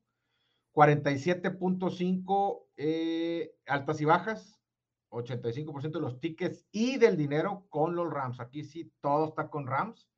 47.5 0.75 2.67
eh, 2.77 3.53
altas 3.67 4.01
y 4.01 4.05
bajas, 4.05 4.61
85% 5.11 5.91
de 5.91 6.01
los 6.01 6.21
tickets 6.21 6.67
y 6.71 6.99
del 6.99 7.17
dinero 7.17 7.67
con 7.69 7.97
los 7.97 8.09
Rams. 8.13 8.39
Aquí 8.39 8.63
sí, 8.63 8.93
todo 9.01 9.29
está 9.29 9.49
con 9.51 9.67
Rams. 9.67 10.09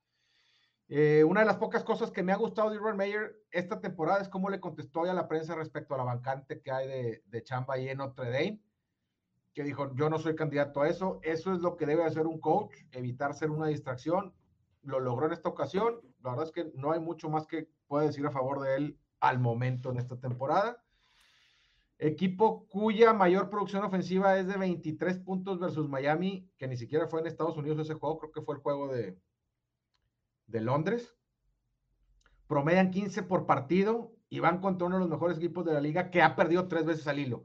Eh, 0.89 1.25
una 1.25 1.41
de 1.41 1.47
las 1.47 1.57
pocas 1.57 1.85
cosas 1.85 2.11
que 2.11 2.25
me 2.25 2.33
ha 2.33 2.37
gustado 2.37 2.69
de 2.69 2.79
Urban 2.79 2.97
Meyer 2.97 3.37
esta 3.53 3.81
temporada 3.81 4.21
es 4.21 4.29
cómo 4.29 4.51
le 4.51 4.59
contestó 4.59 5.05
a 5.05 5.15
la 5.15 5.29
prensa 5.29 5.55
respecto 5.55 5.95
a 5.95 5.99
la 5.99 6.05
bancante 6.05 6.61
que 6.61 6.73
hay 6.73 6.89
de, 6.89 7.23
de 7.27 7.43
chamba 7.45 7.75
ahí 7.75 7.89
en 7.89 7.99
Notre 7.99 8.31
Dame, 8.31 8.61
que 9.55 9.65
dijo, 9.65 9.95
yo 9.95 10.09
no 10.09 10.19
soy 10.19 10.37
candidato 10.37 10.83
a 10.83 10.89
eso, 10.89 11.21
eso 11.23 11.53
es 11.53 11.61
lo 11.61 11.77
que 11.77 11.87
debe 11.87 12.05
hacer 12.05 12.27
un 12.27 12.41
coach, 12.41 12.75
evitar 12.93 13.35
ser 13.35 13.51
una 13.51 13.67
distracción. 13.67 14.33
Lo 14.83 15.01
logró 15.01 15.27
en 15.27 15.33
esta 15.33 15.49
ocasión, 15.49 16.01
la 16.23 16.31
verdad 16.31 16.47
es 16.47 16.53
que 16.53 16.71
no 16.75 16.93
hay 16.93 17.01
mucho 17.01 17.29
más 17.29 17.47
que 17.47 17.69
pueda 17.87 18.07
decir 18.07 18.25
a 18.27 18.31
favor 18.31 18.61
de 18.61 18.77
él 18.77 18.99
al 19.21 19.39
momento 19.39 19.91
en 19.91 19.99
esta 19.99 20.19
temporada. 20.19 20.83
Equipo 21.99 22.67
cuya 22.69 23.13
mayor 23.13 23.51
producción 23.51 23.85
ofensiva 23.85 24.39
es 24.39 24.47
de 24.47 24.57
23 24.57 25.19
puntos 25.19 25.59
versus 25.59 25.89
Miami, 25.89 26.49
que 26.57 26.67
ni 26.67 26.77
siquiera 26.77 27.09
fue 27.09 27.21
en 27.21 27.27
Estados 27.27 27.57
Unidos 27.59 27.79
ese 27.81 27.95
juego, 27.95 28.19
creo 28.19 28.33
que 28.33 28.43
fue 28.43 28.55
el 28.55 28.63
juego 28.63 28.89
de, 28.89 29.19
de 30.47 30.61
Londres. 30.61 31.15
Promedian 32.47 32.91
15 32.91 33.25
por 33.25 33.45
partido 33.45 34.13
y 34.31 34.41
van 34.41 34.61
contra 34.61 34.87
uno 34.87 34.97
de 34.97 35.01
los 35.01 35.11
mejores 35.11 35.37
equipos 35.37 35.65
de 35.65 35.75
la 35.75 35.81
liga 35.81 36.11
que 36.11 36.23
ha 36.23 36.37
perdido 36.37 36.69
tres 36.69 36.87
veces 36.87 37.07
al 37.07 37.19
hilo. 37.19 37.45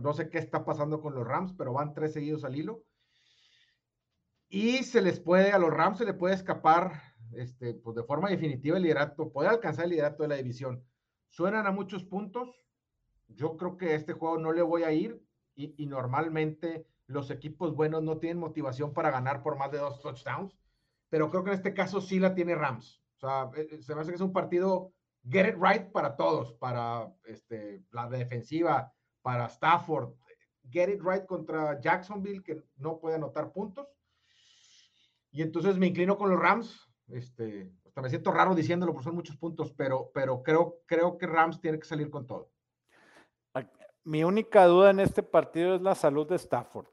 No 0.00 0.12
sé 0.12 0.30
qué 0.30 0.38
está 0.38 0.64
pasando 0.64 1.00
con 1.00 1.14
los 1.14 1.26
Rams, 1.26 1.54
pero 1.56 1.72
van 1.72 1.94
tres 1.94 2.12
seguidos 2.12 2.44
al 2.44 2.56
hilo. 2.56 2.84
Y 4.48 4.84
se 4.84 5.00
les 5.00 5.18
puede, 5.20 5.52
a 5.52 5.58
los 5.58 5.70
Rams 5.70 5.98
se 5.98 6.04
le 6.04 6.14
puede 6.14 6.34
escapar 6.34 7.12
este, 7.34 7.74
pues 7.74 7.96
de 7.96 8.04
forma 8.04 8.28
definitiva 8.28 8.76
el 8.76 8.82
liderato, 8.82 9.32
puede 9.32 9.48
alcanzar 9.48 9.84
el 9.84 9.92
liderato 9.92 10.22
de 10.22 10.28
la 10.28 10.36
división. 10.36 10.84
Suenan 11.28 11.66
a 11.66 11.72
muchos 11.72 12.04
puntos. 12.04 12.50
Yo 13.28 13.56
creo 13.56 13.76
que 13.76 13.94
este 13.94 14.12
juego 14.12 14.38
no 14.38 14.52
le 14.52 14.62
voy 14.62 14.82
a 14.82 14.92
ir 14.92 15.22
y, 15.54 15.86
normalmente 15.86 16.86
los 17.06 17.30
equipos 17.30 17.74
buenos 17.74 18.02
no 18.02 18.18
tienen 18.18 18.38
motivación 18.38 18.92
para 18.92 19.10
ganar 19.10 19.42
por 19.42 19.56
más 19.56 19.70
de 19.70 19.78
dos 19.78 20.00
touchdowns, 20.00 20.56
pero 21.08 21.30
creo 21.30 21.44
que 21.44 21.50
en 21.50 21.56
este 21.56 21.74
caso 21.74 22.00
sí 22.00 22.18
la 22.18 22.34
tiene 22.34 22.54
Rams. 22.54 23.02
O 23.16 23.20
sea, 23.20 23.50
eh, 23.56 23.68
eh, 23.70 23.82
se 23.82 23.94
me 23.94 24.00
hace 24.00 24.10
que 24.10 24.16
es 24.16 24.22
un 24.22 24.32
partido 24.32 24.92
get 25.28 25.48
it 25.48 25.56
right 25.60 25.90
para 25.92 26.16
todos, 26.16 26.54
para 26.54 27.12
este, 27.24 27.84
la 27.90 28.08
defensiva, 28.08 28.92
para 29.22 29.46
Stafford. 29.46 30.14
Get 30.70 30.88
it 30.88 31.02
right 31.02 31.26
contra 31.26 31.80
Jacksonville, 31.80 32.42
que 32.42 32.62
no 32.76 32.98
puede 32.98 33.16
anotar 33.16 33.52
puntos. 33.52 33.88
Y 35.30 35.42
entonces 35.42 35.78
me 35.78 35.86
inclino 35.86 36.16
con 36.16 36.30
los 36.30 36.38
Rams. 36.38 36.88
Este, 37.08 37.72
hasta 37.86 38.02
me 38.02 38.10
siento 38.10 38.30
raro 38.30 38.54
diciéndolo, 38.54 38.92
porque 38.92 39.04
son 39.04 39.14
muchos 39.14 39.36
puntos, 39.36 39.72
pero, 39.72 40.10
pero 40.14 40.42
creo, 40.42 40.78
creo 40.86 41.18
que 41.18 41.26
Rams 41.26 41.60
tiene 41.60 41.78
que 41.78 41.86
salir 41.86 42.10
con 42.10 42.26
todo. 42.26 42.50
Mi 44.04 44.24
única 44.24 44.64
duda 44.66 44.90
en 44.90 44.98
este 44.98 45.22
partido 45.22 45.76
es 45.76 45.82
la 45.82 45.94
salud 45.94 46.28
de 46.28 46.34
Stafford. 46.34 46.88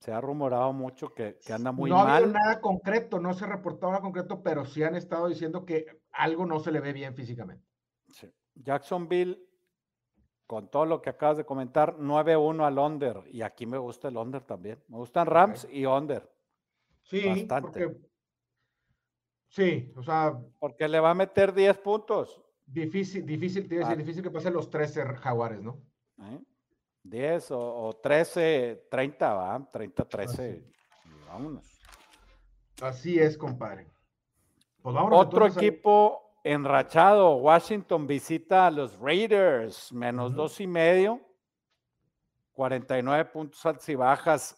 Se 0.00 0.12
ha 0.12 0.20
rumorado 0.20 0.72
mucho 0.72 1.12
que, 1.14 1.38
anda 1.52 1.70
muy 1.70 1.90
mal. 1.90 2.06
No 2.06 2.28
ha 2.28 2.32
nada 2.32 2.60
concreto, 2.60 3.20
no 3.20 3.32
se 3.34 3.44
ha 3.44 3.48
reportado 3.48 3.92
nada 3.92 4.02
concreto, 4.02 4.42
pero 4.42 4.64
sí 4.64 4.82
han 4.82 4.96
estado 4.96 5.28
diciendo 5.28 5.64
que 5.64 5.86
algo 6.10 6.46
no 6.46 6.58
se 6.58 6.72
le 6.72 6.80
ve 6.80 6.92
bien 6.92 7.14
físicamente. 7.14 7.64
Jacksonville, 8.54 9.40
con 10.48 10.70
todo 10.70 10.86
lo 10.86 11.02
que 11.02 11.10
acabas 11.10 11.36
de 11.36 11.44
comentar, 11.44 11.98
9-1 11.98 12.66
al 12.66 12.78
under. 12.78 13.22
Y 13.30 13.42
aquí 13.42 13.66
me 13.66 13.76
gusta 13.76 14.08
el 14.08 14.16
under 14.16 14.42
también. 14.42 14.82
Me 14.88 14.96
gustan 14.96 15.26
Rams 15.26 15.68
y 15.70 15.84
under. 15.84 16.26
Sí, 17.02 17.44
Bastante. 17.46 18.00
sí, 19.48 19.92
o 19.94 20.02
sea. 20.02 20.38
Porque 20.58 20.88
le 20.88 21.00
va 21.00 21.10
a 21.10 21.14
meter 21.14 21.52
10 21.52 21.78
puntos. 21.78 22.42
Difícil, 22.64 23.26
difícil, 23.26 23.68
ah. 23.84 23.94
difícil 23.94 24.22
que 24.22 24.30
pasen 24.30 24.54
los 24.54 24.70
13 24.70 25.04
jaguares, 25.16 25.60
¿no? 25.60 25.82
10 27.02 27.50
¿Eh? 27.50 27.54
o, 27.54 28.00
13, 28.02 28.86
30, 28.90 29.34
va, 29.34 29.70
30, 29.70 30.04
13. 30.06 30.64
Vámonos. 31.28 31.78
Así 32.80 33.18
es, 33.18 33.36
compadre. 33.36 33.86
Pues 34.80 34.96
Otro 34.98 35.46
equipo 35.46 36.27
enrachado. 36.52 37.36
Washington 37.36 38.06
visita 38.06 38.66
a 38.66 38.70
los 38.70 38.98
Raiders, 38.98 39.92
menos 39.92 40.34
dos 40.34 40.60
y 40.60 40.66
medio. 40.66 41.20
49 42.52 43.24
puntos 43.26 43.64
altas 43.64 43.88
y 43.88 43.94
bajas. 43.94 44.56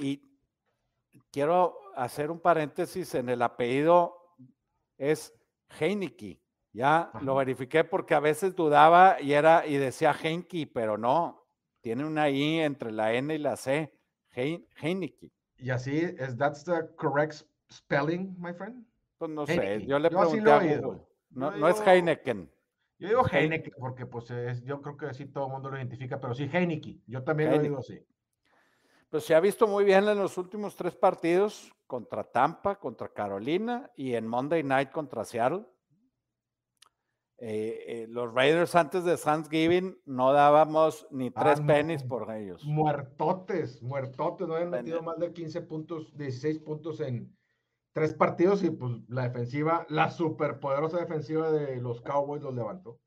Y 0.00 0.22
quiero 1.30 1.78
hacer 1.94 2.30
un 2.30 2.40
paréntesis 2.40 3.14
en 3.14 3.28
el 3.28 3.42
apellido, 3.42 4.16
es 4.98 5.32
Heineke. 5.78 6.40
Ya 6.72 7.10
lo 7.22 7.36
verifiqué 7.36 7.84
porque 7.84 8.14
a 8.14 8.20
veces 8.20 8.54
dudaba 8.54 9.20
y 9.20 9.32
era 9.32 9.66
y 9.66 9.76
decía 9.78 10.12
Heinke, 10.12 10.70
pero 10.72 10.98
no, 10.98 11.46
tiene 11.80 12.04
una 12.04 12.28
I 12.28 12.60
entre 12.60 12.92
la 12.92 13.14
N 13.14 13.34
y 13.34 13.38
la 13.38 13.56
C, 13.56 13.98
Heineke. 14.30 15.32
Y 15.58 15.70
así 15.70 15.96
es, 15.96 16.36
that's 16.36 16.64
the 16.64 16.86
correct 16.96 17.44
spelling, 17.72 18.34
my 18.38 18.52
friend. 18.52 18.84
Pues 19.18 19.30
no 19.30 19.46
sé, 19.46 19.84
yo 19.86 19.98
le 19.98 20.10
pregunté 20.10 20.50
a 20.50 20.58
Google. 20.58 21.00
No, 21.30 21.50
no, 21.50 21.68
es 21.68 21.80
Heineken. 21.80 22.50
Yo 22.98 23.08
digo 23.08 23.22
Heineken 23.30 23.74
porque 23.78 24.06
pues 24.06 24.30
es, 24.30 24.62
yo 24.64 24.80
creo 24.80 24.96
que 24.96 25.12
sí 25.14 25.26
todo 25.26 25.46
el 25.46 25.52
mundo 25.52 25.70
lo 25.70 25.76
identifica, 25.76 26.20
pero 26.20 26.34
sí 26.34 26.48
Heineke. 26.50 27.00
Yo 27.06 27.22
también 27.22 27.50
lo 27.50 27.58
digo 27.58 27.78
así. 27.78 28.00
Pues 29.10 29.24
se 29.24 29.34
ha 29.34 29.40
visto 29.40 29.66
muy 29.66 29.84
bien 29.84 30.08
en 30.08 30.18
los 30.18 30.36
últimos 30.36 30.76
tres 30.76 30.94
partidos 30.94 31.72
contra 31.86 32.24
Tampa, 32.24 32.78
contra 32.78 33.08
Carolina 33.08 33.90
y 33.96 34.14
en 34.14 34.26
Monday 34.26 34.62
Night 34.62 34.90
contra 34.90 35.24
Seattle. 35.24 35.64
Eh, 37.38 37.84
eh, 37.86 38.06
los 38.08 38.32
Raiders 38.32 38.74
antes 38.74 39.04
de 39.04 39.18
Thanksgiving 39.18 40.00
no 40.06 40.32
dábamos 40.32 41.06
ni 41.10 41.30
ah, 41.34 41.42
tres 41.42 41.60
pennies 41.60 42.02
por 42.02 42.30
ellos. 42.34 42.64
Muertotes, 42.64 43.82
muertotes, 43.82 44.48
no 44.48 44.54
habían 44.54 44.70
metido 44.70 45.02
más 45.02 45.18
de 45.18 45.32
15 45.34 45.60
puntos, 45.62 46.16
16 46.16 46.60
puntos 46.60 47.00
en 47.00 47.35
tres 47.96 48.12
partidos 48.12 48.62
y 48.62 48.68
pues 48.68 48.92
la 49.08 49.22
defensiva, 49.22 49.86
la 49.88 50.10
superpoderosa 50.10 50.98
defensiva 50.98 51.50
de 51.50 51.80
los 51.80 52.02
Cowboys 52.02 52.42
los 52.42 52.54
levantó. 52.54 53.00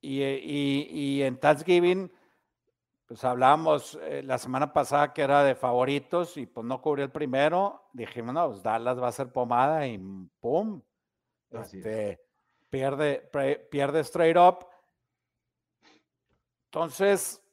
Y, 0.00 0.22
eh, 0.22 0.40
y, 0.42 1.20
en 1.20 1.38
Thanksgiving, 1.38 2.10
pues 3.04 3.22
hablábamos 3.24 4.00
la 4.22 4.38
semana 4.38 4.72
pasada 4.72 5.12
que 5.12 5.20
era 5.20 5.44
de 5.44 5.54
favoritos 5.54 6.38
y 6.38 6.46
pues 6.46 6.66
no 6.66 6.80
cubrió 6.80 7.04
el 7.04 7.10
primero. 7.10 7.90
Dijimos, 7.92 8.32
no, 8.32 8.48
pues 8.48 8.62
Dallas 8.62 8.98
va 8.98 9.08
a 9.08 9.12
ser 9.12 9.30
pomada 9.30 9.86
y 9.86 9.98
¡pum! 10.40 10.80
Este, 11.50 12.18
pierde, 12.70 13.30
pierde 13.70 14.00
straight 14.00 14.38
up. 14.38 14.66
Entonces, 16.68 17.44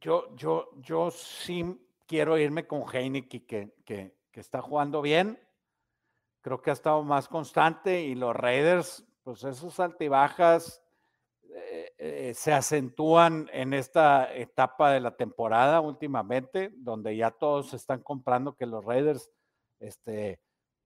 yo, 0.00 0.36
yo, 0.36 0.68
yo 0.82 1.10
sí 1.10 1.64
quiero 2.06 2.36
irme 2.36 2.66
con 2.66 2.82
Heineken, 2.82 3.46
que, 3.46 3.72
que, 3.84 4.14
que, 4.30 4.40
está 4.40 4.60
jugando 4.60 5.00
bien. 5.00 5.38
Creo 6.46 6.62
que 6.62 6.70
ha 6.70 6.74
estado 6.74 7.02
más 7.02 7.26
constante 7.26 8.02
y 8.02 8.14
los 8.14 8.32
Raiders, 8.36 9.04
pues 9.24 9.42
esos 9.42 9.80
altibajas 9.80 10.80
eh, 11.42 11.92
eh, 11.98 12.34
se 12.34 12.52
acentúan 12.52 13.50
en 13.52 13.74
esta 13.74 14.32
etapa 14.32 14.92
de 14.92 15.00
la 15.00 15.16
temporada 15.16 15.80
últimamente, 15.80 16.70
donde 16.76 17.16
ya 17.16 17.32
todos 17.32 17.74
están 17.74 18.00
comprando 18.00 18.54
que 18.54 18.64
los 18.64 18.84
Raiders 18.84 19.28
este, 19.80 20.40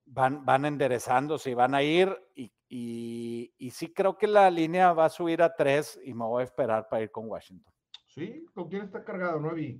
van, 0.06 0.46
van 0.46 0.64
enderezándose 0.64 1.50
y 1.50 1.54
van 1.54 1.74
a 1.74 1.82
ir 1.82 2.08
y, 2.34 2.50
y, 2.70 3.70
sí 3.70 3.92
creo 3.92 4.16
que 4.16 4.28
la 4.28 4.50
línea 4.50 4.94
va 4.94 5.04
a 5.04 5.10
subir 5.10 5.42
a 5.42 5.54
tres 5.54 6.00
y 6.02 6.14
me 6.14 6.24
voy 6.24 6.40
a 6.40 6.44
esperar 6.44 6.88
para 6.88 7.02
ir 7.02 7.10
con 7.10 7.28
Washington. 7.28 7.70
Sí, 8.06 8.46
¿con 8.54 8.66
quién 8.66 8.84
está 8.84 9.04
cargado? 9.04 9.38
No 9.38 9.52
vi. 9.52 9.78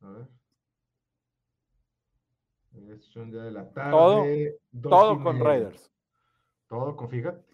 A 0.00 0.10
ver. 0.10 0.37
Es 2.72 3.16
un 3.16 3.30
día 3.30 3.42
de 3.42 3.50
la 3.50 3.70
tarde. 3.72 4.58
Todo, 4.82 5.22
con 5.22 5.40
Raiders. 5.40 5.90
Todo 6.66 6.96
con, 6.96 7.08
fíjate. 7.08 7.44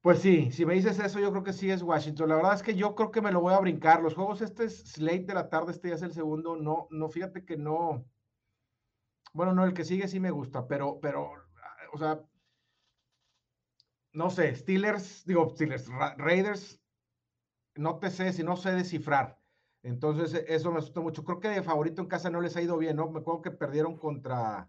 Pues 0.00 0.20
sí, 0.20 0.52
si 0.52 0.64
me 0.64 0.74
dices 0.74 0.98
eso, 1.00 1.18
yo 1.18 1.32
creo 1.32 1.42
que 1.42 1.52
sí 1.52 1.70
es 1.70 1.82
Washington. 1.82 2.28
La 2.28 2.36
verdad 2.36 2.54
es 2.54 2.62
que 2.62 2.76
yo 2.76 2.94
creo 2.94 3.10
que 3.10 3.20
me 3.20 3.32
lo 3.32 3.40
voy 3.40 3.54
a 3.54 3.58
brincar. 3.58 4.00
Los 4.02 4.14
juegos, 4.14 4.40
este 4.40 4.64
es 4.64 4.92
slate 4.92 5.24
de 5.24 5.34
la 5.34 5.48
tarde, 5.48 5.72
este 5.72 5.88
ya 5.88 5.96
es 5.96 6.02
el 6.02 6.12
segundo. 6.12 6.56
No, 6.56 6.86
no, 6.90 7.08
fíjate 7.08 7.44
que 7.44 7.56
no. 7.56 8.04
Bueno, 9.32 9.52
no, 9.52 9.64
el 9.64 9.74
que 9.74 9.84
sigue 9.84 10.06
sí 10.06 10.20
me 10.20 10.30
gusta, 10.30 10.66
pero, 10.66 11.00
pero, 11.00 11.32
o 11.92 11.98
sea, 11.98 12.24
no 14.12 14.30
sé, 14.30 14.54
Steelers, 14.54 15.26
digo, 15.26 15.50
Steelers, 15.50 15.88
Raiders, 16.16 16.80
no 17.74 17.98
te 17.98 18.10
sé 18.10 18.32
si 18.32 18.42
no 18.42 18.56
sé 18.56 18.72
descifrar. 18.72 19.38
Entonces, 19.86 20.34
e, 20.34 20.44
eso 20.48 20.72
me 20.72 20.78
asusta 20.78 21.00
mucho. 21.00 21.24
Creo 21.24 21.38
que 21.38 21.48
de 21.48 21.62
favorito 21.62 22.02
en 22.02 22.08
casa 22.08 22.28
no 22.28 22.40
les 22.40 22.56
ha 22.56 22.60
ido 22.62 22.76
bien, 22.76 22.96
¿no? 22.96 23.08
Me 23.08 23.20
acuerdo 23.20 23.42
que 23.42 23.52
perdieron 23.52 23.96
contra. 23.96 24.68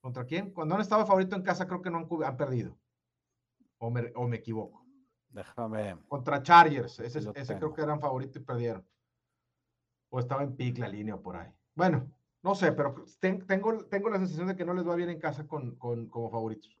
¿Contra 0.00 0.24
quién? 0.24 0.50
Cuando 0.50 0.74
han 0.74 0.80
estado 0.80 1.06
favorito 1.06 1.36
en 1.36 1.42
casa, 1.42 1.68
creo 1.68 1.80
que 1.80 1.90
no 1.90 2.08
han, 2.24 2.36
perdido. 2.36 2.76
O 3.78 3.88
me, 3.88 4.12
o 4.16 4.26
me, 4.26 4.38
equivoco. 4.38 4.84
Déjame. 5.28 5.96
Contra 6.08 6.42
Chargers. 6.42 6.98
Ese, 6.98 7.20
ese 7.36 7.56
creo 7.56 7.72
que 7.72 7.82
eran 7.82 8.00
favorito 8.00 8.40
y 8.40 8.42
perdieron. 8.42 8.84
O 10.10 10.18
estaba 10.18 10.42
en 10.42 10.56
pick 10.56 10.78
la 10.78 10.88
línea 10.88 11.16
por 11.16 11.36
ahí. 11.36 11.54
Bueno, 11.76 12.10
no 12.42 12.56
sé, 12.56 12.72
pero 12.72 12.96
tengo, 13.20 13.84
tengo 13.84 14.10
la 14.10 14.18
sensación 14.18 14.48
de 14.48 14.56
que 14.56 14.64
no 14.64 14.74
les 14.74 14.86
va 14.86 14.96
bien 14.96 15.10
en 15.10 15.20
casa 15.20 15.46
con, 15.46 15.76
con, 15.76 16.08
como 16.08 16.28
favoritos. 16.30 16.76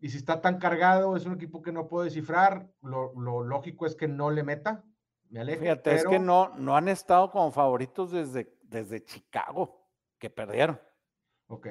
Y 0.00 0.10
si 0.10 0.18
está 0.18 0.42
tan 0.42 0.58
cargado, 0.58 1.16
es 1.16 1.24
un 1.24 1.32
equipo 1.32 1.62
que 1.62 1.72
no 1.72 1.88
puedo 1.88 2.04
descifrar. 2.04 2.70
Lo, 2.82 3.14
lógico 3.42 3.86
es 3.86 3.94
que 3.94 4.06
no 4.06 4.30
le 4.30 4.42
meta. 4.42 4.84
Me 5.30 5.40
alejo. 5.40 5.60
Fíjate, 5.60 5.94
es 5.94 6.06
que 6.06 6.18
no, 6.18 6.50
no 6.56 6.76
han 6.76 6.88
estado 6.88 7.30
como 7.30 7.50
favoritos 7.50 8.12
desde, 8.12 8.56
desde 8.62 9.04
Chicago, 9.04 9.86
que 10.18 10.30
perdieron. 10.30 10.80
Ok. 11.48 11.68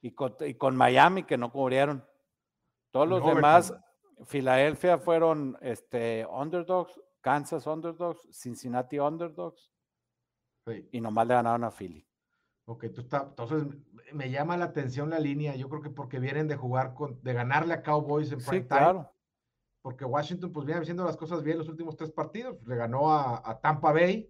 Y 0.00 0.12
con, 0.12 0.36
y 0.40 0.54
con 0.54 0.76
Miami, 0.76 1.24
que 1.24 1.36
no 1.36 1.50
cubrieron. 1.50 2.04
Todos 2.90 3.08
los 3.08 3.26
demás, 3.26 3.74
Filadelfia 4.24 4.98
fueron 4.98 5.58
este, 5.60 6.26
underdogs, 6.26 7.00
Kansas 7.20 7.66
underdogs, 7.66 8.26
Cincinnati 8.32 8.98
underdogs. 8.98 9.70
Y 10.90 11.00
nomás 11.00 11.26
le 11.26 11.34
ganaron 11.34 11.64
a 11.64 11.70
Philly. 11.70 12.06
Ok, 12.66 12.86
tú 12.92 13.02
está, 13.02 13.26
entonces 13.28 13.64
me 14.12 14.30
llama 14.30 14.56
la 14.56 14.66
atención 14.66 15.10
la 15.10 15.20
línea. 15.20 15.54
Yo 15.54 15.68
creo 15.68 15.82
que 15.82 15.90
porque 15.90 16.18
vienen 16.18 16.48
de 16.48 16.56
jugar 16.56 16.94
con, 16.94 17.22
de 17.22 17.32
ganarle 17.32 17.74
a 17.74 17.82
Cowboys 17.82 18.32
en 18.32 18.38
prime 18.38 18.62
sí, 18.62 18.68
Claro. 18.68 19.12
Porque 19.86 20.04
Washington, 20.04 20.52
pues 20.52 20.66
viene 20.66 20.80
haciendo 20.80 21.04
las 21.04 21.16
cosas 21.16 21.44
bien 21.44 21.58
los 21.58 21.68
últimos 21.68 21.96
tres 21.96 22.10
partidos. 22.10 22.56
Le 22.66 22.74
ganó 22.74 23.14
a, 23.14 23.60
Tampa 23.62 23.92
Bay. 23.92 24.28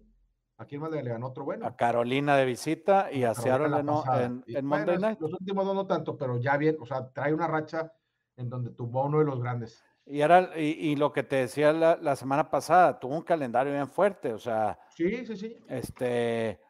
¿A 0.55 0.65
quién 0.65 0.79
más 0.79 0.91
le, 0.91 1.01
ganó 1.01 1.29
otro 1.29 1.45
bueno? 1.45 1.65
A 1.65 1.75
Carolina 1.75 2.37
de 2.37 2.45
visita 2.45 3.11
y 3.11 3.23
a, 3.23 3.33
Seattle 3.33 3.75
en, 3.75 4.43
en 4.45 4.65
Monday 4.67 4.99
Night. 4.99 5.19
Los 5.19 5.33
últimos 5.33 5.65
dos 5.65 5.73
no 5.73 5.87
tanto, 5.87 6.15
pero 6.15 6.39
ya 6.39 6.57
bien, 6.57 6.77
o 6.79 6.85
sea, 6.85 7.11
trae 7.11 7.33
una 7.33 7.47
racha 7.47 7.91
en 8.35 8.51
donde 8.51 8.69
tuvo 8.69 9.03
uno 9.03 9.17
de 9.17 9.25
los 9.25 9.41
grandes. 9.41 9.83
Y, 10.05 10.21
era, 10.21 10.55
y, 10.59 10.95
lo 10.95 11.11
que 11.11 11.23
te 11.23 11.37
decía 11.37 11.73
la, 11.73 11.97
la, 11.99 12.15
semana 12.15 12.51
pasada, 12.51 12.99
tuvo 12.99 13.15
un 13.15 13.23
calendario 13.23 13.73
bien 13.73 13.89
fuerte, 13.89 14.33
o 14.33 14.37
sea. 14.37 14.77
Sí, 14.95 15.25
sí, 15.25 15.35
sí. 15.35 15.57
Este 15.67 16.61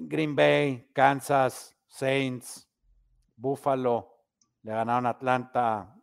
Green 0.00 0.36
Bay, 0.36 0.90
Kansas, 0.92 1.74
Saints, 1.86 2.70
Buffalo, 3.34 4.18
le 4.64 4.72
ganaron 4.72 5.06
Atlanta. 5.06 5.97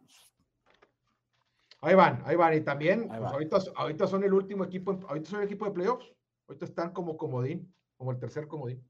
Ahí 1.85 1.93
van, 1.93 2.23
ahí 2.25 2.35
van. 2.35 2.53
Y 2.55 2.61
también, 2.61 3.07
pues, 3.07 3.21
ahorita, 3.21 3.57
ahorita, 3.75 4.07
son 4.07 4.23
el 4.23 4.33
último 4.33 4.63
equipo, 4.63 4.99
ahorita 5.07 5.29
son 5.29 5.39
el 5.41 5.45
equipo 5.45 5.65
de 5.65 5.71
playoffs. 5.71 6.11
Ahorita 6.47 6.65
están 6.65 6.91
como 6.91 7.15
comodín, 7.15 7.71
como 7.95 8.11
el 8.11 8.17
tercer 8.17 8.47
comodín. 8.47 8.83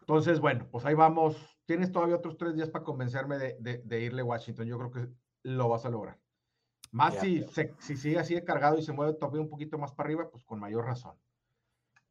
Entonces, 0.00 0.40
bueno, 0.40 0.66
pues 0.70 0.86
ahí 0.86 0.94
vamos. 0.94 1.36
Tienes 1.66 1.92
todavía 1.92 2.16
otros 2.16 2.38
tres 2.38 2.54
días 2.54 2.70
para 2.70 2.84
convencerme 2.84 3.36
de, 3.38 4.00
irle 4.00 4.22
a 4.22 4.24
Washington. 4.24 4.66
Yo 4.66 4.78
creo 4.78 4.90
que 4.90 5.08
lo 5.42 5.68
vas 5.68 5.84
a 5.84 5.90
lograr. 5.90 6.18
Más 6.90 7.18
si, 7.20 7.44
si 7.78 7.96
sigue 7.96 8.18
así 8.18 8.34
de 8.34 8.44
cargado 8.44 8.78
y 8.78 8.82
se 8.82 8.92
mueve 8.92 9.14
todavía 9.14 9.40
un 9.40 9.48
poquito 9.48 9.78
más 9.78 9.92
para 9.92 10.08
arriba, 10.08 10.30
pues 10.30 10.44
con 10.44 10.60
mayor 10.60 10.86
razón. 10.86 11.16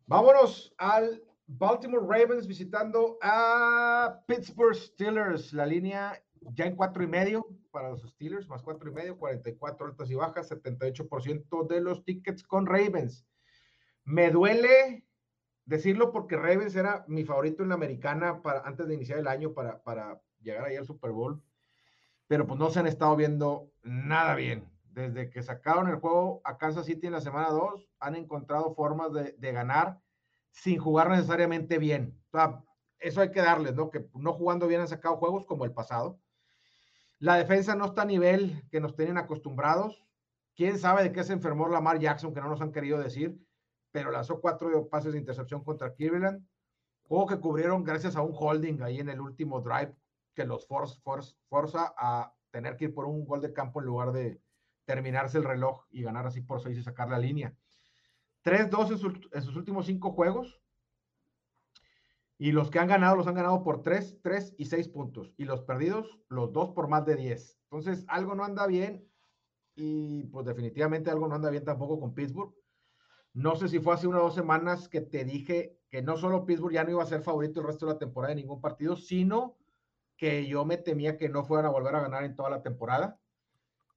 Vámonos 0.05 0.73
al 0.77 1.23
Baltimore 1.47 2.05
Ravens 2.07 2.47
visitando 2.47 3.17
a 3.21 4.23
Pittsburgh 4.27 4.75
Steelers. 4.75 5.53
La 5.53 5.65
línea 5.65 6.23
ya 6.41 6.65
en 6.65 6.75
cuatro 6.75 7.03
y 7.03 7.07
medio 7.07 7.47
para 7.71 7.89
los 7.89 8.01
Steelers, 8.01 8.49
más 8.49 8.63
cuatro 8.63 8.89
y 8.89 8.93
medio, 8.93 9.17
44 9.17 9.87
altas 9.87 10.09
y 10.09 10.15
bajas, 10.15 10.51
78% 10.51 11.67
de 11.67 11.81
los 11.81 12.03
tickets 12.03 12.43
con 12.43 12.65
Ravens. 12.65 13.25
Me 14.03 14.31
duele 14.31 15.05
decirlo 15.65 16.11
porque 16.11 16.35
Ravens 16.35 16.75
era 16.75 17.05
mi 17.07 17.23
favorito 17.23 17.63
en 17.63 17.69
la 17.69 17.75
americana 17.75 18.41
para, 18.41 18.61
antes 18.61 18.87
de 18.87 18.95
iniciar 18.95 19.19
el 19.19 19.27
año 19.27 19.53
para, 19.53 19.81
para 19.83 20.21
llegar 20.41 20.65
ahí 20.65 20.75
al 20.75 20.85
Super 20.85 21.11
Bowl, 21.11 21.41
pero 22.27 22.47
pues 22.47 22.59
no 22.59 22.69
se 22.69 22.79
han 22.79 22.87
estado 22.87 23.15
viendo 23.15 23.71
nada 23.83 24.35
bien. 24.35 24.69
Desde 24.83 25.29
que 25.29 25.41
sacaron 25.41 25.87
el 25.87 25.95
juego 25.97 26.41
a 26.43 26.57
Kansas 26.57 26.85
City 26.85 27.07
en 27.07 27.13
la 27.13 27.21
semana 27.21 27.49
2, 27.49 27.89
han 27.99 28.15
encontrado 28.15 28.73
formas 28.73 29.13
de, 29.13 29.35
de 29.37 29.51
ganar 29.53 30.01
sin 30.49 30.77
jugar 30.77 31.09
necesariamente 31.09 31.77
bien. 31.77 32.19
O 32.27 32.37
sea, 32.37 32.63
eso 33.01 33.21
hay 33.21 33.31
que 33.31 33.41
darles, 33.41 33.73
¿no? 33.75 33.89
Que 33.89 34.07
no 34.13 34.33
jugando 34.33 34.67
bien 34.67 34.81
han 34.81 34.87
sacado 34.87 35.17
juegos 35.17 35.45
como 35.45 35.65
el 35.65 35.73
pasado. 35.73 36.20
La 37.21 37.35
defensa 37.35 37.75
no 37.75 37.85
está 37.85 38.01
a 38.01 38.05
nivel 38.05 38.63
que 38.71 38.79
nos 38.79 38.95
tienen 38.95 39.19
acostumbrados. 39.19 40.03
¿Quién 40.55 40.79
sabe 40.79 41.03
de 41.03 41.11
qué 41.11 41.23
se 41.23 41.33
enfermó 41.33 41.67
Lamar 41.67 41.99
Jackson, 41.99 42.33
que 42.33 42.41
no 42.41 42.49
nos 42.49 42.61
han 42.61 42.71
querido 42.71 42.97
decir? 42.97 43.39
Pero 43.91 44.09
lanzó 44.09 44.41
cuatro 44.41 44.89
pases 44.89 45.13
de 45.13 45.19
intercepción 45.19 45.63
contra 45.63 45.93
Cleveland. 45.93 46.43
Juego 47.03 47.27
que 47.27 47.39
cubrieron 47.39 47.83
gracias 47.83 48.15
a 48.15 48.23
un 48.23 48.33
holding 48.33 48.81
ahí 48.81 48.99
en 48.99 49.09
el 49.09 49.21
último 49.21 49.61
drive 49.61 49.95
que 50.33 50.45
los 50.45 50.65
force, 50.65 50.99
force, 51.01 51.35
forza 51.47 51.93
a 51.95 52.33
tener 52.49 52.75
que 52.75 52.85
ir 52.85 52.93
por 52.95 53.05
un 53.05 53.23
gol 53.23 53.39
de 53.39 53.53
campo 53.53 53.81
en 53.81 53.85
lugar 53.85 54.11
de 54.13 54.41
terminarse 54.85 55.37
el 55.37 55.43
reloj 55.43 55.85
y 55.91 56.01
ganar 56.01 56.25
así 56.25 56.41
por 56.41 56.59
seis 56.59 56.79
y 56.79 56.81
sacar 56.81 57.07
la 57.07 57.19
línea. 57.19 57.53
3-2 58.43 59.29
en, 59.31 59.43
sus 59.43 59.55
últimos 59.55 59.85
cinco 59.85 60.11
juegos. 60.11 60.59
Y 62.41 62.53
los 62.53 62.71
que 62.71 62.79
han 62.79 62.87
ganado, 62.87 63.15
los 63.15 63.27
han 63.27 63.35
ganado 63.35 63.61
por 63.61 63.83
3, 63.83 64.17
3 64.23 64.55
y 64.57 64.65
6 64.65 64.89
puntos. 64.89 65.31
Y 65.37 65.45
los 65.45 65.61
perdidos, 65.61 66.17
los 66.27 66.51
dos 66.51 66.71
por 66.71 66.87
más 66.87 67.05
de 67.05 67.15
10. 67.15 67.59
Entonces, 67.65 68.03
algo 68.07 68.33
no 68.33 68.43
anda 68.43 68.65
bien. 68.65 69.07
Y 69.75 70.23
pues 70.23 70.47
definitivamente 70.47 71.11
algo 71.11 71.27
no 71.27 71.35
anda 71.35 71.51
bien 71.51 71.63
tampoco 71.63 71.99
con 71.99 72.15
Pittsburgh. 72.15 72.51
No 73.33 73.55
sé 73.55 73.67
si 73.67 73.77
fue 73.79 73.93
hace 73.93 74.07
una 74.07 74.21
o 74.21 74.23
dos 74.23 74.33
semanas 74.33 74.89
que 74.89 75.01
te 75.01 75.23
dije 75.23 75.77
que 75.91 76.01
no 76.01 76.17
solo 76.17 76.43
Pittsburgh 76.43 76.73
ya 76.73 76.83
no 76.83 76.89
iba 76.89 77.03
a 77.03 77.05
ser 77.05 77.21
favorito 77.21 77.59
el 77.59 77.67
resto 77.67 77.85
de 77.85 77.93
la 77.93 77.99
temporada 77.99 78.33
de 78.33 78.41
ningún 78.41 78.59
partido, 78.59 78.95
sino 78.95 79.59
que 80.17 80.47
yo 80.47 80.65
me 80.65 80.77
temía 80.77 81.19
que 81.19 81.29
no 81.29 81.43
fueran 81.43 81.67
a 81.67 81.69
volver 81.69 81.93
a 81.93 82.01
ganar 82.01 82.23
en 82.23 82.35
toda 82.35 82.49
la 82.49 82.63
temporada. 82.63 83.19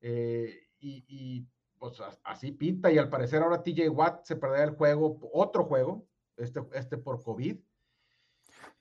Eh, 0.03 0.69
y 0.81 1.49
pues 1.79 1.99
así 2.25 2.53
pinta 2.53 2.93
y 2.93 2.99
al 2.99 3.09
parecer 3.09 3.43
ahora 3.43 3.63
TJ 3.63 3.89
Watt 3.89 4.27
se 4.27 4.37
perderá 4.37 4.65
el 4.65 4.77
juego, 4.77 5.19
otro 5.33 5.65
juego, 5.65 6.07
este, 6.37 6.61
este 6.75 6.99
por 6.99 7.23
COVID. 7.23 7.59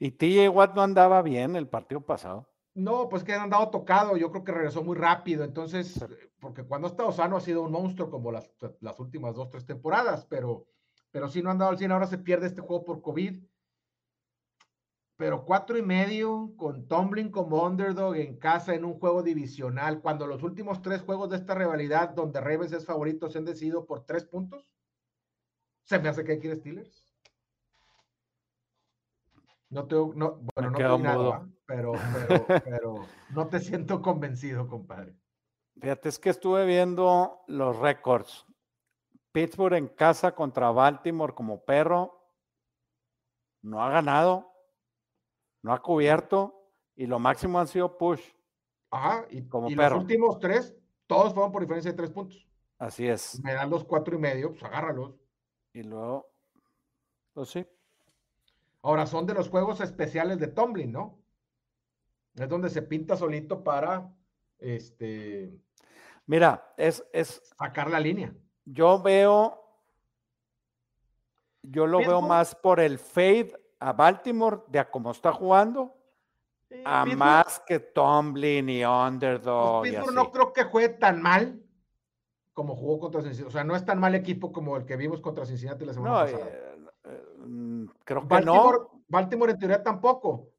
¿Y 0.04 0.12
TJ 0.12 0.50
Watt 0.50 0.76
no 0.76 0.82
andaba 0.82 1.22
bien 1.22 1.56
el 1.56 1.70
partido 1.70 2.02
pasado? 2.02 2.46
No, 2.76 3.08
pues 3.08 3.24
que 3.24 3.32
han 3.32 3.44
andado 3.44 3.70
tocado, 3.70 4.18
yo 4.18 4.32
creo 4.32 4.44
que 4.44 4.52
regresó 4.52 4.84
muy 4.84 4.98
rápido, 4.98 5.46
entonces, 5.46 6.04
porque 6.42 6.66
cuando 6.66 6.88
ha 6.88 6.92
estado 6.92 7.14
sano 7.14 7.38
ha 7.38 7.40
sido 7.40 7.62
un 7.62 7.72
monstruo 7.72 8.12
como 8.12 8.30
las, 8.30 8.52
las 8.82 9.00
últimas 9.00 9.34
dos, 9.34 9.50
tres 9.50 9.66
temporadas, 9.66 10.26
pero, 10.26 10.66
pero 11.10 11.30
sí 11.30 11.42
no 11.42 11.52
han 11.52 11.58
dado 11.58 11.72
al 11.72 11.78
100, 11.78 11.94
ahora 11.94 12.08
se 12.08 12.18
pierde 12.18 12.48
este 12.48 12.60
juego 12.60 12.84
por 12.84 13.02
COVID 13.02 13.46
pero 15.16 15.46
cuatro 15.46 15.78
y 15.78 15.82
medio 15.82 16.54
con 16.58 16.86
Tomlin 16.86 17.32
como 17.32 17.64
underdog 17.64 18.18
en 18.18 18.36
casa 18.36 18.76
en 18.76 18.84
un 18.84 19.00
juego 19.00 19.24
divisional, 19.24 20.02
cuando 20.02 20.28
los 20.28 20.44
últimos 20.44 20.82
tres 20.82 21.02
juegos 21.02 21.30
de 21.30 21.38
esta 21.38 21.56
rivalidad, 21.56 22.10
donde 22.10 22.42
Ravens 22.42 22.74
es 22.74 22.86
favorito, 22.86 23.30
se 23.30 23.38
han 23.38 23.46
decidido 23.46 23.86
por 23.86 24.06
tres 24.06 24.26
puntos, 24.26 24.68
se 25.86 25.98
me 26.00 26.10
hace 26.10 26.26
que 26.26 26.34
hay 26.34 26.40
que 26.42 26.48
ir 26.50 26.58
Steelers. 26.58 27.03
No 29.74 29.86
te, 29.86 29.96
no, 29.96 30.40
bueno, 30.56 30.70
no 30.72 30.78
te 30.78 30.84
nada, 30.84 31.50
pero, 31.66 31.94
pero, 32.28 32.46
pero 32.64 32.96
no 33.32 33.48
te 33.48 33.60
siento 33.60 34.02
convencido, 34.02 34.68
compadre. 34.68 35.16
Fíjate, 35.82 36.10
es 36.10 36.20
que 36.20 36.30
estuve 36.30 36.66
viendo 36.66 37.44
los 37.48 37.78
récords. 37.80 38.46
Pittsburgh 39.32 39.74
en 39.74 39.88
casa 39.88 40.34
contra 40.34 40.70
Baltimore 40.72 41.34
como 41.34 41.66
perro 41.66 42.20
no 43.64 43.84
ha 43.84 43.90
ganado 43.90 44.54
no 45.64 45.74
ha 45.74 45.82
cubierto 45.82 46.70
y 46.96 47.08
lo 47.08 47.18
máximo 47.18 47.60
han 47.60 47.68
sido 47.68 47.98
push. 47.98 48.22
Ajá, 48.92 49.26
y, 49.32 49.48
como 49.48 49.70
los 49.70 49.94
últimos 49.94 50.40
tres, 50.40 50.76
todos 51.08 51.34
fueron 51.34 51.52
por 51.52 51.62
diferencia 51.62 51.92
de 51.92 51.98
tres 51.98 52.12
puntos. 52.12 52.48
Así 52.78 53.08
es. 53.08 53.42
Me 53.44 53.54
dan 53.54 53.70
los 53.70 53.84
cuatro 53.84 54.16
y 54.16 54.20
medio, 54.20 54.52
pues 54.52 54.62
agárralos. 54.64 55.16
Y 55.74 55.82
luego, 55.84 56.30
pues 57.34 57.50
sí. 57.50 57.66
Ahora 58.84 59.08
son 59.08 59.26
de 59.26 59.34
los 59.34 59.50
juegos 59.50 59.80
especiales 59.80 60.40
de 60.40 60.48
Tomlin, 60.48 60.92
¿no? 60.92 61.18
Es 62.36 62.50
donde 62.50 62.70
se 62.70 62.82
pinta 62.82 63.16
solito 63.16 63.64
para 63.64 64.14
este. 64.60 65.58
Mira, 66.26 66.74
es, 66.78 67.04
es. 67.14 67.42
Sacar 67.58 67.90
la 67.90 68.00
línea. 68.00 68.34
Yo 68.66 69.02
veo. 69.02 69.60
Yo 71.62 71.88
lo 71.88 72.00
veo 72.00 72.22
más 72.22 72.56
por 72.56 72.82
el 72.82 73.00
fade 73.00 73.54
a 73.80 73.94
Baltimore 73.94 74.64
de 74.68 74.80
a 74.80 74.92
cómo 74.92 75.12
está 75.12 75.32
jugando, 75.32 75.96
a 76.84 77.06
más 77.06 77.62
que 77.66 77.80
Tomlin 77.80 78.68
y 78.68 78.84
Underdog. 78.84 79.82
Pues 79.82 79.94
Pittsburgh 79.94 80.16
no 80.16 80.32
creo 80.32 80.52
que 80.52 80.64
juegue 80.64 80.90
tan 80.90 81.22
mal 81.22 81.64
como 82.54 82.76
jugó 82.76 83.00
contra 83.00 83.22
Cincinnati. 83.22 83.48
O 83.48 83.52
sea, 83.52 83.64
no 83.64 83.78
es 83.78 83.86
tan 83.86 84.00
mal 84.00 84.14
equipo 84.16 84.52
como 84.52 84.76
el 84.76 84.86
que 84.86 84.98
vimos 84.98 85.22
contra 85.22 85.46
Cincinnati 85.46 85.86
la 85.86 85.94
semana 85.94 86.16
pasada. 86.16 86.48
Eh, 86.48 86.63
creo 88.04 88.22
que 88.22 88.28
Baltimore, 88.28 88.78
no. 88.80 89.04
Baltimore 89.08 89.52
en 89.52 89.60
teoría 89.60 89.84
tampoco. 89.84 90.50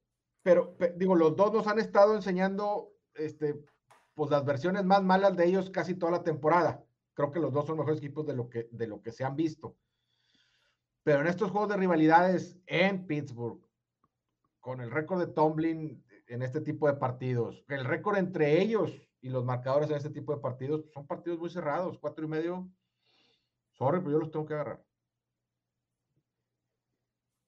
Pero, 0.42 0.76
digo, 0.96 1.14
los 1.14 1.34
dos 1.36 1.52
nos 1.52 1.66
han 1.66 1.78
estado 1.78 2.14
enseñando 2.14 2.92
este, 3.14 3.64
pues 4.14 4.30
las 4.30 4.44
versiones 4.44 4.84
más 4.84 5.02
malas 5.02 5.36
de 5.36 5.46
ellos 5.46 5.70
casi 5.70 5.94
toda 5.94 6.12
la 6.12 6.22
temporada. 6.22 6.84
Creo 7.14 7.30
que 7.30 7.40
los 7.40 7.52
dos 7.52 7.66
son 7.66 7.78
mejores 7.78 7.98
equipos 7.98 8.26
de 8.26 8.34
lo 8.34 8.48
que, 8.48 8.68
de 8.70 8.86
lo 8.86 9.00
que 9.00 9.12
se 9.12 9.24
han 9.24 9.36
visto. 9.36 9.76
Pero 11.02 11.20
en 11.20 11.26
estos 11.26 11.50
juegos 11.50 11.68
de 11.68 11.76
rivalidades 11.76 12.58
en 12.66 13.06
Pittsburgh, 13.06 13.60
con 14.60 14.80
el 14.80 14.90
récord 14.90 15.20
de 15.20 15.32
Tomlin 15.32 16.02
en 16.26 16.42
este 16.42 16.60
tipo 16.60 16.86
de 16.86 16.94
partidos, 16.94 17.64
el 17.68 17.84
récord 17.84 18.16
entre 18.16 18.60
ellos 18.60 18.92
y 19.20 19.28
los 19.28 19.44
marcadores 19.44 19.90
en 19.90 19.96
este 19.96 20.10
tipo 20.10 20.34
de 20.34 20.40
partidos, 20.40 20.84
son 20.92 21.06
partidos 21.06 21.38
muy 21.38 21.50
cerrados, 21.50 21.98
cuatro 21.98 22.24
y 22.24 22.28
medio. 22.28 22.68
Sorry, 23.72 23.98
pero 24.00 24.12
yo 24.12 24.18
los 24.18 24.30
tengo 24.30 24.46
que 24.46 24.54
agarrar. 24.54 24.84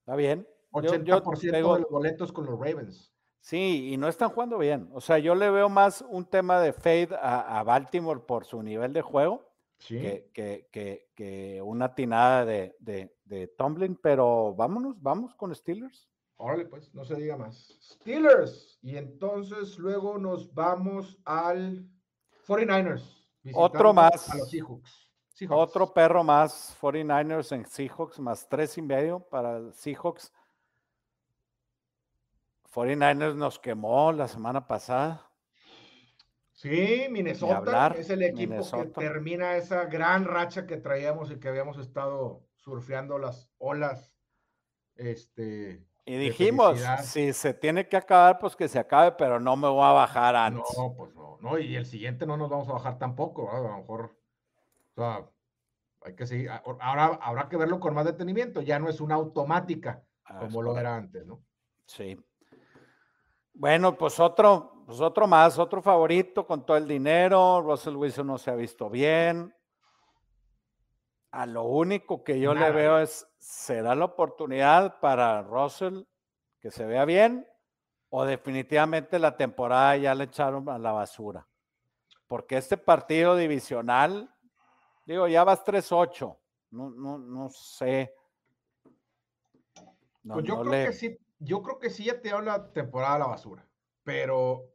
Está 0.06 0.16
bien. 0.16 0.48
80% 0.70 1.50
de 1.50 1.60
los 1.60 1.90
boletos 1.90 2.32
con 2.32 2.46
los 2.46 2.58
Ravens. 2.58 3.12
Sí, 3.40 3.90
y 3.92 3.96
no 3.96 4.08
están 4.08 4.30
jugando 4.30 4.58
bien. 4.58 4.88
O 4.92 5.00
sea, 5.00 5.18
yo 5.18 5.34
le 5.34 5.50
veo 5.50 5.68
más 5.68 6.04
un 6.08 6.24
tema 6.24 6.60
de 6.60 6.72
fade 6.72 7.08
a 7.20 7.62
Baltimore 7.64 8.20
por 8.20 8.44
su 8.44 8.62
nivel 8.62 8.92
de 8.92 9.02
juego 9.02 9.46
que, 9.78 10.30
que, 10.72 11.08
que, 11.14 11.62
una 11.62 11.94
tinada 11.94 12.44
de, 12.44 12.76
de, 12.78 13.14
de 13.24 13.48
Tomlin, 13.48 13.96
pero 13.96 14.54
vámonos, 14.54 15.00
vamos 15.00 15.34
con 15.34 15.54
Steelers. 15.54 16.08
Órale, 16.36 16.66
pues, 16.66 16.92
no 16.94 17.04
se 17.04 17.14
diga 17.14 17.36
más. 17.36 17.78
Steelers. 17.80 18.78
Y 18.82 18.96
entonces 18.96 19.78
luego 19.78 20.18
nos 20.18 20.52
vamos 20.52 21.18
al 21.24 21.88
49ers. 22.46 23.26
Otro 23.54 23.94
más. 23.94 24.28
A 24.30 24.36
los 24.36 24.50
Seahawks. 24.50 25.05
Otro 25.50 25.92
perro 25.92 26.24
más, 26.24 26.76
49ers 26.80 27.52
en 27.52 27.66
Seahawks, 27.66 28.18
más 28.18 28.48
tres 28.48 28.78
y 28.78 28.82
medio 28.82 29.20
para 29.20 29.72
Seahawks. 29.72 30.32
49ers 32.72 33.34
nos 33.34 33.58
quemó 33.58 34.12
la 34.12 34.28
semana 34.28 34.66
pasada. 34.66 35.30
Sí, 36.52 37.06
Minnesota 37.10 37.94
es 37.98 38.08
el 38.08 38.22
equipo 38.22 38.62
que 38.70 38.86
termina 38.86 39.56
esa 39.56 39.84
gran 39.84 40.24
racha 40.24 40.66
que 40.66 40.78
traíamos 40.78 41.30
y 41.30 41.38
que 41.38 41.48
habíamos 41.48 41.78
estado 41.78 42.46
surfeando 42.54 43.18
las 43.18 43.50
olas. 43.58 44.14
Este, 44.94 45.86
y 46.06 46.16
dijimos, 46.16 46.80
si 47.02 47.32
se 47.32 47.52
tiene 47.52 47.88
que 47.88 47.96
acabar, 47.96 48.38
pues 48.38 48.54
que 48.54 48.68
se 48.68 48.78
acabe, 48.78 49.12
pero 49.18 49.40
no 49.40 49.56
me 49.56 49.68
voy 49.68 49.84
a 49.84 49.92
bajar 49.92 50.34
antes. 50.34 50.64
No, 50.78 50.94
pues 50.96 51.14
no, 51.14 51.36
no, 51.42 51.58
y 51.58 51.76
el 51.76 51.84
siguiente 51.84 52.26
no 52.26 52.36
nos 52.36 52.48
vamos 52.48 52.68
a 52.68 52.74
bajar 52.74 52.96
tampoco, 52.96 53.50
a 53.50 53.60
lo 53.60 53.76
mejor, 53.76 54.16
o 54.96 55.00
sea, 55.00 55.28
hay 56.02 56.14
que 56.14 56.26
seguir, 56.26 56.50
ahora 56.80 57.18
habrá 57.20 57.48
que 57.48 57.56
verlo 57.56 57.78
con 57.78 57.94
más 57.94 58.04
detenimiento, 58.04 58.62
ya 58.62 58.78
no 58.78 58.88
es 58.88 59.00
una 59.00 59.16
automática 59.16 60.02
ah, 60.24 60.38
como 60.40 60.62
lo 60.62 60.78
era 60.78 60.96
antes, 60.96 61.26
¿no? 61.26 61.42
Sí. 61.84 62.18
Bueno, 63.52 63.96
pues 63.96 64.18
otro, 64.20 64.84
pues 64.86 65.00
otro 65.00 65.26
más, 65.26 65.58
otro 65.58 65.82
favorito 65.82 66.46
con 66.46 66.64
todo 66.64 66.76
el 66.76 66.86
dinero. 66.86 67.62
Russell 67.62 67.96
Wilson 67.96 68.26
no 68.26 68.38
se 68.38 68.50
ha 68.50 68.54
visto 68.54 68.90
bien. 68.90 69.54
A 71.30 71.46
lo 71.46 71.64
único 71.64 72.22
que 72.22 72.38
yo 72.38 72.54
le 72.54 72.70
veo 72.70 72.98
es, 72.98 73.26
será 73.38 73.94
la 73.94 74.06
oportunidad 74.06 75.00
para 75.00 75.42
Russell 75.42 76.02
que 76.60 76.70
se 76.70 76.86
vea 76.86 77.04
bien 77.04 77.46
o 78.08 78.24
definitivamente 78.24 79.18
la 79.18 79.36
temporada 79.36 79.96
ya 79.96 80.14
le 80.14 80.24
echaron 80.24 80.68
a 80.68 80.78
la 80.78 80.92
basura. 80.92 81.46
Porque 82.26 82.56
este 82.56 82.76
partido 82.76 83.36
divisional, 83.36 84.34
digo, 85.06 85.28
ya 85.28 85.44
vas 85.44 85.64
3-8. 85.64 86.38
No, 86.72 86.90
no, 86.90 87.18
no 87.18 87.48
sé. 87.48 88.12
pues 90.22 90.44
yo 90.44 90.60
creo 90.60 90.86
que 90.86 90.92
sí, 90.92 91.18
yo 91.38 91.62
creo 91.62 91.78
que 91.78 91.90
sí 91.90 92.04
ya 92.04 92.20
te 92.20 92.30
habla 92.30 92.58
la 92.58 92.72
temporada 92.72 93.14
a 93.14 93.18
la 93.20 93.26
basura. 93.26 93.66
Pero, 94.02 94.72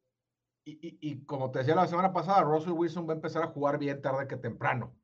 y, 0.65 0.97
y, 1.01 1.25
como 1.25 1.51
te 1.51 1.59
decía 1.59 1.75
la 1.75 1.87
semana 1.87 2.11
pasada, 2.11 2.41
Russell 2.41 2.71
Wilson 2.71 3.07
va 3.07 3.13
a 3.13 3.15
empezar 3.15 3.43
a 3.43 3.47
jugar 3.47 3.77
bien 3.77 4.01
tarde 4.01 4.27
que 4.27 4.37
temprano. 4.37 4.95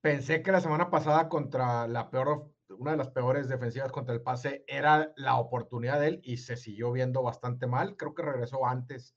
Pensé 0.00 0.42
que 0.42 0.52
la 0.52 0.60
semana 0.60 0.90
pasada 0.90 1.28
contra 1.28 1.88
la 1.88 2.10
peor 2.10 2.52
una 2.76 2.92
de 2.92 2.96
las 2.96 3.10
peores 3.10 3.48
defensivas 3.48 3.92
contra 3.92 4.14
el 4.14 4.22
pase 4.22 4.64
era 4.66 5.12
la 5.16 5.38
oportunidad 5.38 6.00
de 6.00 6.08
él 6.08 6.20
y 6.22 6.38
se 6.38 6.56
siguió 6.56 6.92
viendo 6.92 7.22
bastante 7.22 7.66
mal. 7.66 7.96
Creo 7.96 8.14
que 8.14 8.22
regresó 8.22 8.66
antes 8.66 9.16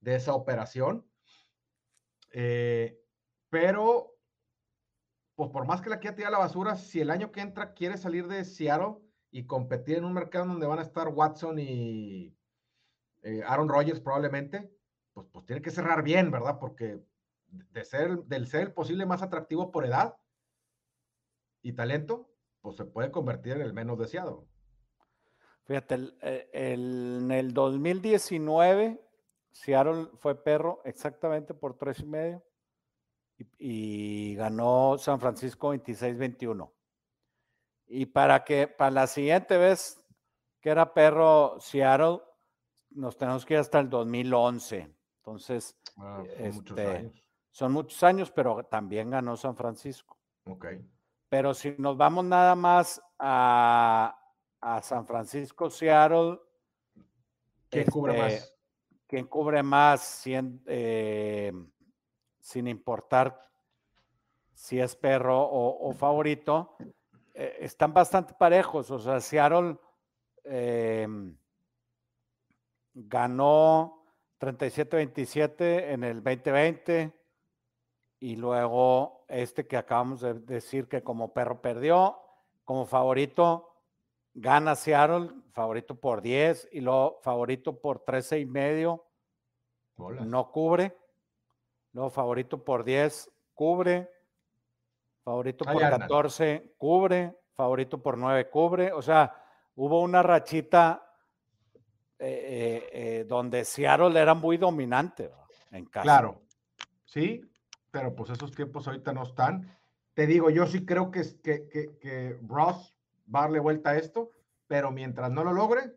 de 0.00 0.16
esa 0.16 0.34
operación. 0.34 1.08
Eh, 2.32 2.98
pero, 3.50 4.15
pues 5.36 5.50
por 5.50 5.66
más 5.66 5.82
que 5.82 5.90
la 5.90 6.00
quiera 6.00 6.16
tirar 6.16 6.32
la 6.32 6.38
basura, 6.38 6.76
si 6.76 7.00
el 7.00 7.10
año 7.10 7.30
que 7.30 7.42
entra 7.42 7.74
quiere 7.74 7.98
salir 7.98 8.26
de 8.26 8.44
Seattle 8.44 8.96
y 9.30 9.44
competir 9.44 9.98
en 9.98 10.06
un 10.06 10.14
mercado 10.14 10.46
donde 10.46 10.66
van 10.66 10.78
a 10.78 10.82
estar 10.82 11.08
Watson 11.08 11.58
y 11.58 12.34
eh, 13.22 13.42
Aaron 13.46 13.68
Rodgers 13.68 14.00
probablemente, 14.00 14.72
pues, 15.12 15.26
pues 15.30 15.44
tiene 15.44 15.60
que 15.60 15.70
cerrar 15.70 16.02
bien, 16.02 16.30
¿verdad? 16.30 16.58
Porque 16.58 17.04
de 17.48 17.84
ser, 17.84 18.24
del 18.24 18.46
ser 18.46 18.62
el 18.62 18.72
posible 18.72 19.04
más 19.04 19.22
atractivo 19.22 19.70
por 19.70 19.84
edad 19.84 20.16
y 21.60 21.74
talento, 21.74 22.30
pues 22.62 22.76
se 22.76 22.86
puede 22.86 23.10
convertir 23.10 23.52
en 23.52 23.62
el 23.62 23.74
menos 23.74 23.98
deseado. 23.98 24.48
Fíjate, 25.64 26.14
eh, 26.22 26.48
en 26.54 27.30
el 27.30 27.52
2019, 27.52 29.02
Seattle 29.50 30.08
fue 30.16 30.42
perro 30.42 30.80
exactamente 30.84 31.52
por 31.52 31.76
tres 31.76 32.00
y 32.00 32.06
medio 32.06 32.45
y, 33.58 34.34
ganó 34.34 34.96
San 34.98 35.20
Francisco 35.20 35.74
26-21. 35.74 36.70
Y 37.88 38.06
para 38.06 38.44
que 38.44 38.66
para 38.66 38.90
la 38.90 39.06
siguiente 39.06 39.56
vez 39.56 40.00
que 40.60 40.70
era 40.70 40.92
perro 40.92 41.56
Seattle, 41.60 42.20
nos 42.90 43.16
tenemos 43.16 43.44
que 43.44 43.54
ir 43.54 43.60
hasta 43.60 43.78
el 43.78 43.88
2011. 43.88 44.92
Entonces, 45.18 45.76
ah, 45.98 46.24
son, 46.36 46.54
muchos 46.54 46.78
este, 46.78 46.96
años. 46.96 47.24
son 47.50 47.72
muchos 47.72 48.02
años, 48.02 48.30
pero 48.30 48.64
también 48.64 49.10
ganó 49.10 49.36
San 49.36 49.56
Francisco. 49.56 50.18
Ok. 50.46 50.66
Pero 51.28 51.54
si 51.54 51.74
nos 51.78 51.96
vamos 51.96 52.24
nada 52.24 52.54
más 52.54 53.02
a, 53.18 54.16
San 54.82 55.06
Francisco, 55.06 55.70
Seattle. 55.70 56.40
¿Quién 57.68 57.86
cubre 57.86 58.12
este, 58.12 58.22
más? 58.22 58.56
¿Quién 59.06 59.26
cubre 59.26 59.62
más 59.62 60.22
eh, 60.26 61.52
sin 62.46 62.68
importar 62.68 63.44
si 64.54 64.78
es 64.78 64.94
perro 64.94 65.36
o, 65.50 65.92
favorito? 65.94 66.76
Eh, 67.34 67.58
están 67.60 67.92
bastante 67.92 68.34
parejos. 68.34 68.88
O 68.92 69.00
sea, 69.00 69.18
Seattle 69.20 69.76
em, 70.44 71.36
ganó 72.94 74.06
37-27 74.38 75.90
en 75.90 76.04
el 76.04 76.22
2020 76.22 77.12
y 78.20 78.36
luego 78.36 79.24
este 79.26 79.66
que 79.66 79.76
acabamos 79.76 80.20
de 80.20 80.34
decir 80.34 80.86
que 80.86 81.02
como 81.02 81.32
perro 81.34 81.60
perdió, 81.60 82.16
como 82.64 82.86
favorito 82.86 83.72
gana 84.34 84.76
Seattle, 84.76 85.30
favorito 85.50 85.98
por 85.98 86.22
10 86.22 86.68
y 86.70 86.80
luego 86.80 87.18
favorito 87.22 87.80
por 87.80 88.04
13 88.04 88.38
y 88.38 88.46
medio, 88.46 89.04
no 89.98 90.52
cubre, 90.52 90.96
luego 91.96 92.10
favorito 92.10 92.62
por 92.62 92.84
10 92.84 93.30
cubre, 93.54 94.10
favorito 95.24 95.64
por 95.64 95.80
14 95.80 96.74
cubre, 96.76 97.34
favorito 97.54 98.02
por 98.02 98.18
9 98.18 98.50
cubre, 98.50 98.92
o 98.92 99.00
sea, 99.00 99.34
hubo 99.76 100.02
una 100.02 100.22
rachita 100.22 101.10
eh, 102.18 102.28
eh, 102.28 102.88
eh, 102.92 103.24
donde 103.24 103.64
Seattle 103.64 104.20
era 104.20 104.34
muy 104.34 104.58
dominante 104.58 105.30
en 105.70 105.86
casa. 105.86 106.02
Claro, 106.02 106.42
sí, 107.06 107.40
pero 107.90 108.14
pues 108.14 108.28
esos 108.28 108.50
tiempos 108.52 108.86
ahorita 108.86 109.14
no 109.14 109.22
están. 109.22 109.74
Te 110.12 110.26
digo, 110.26 110.50
yo 110.50 110.66
sí 110.66 110.84
creo 110.84 111.10
que, 111.10 111.22
que, 111.42 111.66
que, 111.66 111.96
que 111.98 112.38
Ross 112.46 112.94
va 113.34 113.38
a 113.38 113.42
darle 113.44 113.58
vuelta 113.58 113.90
a 113.90 113.96
esto, 113.96 114.32
pero 114.66 114.90
mientras 114.90 115.30
no 115.30 115.44
lo 115.44 115.54
logre, 115.54 115.96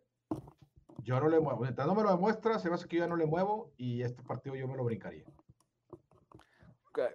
yo 1.04 1.20
no 1.20 1.28
le 1.28 1.42
muevo. 1.42 1.60
Mientras 1.60 1.86
no 1.86 1.94
me 1.94 2.04
lo 2.04 2.12
demuestra, 2.12 2.58
se 2.58 2.70
me 2.70 2.76
hace 2.76 2.88
que 2.88 2.96
yo 2.96 3.04
ya 3.04 3.10
no 3.10 3.18
le 3.18 3.26
muevo 3.26 3.74
y 3.76 4.02
este 4.02 4.24
partido 4.24 4.56
yo 4.56 4.66
me 4.66 4.78
lo 4.78 4.86
brincaría. 4.86 5.26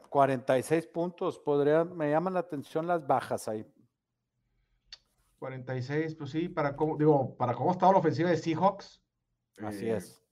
46 0.08 0.86
puntos, 0.88 1.38
podría, 1.38 1.84
me 1.84 2.10
llaman 2.10 2.34
la 2.34 2.40
atención 2.40 2.86
las 2.86 3.06
bajas 3.06 3.48
ahí. 3.48 3.66
46, 5.38 6.14
pues 6.14 6.30
sí, 6.30 6.48
para 6.48 6.74
cómo, 6.74 6.96
digo, 6.96 7.36
para 7.36 7.54
cómo 7.54 7.70
ha 7.70 7.72
estado 7.72 7.92
la 7.92 7.98
ofensiva 7.98 8.30
de 8.30 8.36
Seahawks. 8.36 9.02
Así 9.62 9.86
eh, 9.86 9.96
es. 9.96 10.22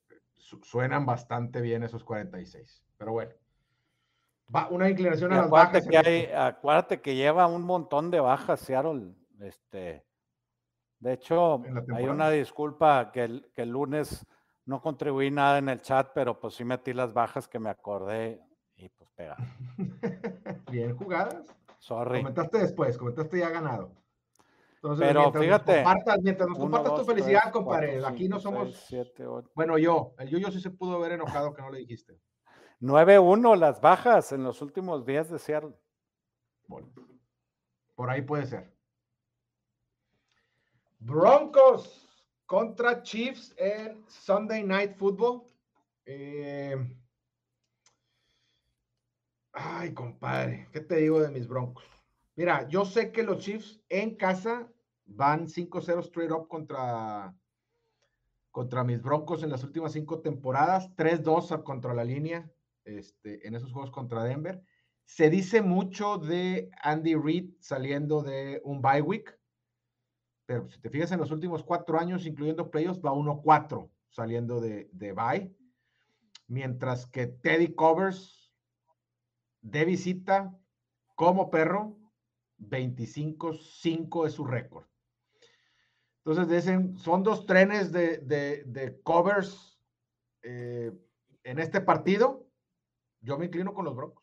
Suenan 0.63 1.07
bastante 1.07 1.61
bien 1.61 1.83
esos 1.83 2.05
46, 2.05 2.85
pero 2.97 3.13
bueno 3.13 3.33
una 4.71 4.89
inclinación 4.89 5.33
a 5.33 5.37
las 5.37 5.51
bajas. 5.51 5.87
Que 5.87 6.35
acuérdate 6.35 7.01
que 7.01 7.15
lleva 7.15 7.47
un 7.47 7.63
montón 7.63 8.11
de 8.11 8.21
bajas 8.21 8.61
Seattle. 8.61 9.15
Este, 9.41 10.05
de 11.01 11.13
hecho, 11.13 11.63
hay 11.95 12.05
una 12.05 12.31
disculpa 12.31 13.11
que 13.13 13.25
el, 13.25 13.51
que 13.55 13.63
el 13.63 13.71
lunes 13.71 14.27
no 14.65 14.81
contribuí 14.81 15.31
nada 15.31 15.59
en 15.59 15.69
el 15.69 15.81
chat, 15.81 16.11
pero 16.15 16.39
pues 16.39 16.55
sí 16.55 16.65
metí 16.65 16.93
las 16.93 17.13
bajas 17.13 17.49
que 17.49 17.59
me 17.59 17.71
acordé 17.71 18.41
pega. 19.15 19.37
Bien 20.71 20.97
jugadas. 20.97 21.47
Sorry. 21.79 22.21
Comentaste 22.21 22.59
después, 22.59 22.97
comentaste 22.97 23.39
ya 23.39 23.51
ganado. 23.51 23.93
Entonces, 24.77 25.07
pero 25.07 25.33
fíjate. 25.33 25.85
mientras 26.23 26.49
nos 26.49 26.59
compartas 26.59 26.95
tu 26.97 27.05
felicidad, 27.05 27.53
compadre. 27.53 28.05
Aquí 28.05 28.29
no 28.29 28.41
somos. 28.41 28.89
bueno, 29.55 29.79
yo, 29.79 30.15
el 30.19 30.29
Yuyo 30.29 30.51
sí 30.51 30.61
se 30.61 30.71
pudo 30.71 30.97
haber 30.97 31.13
enojado 31.13 31.55
que 31.55 31.63
no 31.63 31.71
le 31.71 31.79
dijiste. 31.79 32.19
9-1 32.81 33.57
las 33.57 33.81
bajas 33.81 34.33
en 34.33 34.43
los 34.43 34.61
últimos 34.61 35.07
días 35.07 35.31
de 35.31 35.39
Seattle. 35.39 35.75
Bueno, 36.67 36.89
por 37.95 38.11
ahí 38.11 38.23
puede 38.23 38.47
ser. 38.47 38.75
Broncos 40.99 42.09
contra 42.47 43.03
Chiefs 43.03 43.55
en 43.57 44.05
Sunday 44.09 44.65
Night 44.65 44.97
Football. 44.97 45.45
Eh, 46.05 46.77
ay, 49.83 49.95
compadre, 49.95 50.69
¿qué 50.71 50.81
te 50.81 50.95
digo 50.99 51.21
de 51.21 51.31
mis 51.31 51.49
Broncos? 51.49 51.85
Mira, 52.37 52.69
yo 52.69 52.85
sé 52.85 53.11
que 53.11 53.25
los 53.25 53.39
Chiefs 53.39 53.81
en 53.89 54.15
casa 54.15 54.71
van 55.07 55.49
5-0 55.49 55.99
straight 56.05 56.31
up 56.31 56.47
contra, 56.47 57.35
contra 58.53 58.85
mis 58.85 59.03
Broncos 59.03 59.43
en 59.43 59.51
las 59.51 59.65
últimas 59.65 59.93
cinco 59.93 60.21
temporadas, 60.21 60.89
3-2 60.95 61.65
contra 61.65 61.95
la 61.95 62.05
línea 62.05 62.49
este, 62.85 63.45
en 63.45 63.57
esos 63.57 63.73
juegos 63.73 63.91
contra 63.91 64.23
Denver. 64.23 64.63
Se 65.05 65.29
dice 65.29 65.63
mucho 65.63 66.17
de 66.17 66.71
Andy 66.81 67.17
Reid 67.17 67.51
saliendo 67.59 68.23
de 68.23 68.61
un 68.65 68.81
bye 68.81 69.03
week, 69.03 69.37
pero 70.47 70.69
si 70.69 70.81
te 70.81 70.91
fijas 70.91 71.11
en 71.11 71.19
los 71.19 71.33
últimos 71.33 71.65
cuatro 71.65 71.99
años, 71.99 72.25
incluyendo 72.25 72.71
playoffs, 72.71 73.01
va 73.01 73.13
1-4 73.13 73.91
saliendo 74.11 74.61
de, 74.61 74.89
de 74.93 75.13
bye, 75.13 75.53
mientras 76.47 77.05
que 77.07 77.27
Teddy 77.27 77.75
Covers 77.75 78.42
de 79.63 79.85
visita 79.85 80.59
como 81.15 81.51
perro, 81.51 81.97
25-5 82.59 84.27
es 84.27 84.33
su 84.35 84.45
récord. 84.45 84.87
Entonces, 86.25 86.49
dicen, 86.49 86.97
son 86.97 87.23
dos 87.23 87.47
trenes 87.47 87.91
de, 87.91 89.01
covers 89.03 89.81
eh, 90.43 90.93
en 91.43 91.59
este 91.59 91.81
partido. 91.81 92.47
Yo 93.21 93.39
me 93.39 93.47
inclino 93.47 93.75
con 93.75 93.85
los 93.85 93.97
Broncos. 93.97 94.23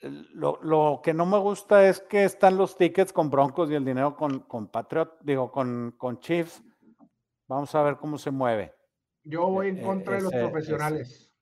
Lo, 0.00 1.00
que 1.02 1.14
no 1.14 1.24
me 1.24 1.38
gusta 1.38 1.88
es 1.88 2.00
que 2.00 2.24
están 2.24 2.56
los 2.56 2.76
tickets 2.76 3.12
con 3.12 3.30
Broncos 3.30 3.70
y 3.70 3.74
el 3.74 3.84
dinero 3.84 4.14
con, 4.16 4.40
con 4.40 4.68
Patriot, 4.68 5.18
digo, 5.22 5.50
con, 5.50 5.94
con 5.96 6.20
Chiefs. 6.20 6.62
Vamos 7.48 7.74
a 7.74 7.82
ver 7.82 7.96
cómo 7.96 8.18
se 8.18 8.30
mueve. 8.30 8.74
Yo 9.22 9.48
voy 9.48 9.68
en 9.68 9.78
e, 9.78 9.80
e, 9.80 9.84
contra 9.84 10.16
de 10.16 10.22
los 10.22 10.32
profesionales. 10.32 11.33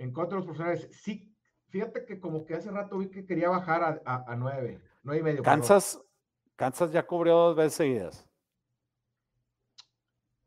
En 0.00 0.12
contra 0.12 0.38
de 0.38 0.46
los 0.46 0.46
profesionales. 0.46 0.88
Sí, 0.92 1.30
fíjate 1.68 2.06
que 2.06 2.18
como 2.18 2.46
que 2.46 2.54
hace 2.54 2.70
rato 2.70 2.96
vi 2.96 3.10
que 3.10 3.26
quería 3.26 3.50
bajar 3.50 4.02
a, 4.06 4.24
a, 4.26 4.34
nueve, 4.34 4.82
nueve 5.02 5.20
y 5.20 5.22
medio. 5.22 5.42
Kansas, 5.42 6.00
Kansas 6.56 6.90
ya 6.90 7.06
cubrió 7.06 7.34
dos 7.34 7.56
veces 7.56 7.74
seguidas. 7.74 8.26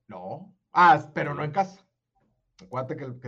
No. 0.07 0.55
Ah, 0.71 1.07
pero 1.13 1.35
no 1.35 1.43
en 1.43 1.51
casa. 1.51 1.85
Acuérdate 2.63 2.97
que, 2.97 3.19
que 3.19 3.27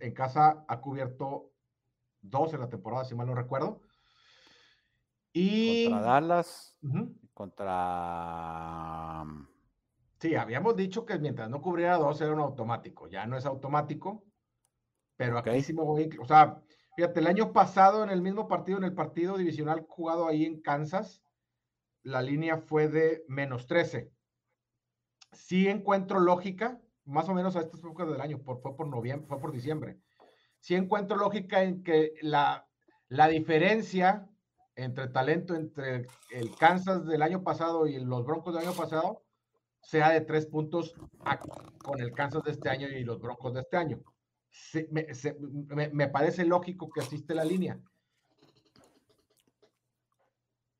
en, 0.00 0.14
casa. 0.14 0.64
ha 0.66 0.80
cubierto 0.80 1.52
dos 2.22 2.54
en 2.54 2.60
la 2.60 2.70
temporada, 2.70 3.04
si 3.04 3.14
mal 3.14 3.26
no 3.26 3.34
recuerdo. 3.34 3.82
Y 5.34 5.90
contra 5.90 6.00
Dallas, 6.00 6.78
contra. 7.34 9.24
Sí, 10.18 10.34
habíamos 10.34 10.76
dicho 10.76 11.04
que 11.04 11.18
mientras 11.18 11.50
no 11.50 11.60
cubriera 11.60 11.98
dos 11.98 12.18
era 12.22 12.32
un 12.32 12.40
automático. 12.40 13.06
Ya 13.06 13.26
no 13.26 13.36
es 13.36 13.44
automático, 13.44 14.24
pero 15.20 15.36
aquí 15.36 15.60
sí 15.60 15.74
me 15.74 15.82
voy. 15.82 16.08
O 16.18 16.24
sea, 16.24 16.62
fíjate, 16.96 17.20
el 17.20 17.26
año 17.26 17.52
pasado 17.52 18.02
en 18.02 18.08
el 18.08 18.22
mismo 18.22 18.48
partido, 18.48 18.78
en 18.78 18.84
el 18.84 18.94
partido 18.94 19.36
divisional 19.36 19.84
jugado 19.86 20.26
ahí 20.26 20.46
en 20.46 20.62
Kansas, 20.62 21.22
la 22.02 22.22
línea 22.22 22.56
fue 22.56 22.88
de 22.88 23.22
menos 23.28 23.66
13. 23.66 24.10
Sí 25.32 25.68
encuentro 25.68 26.20
lógica, 26.20 26.80
más 27.04 27.28
o 27.28 27.34
menos 27.34 27.54
a 27.54 27.60
estas 27.60 27.80
épocas 27.80 28.08
del 28.08 28.22
año, 28.22 28.38
por, 28.42 28.62
fue 28.62 28.74
por 28.74 28.88
noviembre, 28.88 29.28
fue 29.28 29.38
por 29.38 29.52
diciembre. 29.52 29.98
Sí 30.58 30.74
encuentro 30.74 31.18
lógica 31.18 31.64
en 31.64 31.82
que 31.82 32.14
la, 32.22 32.66
la 33.08 33.28
diferencia 33.28 34.26
entre 34.74 35.08
talento 35.08 35.54
entre 35.54 36.06
el 36.30 36.56
Kansas 36.56 37.04
del 37.04 37.20
año 37.20 37.42
pasado 37.42 37.86
y 37.86 38.02
los 38.02 38.24
Broncos 38.24 38.54
del 38.54 38.66
año 38.66 38.74
pasado 38.74 39.22
sea 39.82 40.08
de 40.12 40.22
tres 40.22 40.46
puntos 40.46 40.94
con 41.82 42.00
el 42.00 42.12
Kansas 42.12 42.42
de 42.42 42.52
este 42.52 42.70
año 42.70 42.88
y 42.88 43.04
los 43.04 43.20
Broncos 43.20 43.52
de 43.52 43.60
este 43.60 43.76
año. 43.76 44.02
Me, 45.92 46.08
parece 46.08 46.44
lógico 46.44 46.90
que 46.90 47.00
asiste 47.00 47.34
la 47.34 47.44
línea. 47.44 47.80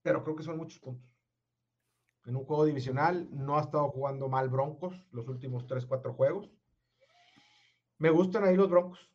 Pero 0.03 0.25
creo 0.25 0.37
que 0.37 0.43
son 0.43 0.57
muchos 0.57 0.79
puntos. 0.79 1.09
En 2.27 2.37
un 2.37 2.45
juego 2.45 2.65
divisional 2.65 3.29
no 3.31 3.59
ha 3.59 3.63
estado 3.63 3.89
jugando 3.91 4.29
mal 4.29 4.49
Broncos 4.49 5.09
los 5.11 5.29
últimos 5.29 5.67
tres, 5.67 5.87
cuatro 5.87 6.15
juegos. 6.15 6.51
Me 7.99 8.11
gustan 8.11 8.45
ahí 8.45 8.57
los 8.57 8.71
Broncos. 8.71 9.11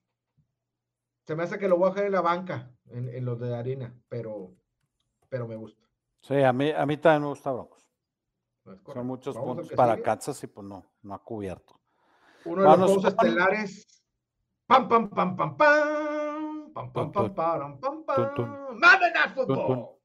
Se 1.24 1.36
me 1.36 1.44
hace 1.44 1.58
que 1.58 1.68
lo 1.68 1.78
voy 1.78 1.88
a 1.88 1.90
dejar 1.90 2.06
en 2.06 2.12
la 2.12 2.22
banca, 2.22 2.72
en, 2.86 3.10
en 3.10 3.26
los 3.26 3.40
de 3.40 3.56
harina, 3.56 4.00
pero 4.10 4.56
pero 5.30 5.48
me 5.48 5.56
gusta. 5.56 5.86
Sí, 6.22 6.42
a 6.42 6.54
mí, 6.54 6.72
a 6.72 6.86
mí 6.86 6.98
también 6.98 7.24
me 7.24 7.28
gusta 7.28 7.52
Broncos. 7.52 7.86
Son 8.94 9.06
muchos 9.06 9.36
puntos 9.36 9.70
para 9.72 10.02
Kansas 10.02 10.42
y 10.44 10.48
pues 10.48 10.66
no, 10.66 10.84
no 11.02 11.14
ha 11.14 11.22
cubierto. 11.22 11.80
Uno 12.46 12.72
de 12.72 12.78
los 12.78 12.96
dos 12.96 13.06
estelares. 13.06 13.95
Pam, 14.68 14.88
pam, 14.88 15.10
pam, 15.10 15.36
pam, 15.36 15.58
pam. 15.58 16.74
Pam, 16.74 16.92
pam, 16.92 17.12
pam, 17.12 17.34
pam, 17.36 17.80
pam, 17.80 18.04
pam. 18.04 18.36
Fútbol. 19.36 19.96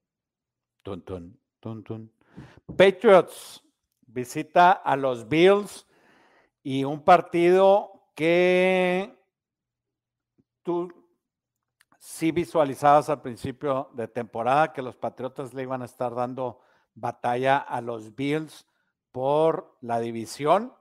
Patriots 2.76 3.62
visita 4.06 4.72
a 4.72 4.96
los 4.96 5.28
Bills 5.28 5.86
y 6.62 6.84
un 6.84 7.02
partido 7.02 8.10
que 8.14 9.18
tú 10.62 10.92
sí 11.98 12.30
visualizabas 12.30 13.08
al 13.08 13.22
principio 13.22 13.88
de 13.94 14.08
temporada 14.08 14.74
que 14.74 14.82
los 14.82 14.96
Patriotas 14.96 15.54
le 15.54 15.62
iban 15.62 15.80
a 15.80 15.86
estar 15.86 16.14
dando 16.14 16.60
batalla 16.94 17.56
a 17.56 17.80
los 17.80 18.14
Bills 18.14 18.66
por 19.10 19.78
la 19.80 20.00
división. 20.00 20.74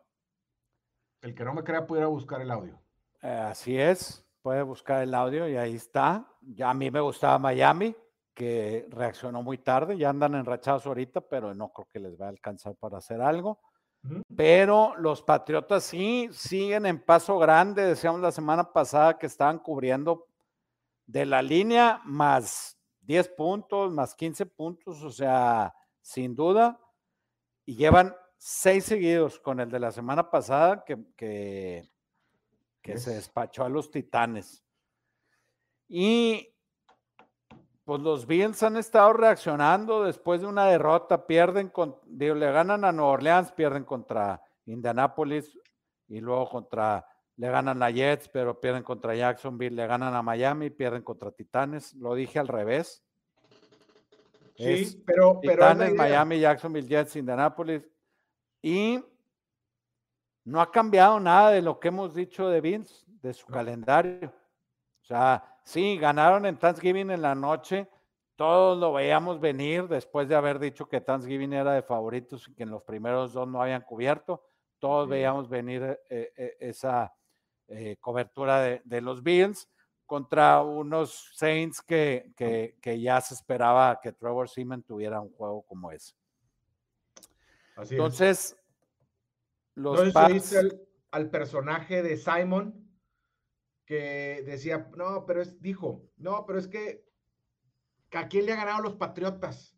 El 1.22 1.34
que 1.34 1.46
no 1.46 1.54
me 1.54 1.64
crea 1.64 1.88
pudiera 1.88 2.08
buscar 2.08 2.42
el 2.42 2.52
audio. 2.52 2.78
Eh, 3.22 3.28
así 3.28 3.78
es, 3.78 4.26
puede 4.42 4.64
buscar 4.64 5.04
el 5.04 5.14
audio 5.14 5.48
y 5.48 5.58
ahí 5.58 5.76
está. 5.76 6.26
Ya 6.42 6.70
a 6.70 6.74
mí 6.74 6.90
me 6.90 7.02
gustaba 7.02 7.38
Miami, 7.38 7.96
que 8.34 8.88
reaccionó 8.90 9.44
muy 9.44 9.58
tarde, 9.58 9.98
ya 9.98 10.10
andan 10.10 10.36
enrachados 10.36 10.86
ahorita, 10.86 11.22
pero 11.22 11.54
no 11.54 11.72
creo 11.72 11.88
que 11.88 12.00
les 12.00 12.20
va 12.20 12.28
a 12.28 12.30
alcanzar 12.30 12.76
para 12.76 12.98
hacer 12.98 13.22
algo. 13.22 13.60
Pero 14.36 14.96
los 14.96 15.22
Patriotas 15.22 15.84
sí 15.84 16.30
siguen 16.32 16.86
en 16.86 17.04
paso 17.04 17.38
grande. 17.38 17.84
Decíamos 17.84 18.22
la 18.22 18.32
semana 18.32 18.72
pasada 18.72 19.18
que 19.18 19.26
estaban 19.26 19.60
cubriendo 19.60 20.28
de 21.06 21.26
la 21.26 21.42
línea 21.42 22.02
más 22.06 22.78
10 23.02 23.28
puntos, 23.30 23.92
más 23.92 24.16
15 24.16 24.46
puntos, 24.46 25.04
o 25.04 25.12
sea, 25.12 25.74
sin 26.02 26.34
duda. 26.34 26.80
Y 27.66 27.76
llevan 27.76 28.16
seis 28.38 28.86
seguidos 28.86 29.38
con 29.40 29.60
el 29.60 29.70
de 29.70 29.80
la 29.80 29.92
semana 29.92 30.30
pasada 30.32 30.84
que, 30.86 30.98
que, 31.18 31.90
se 32.98 33.16
despachó 33.16 33.64
a 33.64 33.70
los 33.70 33.92
Titanes. 33.92 34.64
Y 35.88 36.56
pues 37.84 38.02
los 38.02 38.28
Bills 38.28 38.62
han 38.64 38.78
estado 38.78 39.14
reaccionando 39.14 40.04
después 40.04 40.42
de 40.42 40.48
una 40.48 40.66
derrota, 40.68 41.26
pierden, 41.26 41.70
con, 41.70 41.98
le 42.08 42.52
ganan 42.52 42.86
a 42.86 42.92
Nueva 42.92 43.14
Orleans, 43.14 43.52
pierden 43.52 43.84
contra 43.84 44.42
Indianapolis 44.66 45.58
y 46.08 46.20
luego 46.20 46.50
contra 46.50 47.06
le 47.40 47.50
ganan 47.50 47.82
a 47.82 47.90
Jets, 47.90 48.28
pero 48.28 48.60
pierden 48.60 48.84
contra 48.84 49.16
Jacksonville, 49.16 49.74
le 49.74 49.88
ganan 49.88 50.14
a 50.14 50.22
Miami, 50.22 50.70
pierden 50.72 51.02
contra 51.04 51.32
Titanes. 51.32 51.94
Lo 51.94 52.14
dije 52.14 52.38
al 52.38 52.50
revés. 52.50 53.02
Sí, 54.58 55.02
pero, 55.06 55.40
Titanes, 55.42 55.94
Miami, 55.94 56.42
Jacksonville, 56.42 56.86
Jets, 56.86 57.16
Indianapolis. 57.16 57.90
Y 58.62 59.02
no 60.44 60.62
ha 60.62 60.72
cambiado 60.72 61.20
nada 61.20 61.52
de 61.52 61.62
lo 61.62 61.80
que 61.80 61.90
hemos 61.90 62.14
dicho 62.14 62.50
de 62.50 62.62
Vince, 62.62 63.06
de 63.22 63.34
su 63.34 63.46
calendario. 63.48 64.34
O 65.02 65.06
sea, 65.06 65.44
sí, 65.64 65.98
ganaron 65.98 66.46
en 66.46 66.58
Thanksgiving 66.58 67.12
en 67.12 67.22
la 67.22 67.36
noche. 67.36 67.90
Todos 68.36 68.78
lo 68.78 68.94
veíamos 68.94 69.40
venir 69.40 69.88
después 69.88 70.28
de 70.30 70.36
haber 70.36 70.60
dicho 70.60 70.88
que 70.88 71.02
Thanksgiving 71.02 71.54
era 71.54 71.74
de 71.74 71.82
favoritos 71.82 72.48
y 72.48 72.54
que 72.54 72.64
en 72.64 72.72
los 72.72 72.84
primeros 72.84 73.34
dos 73.34 73.48
no 73.48 73.62
habían 73.62 73.82
cubierto. 73.82 74.44
Todos 74.80 75.10
veíamos 75.10 75.50
venir 75.50 75.84
eh, 76.10 76.32
eh, 76.38 76.58
esa, 76.60 77.14
eh, 77.72 77.98
cobertura 78.00 78.80
de, 78.84 79.02
los 79.02 79.22
Bills 79.22 79.70
contra 80.08 80.64
unos 80.64 81.30
Saints 81.36 81.84
que, 81.84 82.34
que, 82.36 83.00
ya 83.00 83.22
se 83.22 83.36
esperaba 83.36 84.00
que 84.02 84.12
Trevor 84.12 84.50
Seaman 84.50 84.82
tuviera 84.82 85.22
un 85.22 85.32
juego 85.32 85.62
como 85.62 85.92
ese. 85.92 86.16
Entonces, 87.78 88.59
los 89.80 90.00
Entonces, 90.00 90.76
al, 91.12 91.30
personaje 91.30 92.04
de 92.04 92.18
Simon 92.18 92.88
que 93.86 94.44
decía, 94.46 94.90
no, 94.96 95.26
pero 95.26 95.42
es, 95.42 95.60
dijo, 95.62 96.04
no, 96.18 96.46
pero 96.46 96.60
es 96.60 96.68
que, 96.68 97.06
¿a 98.12 98.28
quién 98.28 98.46
le 98.46 98.54
ha 98.54 98.58
ganado 98.58 98.82
los 98.82 98.96
Patriotas? 98.96 99.76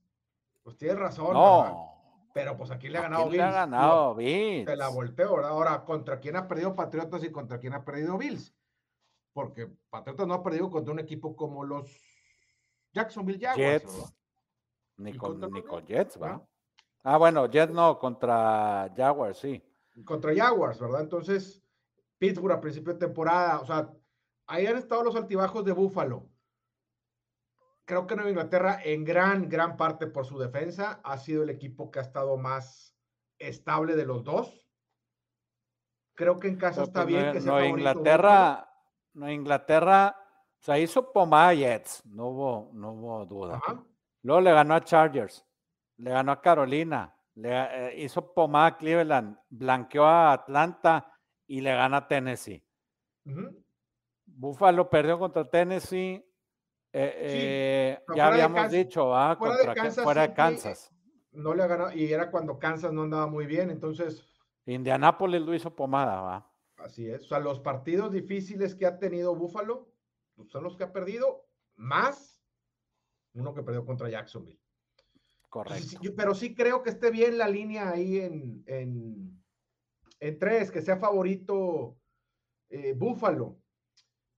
Pues 0.64 0.78
tienes 0.78 1.00
razón. 1.00 1.34
No. 1.34 1.92
Pero 2.34 2.58
pues 2.58 2.72
aquí 2.72 2.88
le 2.88 2.98
ha 2.98 3.04
ganado 3.04 3.26
Bills. 3.26 3.38
Le 3.38 3.44
ha 3.44 3.52
ganado 3.52 4.16
Bills. 4.16 4.70
Se 4.70 4.76
la 4.76 4.90
volteo, 4.90 5.36
¿verdad? 5.36 5.52
Ahora, 5.52 5.84
¿contra 5.84 6.20
quién 6.20 6.36
ha 6.36 6.48
perdido 6.48 6.76
Patriotas 6.76 7.24
y 7.24 7.32
contra 7.32 7.60
quién 7.60 7.74
ha 7.74 7.84
perdido 7.84 8.18
Bills? 8.18 8.56
Porque 9.34 9.70
Patriotas 9.90 10.28
no 10.28 10.36
ha 10.36 10.44
perdido 10.44 10.70
contra 10.70 10.94
un 10.94 11.00
equipo 11.00 11.36
como 11.36 11.64
los 11.64 11.90
Jacksonville 12.94 13.40
Jaguars. 13.40 13.84
Jets. 13.84 14.16
Ni 14.98 15.14
con, 15.18 15.86
Jets, 15.86 16.22
¿va? 16.22 16.46
Ah, 17.04 17.18
bueno, 17.18 17.50
Jets 17.50 17.74
no, 17.74 17.98
contra 17.98 18.92
Jaguars, 18.96 19.38
sí. 19.38 19.64
Contra 20.06 20.36
Jaguars, 20.36 20.80
¿verdad? 20.80 21.02
Entonces, 21.02 21.64
Pittsburgh 22.18 22.54
a 22.54 22.62
principio 22.62 22.94
de 22.94 23.00
temporada, 23.00 23.60
o 23.60 23.66
sea, 23.66 23.92
ahí 24.48 24.66
han 24.66 24.78
estado 24.78 25.04
los 25.04 25.16
altibajos 25.16 25.66
de 25.66 25.74
Buffalo 25.74 26.32
creo 27.92 28.08
que 28.08 28.16
Nueva 28.16 28.30
Inglaterra, 28.30 28.80
en 28.86 29.04
gran, 29.04 29.50
gran 29.50 29.76
parte 29.76 30.08
por 30.08 30.26
su 30.26 30.40
defensa, 30.40 31.02
ha 31.04 31.18
sido 31.18 31.44
el 31.44 31.50
equipo 31.50 31.92
que 31.92 32.00
ha 32.00 32.04
estado 32.04 32.38
más 32.38 32.96
estable 33.38 33.98
de 33.98 34.06
los 34.06 34.24
dos. 34.24 34.66
Creo 36.14 36.40
que 36.40 36.48
en 36.48 36.56
casa 36.56 36.84
está 36.84 37.04
pues, 37.04 37.16
bien 37.16 37.34
que 37.34 37.42
sea 37.42 37.66
Inglaterra, 37.66 38.70
no 39.14 39.30
Inglaterra, 39.30 40.16
o 40.62 40.64
sea, 40.64 40.80
hizo 40.80 41.12
pomada 41.12 41.54
Jets, 41.54 42.06
no 42.06 42.28
hubo, 42.28 42.70
no 42.74 42.94
hubo 42.94 43.26
duda. 43.26 43.62
Luego 44.22 44.40
le 44.40 44.54
ganó 44.54 44.76
a 44.76 44.82
Chargers, 44.86 45.46
le 45.98 46.12
ganó 46.12 46.32
a 46.32 46.42
Carolina, 46.42 47.14
le 47.36 47.50
eh, 47.52 48.04
hizo 48.04 48.34
pomada 48.34 48.68
a 48.68 48.78
Cleveland, 48.78 49.38
blanqueó 49.50 50.06
a 50.06 50.34
Atlanta 50.34 51.14
y 51.48 51.62
le 51.62 51.74
gana 51.74 51.98
a 51.98 52.08
Tennessee. 52.08 52.64
Buffalo 54.26 54.90
perdió 54.90 55.20
contra 55.20 55.50
Tennessee, 55.50 56.26
eh, 56.94 57.14
eh, 57.18 58.04
ya 58.16 58.28
habíamos 58.28 58.70
dicho, 58.72 59.16
ah, 59.16 59.36
fuera, 59.38 59.58
de 59.58 59.74
Kansas, 59.74 60.04
fuera 60.04 60.28
de 60.28 60.34
Kansas. 60.34 60.92
No 61.32 61.54
le 61.54 61.66
ganó, 61.68 61.92
y 61.92 62.12
era 62.12 62.30
cuando 62.30 62.60
Kansas 62.60 62.92
no 62.92 63.04
andaba 63.04 63.28
muy 63.28 63.46
bien, 63.46 63.70
entonces. 63.70 64.28
Indianápolis 64.66 65.42
lo 65.42 65.54
hizo 65.54 65.74
pomada, 65.74 66.22
va. 66.22 66.52
Así 66.78 67.10
es. 67.10 67.24
O 67.24 67.28
sea, 67.28 67.40
los 67.40 67.60
partidos 67.60 68.12
difíciles 68.12 68.76
que 68.76 68.86
ha 68.86 68.98
tenido 68.98 69.36
Buffalo 69.36 69.94
pues, 70.36 70.50
son 70.50 70.64
los 70.64 70.76
que 70.76 70.84
ha 70.84 70.92
perdido, 70.92 71.46
más 71.76 72.44
uno 73.34 73.54
que 73.54 73.64
perdió 73.64 73.86
contra 73.86 74.10
Jacksonville. 74.10 74.60
Correcto. 75.52 76.00
pero 76.16 76.34
sí 76.34 76.56
creo 76.56 76.82
que 76.82 76.92
esté 76.92 77.12
bien 77.12 77.38
la 77.38 77.50
línea 77.50 77.90
ahí 77.90 78.20
en, 78.20 78.64
en, 78.68 79.44
en 80.22 80.40
tres, 80.40 80.72
que 80.72 80.82
sea 80.82 80.96
favorito 80.96 81.98
eh, 82.70 82.94
Buffalo. 82.94 83.60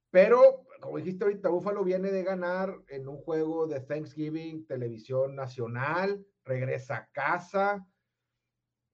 Pero 0.09 0.65
como 0.81 0.97
dijiste 0.97 1.23
ahorita, 1.23 1.47
Búfalo 1.47 1.83
viene 1.85 2.11
de 2.11 2.23
ganar 2.23 2.75
en 2.89 3.07
un 3.07 3.17
juego 3.17 3.67
de 3.67 3.79
Thanksgiving, 3.79 4.67
televisión 4.67 5.33
nacional, 5.33 6.25
regresa 6.43 6.97
a 6.97 7.09
casa 7.11 7.87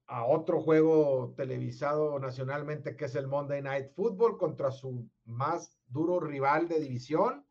a 0.06 0.26
otro 0.26 0.60
juego 0.60 1.34
televisado 1.38 2.20
nacionalmente 2.20 2.96
que 2.96 3.06
es 3.06 3.16
el 3.16 3.28
Monday 3.28 3.62
Night 3.62 3.92
Football 3.94 4.38
contra 4.38 4.72
su 4.72 5.08
más 5.24 5.80
duro 5.88 6.20
rival 6.20 6.68
de 6.68 6.80
división. 6.80 7.48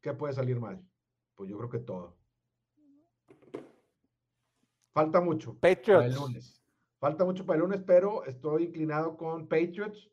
¿Qué 0.00 0.14
puede 0.14 0.32
salir 0.32 0.58
mal? 0.58 0.84
Pues 1.34 1.50
yo 1.50 1.58
creo 1.58 1.68
que 1.68 1.80
todo. 1.80 2.19
Falta 4.92 5.20
mucho. 5.20 5.54
Patriots. 5.54 5.86
Para 5.86 6.06
el 6.06 6.14
lunes. 6.14 6.62
Falta 6.98 7.24
mucho 7.24 7.46
para 7.46 7.56
el 7.56 7.62
lunes, 7.62 7.82
pero 7.86 8.24
estoy 8.24 8.64
inclinado 8.64 9.16
con 9.16 9.48
Patriots 9.48 10.10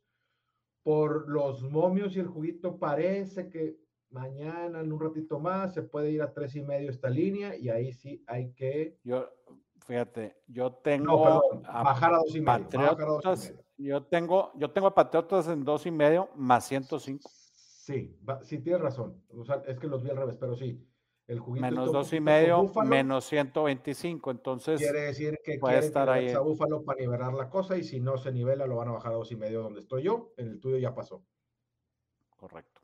por 0.83 1.27
los 1.27 1.61
momios 1.63 2.15
y 2.15 2.19
el 2.19 2.27
juguito. 2.27 2.77
Parece 2.77 3.49
que 3.49 3.77
mañana, 4.09 4.79
en 4.79 4.91
un 4.91 4.99
ratito 4.99 5.39
más, 5.39 5.73
se 5.73 5.81
puede 5.83 6.11
ir 6.11 6.21
a 6.21 6.33
tres 6.33 6.55
y 6.55 6.61
medio 6.61 6.89
esta 6.89 7.09
línea 7.09 7.57
y 7.57 7.69
ahí 7.69 7.91
sí 7.91 8.23
hay 8.27 8.53
que. 8.53 8.97
Yo, 9.03 9.27
fíjate, 9.85 10.37
yo 10.47 10.71
tengo. 10.75 11.43
bajar 11.61 12.13
a 12.13 12.17
dos 12.19 12.35
y 12.35 12.41
medio. 12.41 12.69
Patriotas, 12.69 13.53
yo 13.75 14.03
tengo, 14.05 14.51
yo 14.55 14.71
tengo 14.71 14.87
a 14.87 14.95
Patriotas 14.95 15.47
en 15.49 15.65
dos 15.65 15.85
y 15.85 15.91
medio 15.91 16.29
más 16.35 16.65
105. 16.67 17.29
Sí, 17.29 18.17
sí 18.43 18.59
tienes 18.59 18.81
razón. 18.81 19.21
O 19.29 19.43
sea, 19.43 19.61
es 19.67 19.77
que 19.79 19.87
los 19.87 20.03
vi 20.03 20.09
al 20.09 20.17
revés, 20.17 20.37
pero 20.39 20.55
sí. 20.55 20.86
El 21.27 21.39
juguito 21.39 21.65
menos 21.65 21.91
dos 21.91 22.13
y 22.13 22.21
medio, 22.21 22.71
menos 22.85 23.25
125. 23.25 24.31
Entonces, 24.31 24.79
quiere 24.79 25.01
decir 25.01 25.37
que 25.43 25.59
puede 25.59 25.79
estar 25.79 26.09
ahí. 26.09 26.29
a 26.29 26.39
Búfalo 26.39 26.83
para 26.85 27.01
nivelar 27.01 27.33
la 27.33 27.49
cosa 27.49 27.77
y 27.77 27.83
si 27.83 27.99
no 27.99 28.17
se 28.17 28.31
nivela, 28.31 28.65
lo 28.65 28.77
van 28.77 28.87
a 28.87 28.93
bajar 28.93 29.11
a 29.11 29.15
dos 29.15 29.31
y 29.33 29.35
medio 29.35 29.61
donde 29.61 29.81
estoy 29.81 30.03
yo. 30.03 30.33
En 30.37 30.47
el 30.47 30.59
tuyo 30.61 30.77
ya 30.77 30.95
pasó. 30.95 31.25
Correcto. 32.37 32.81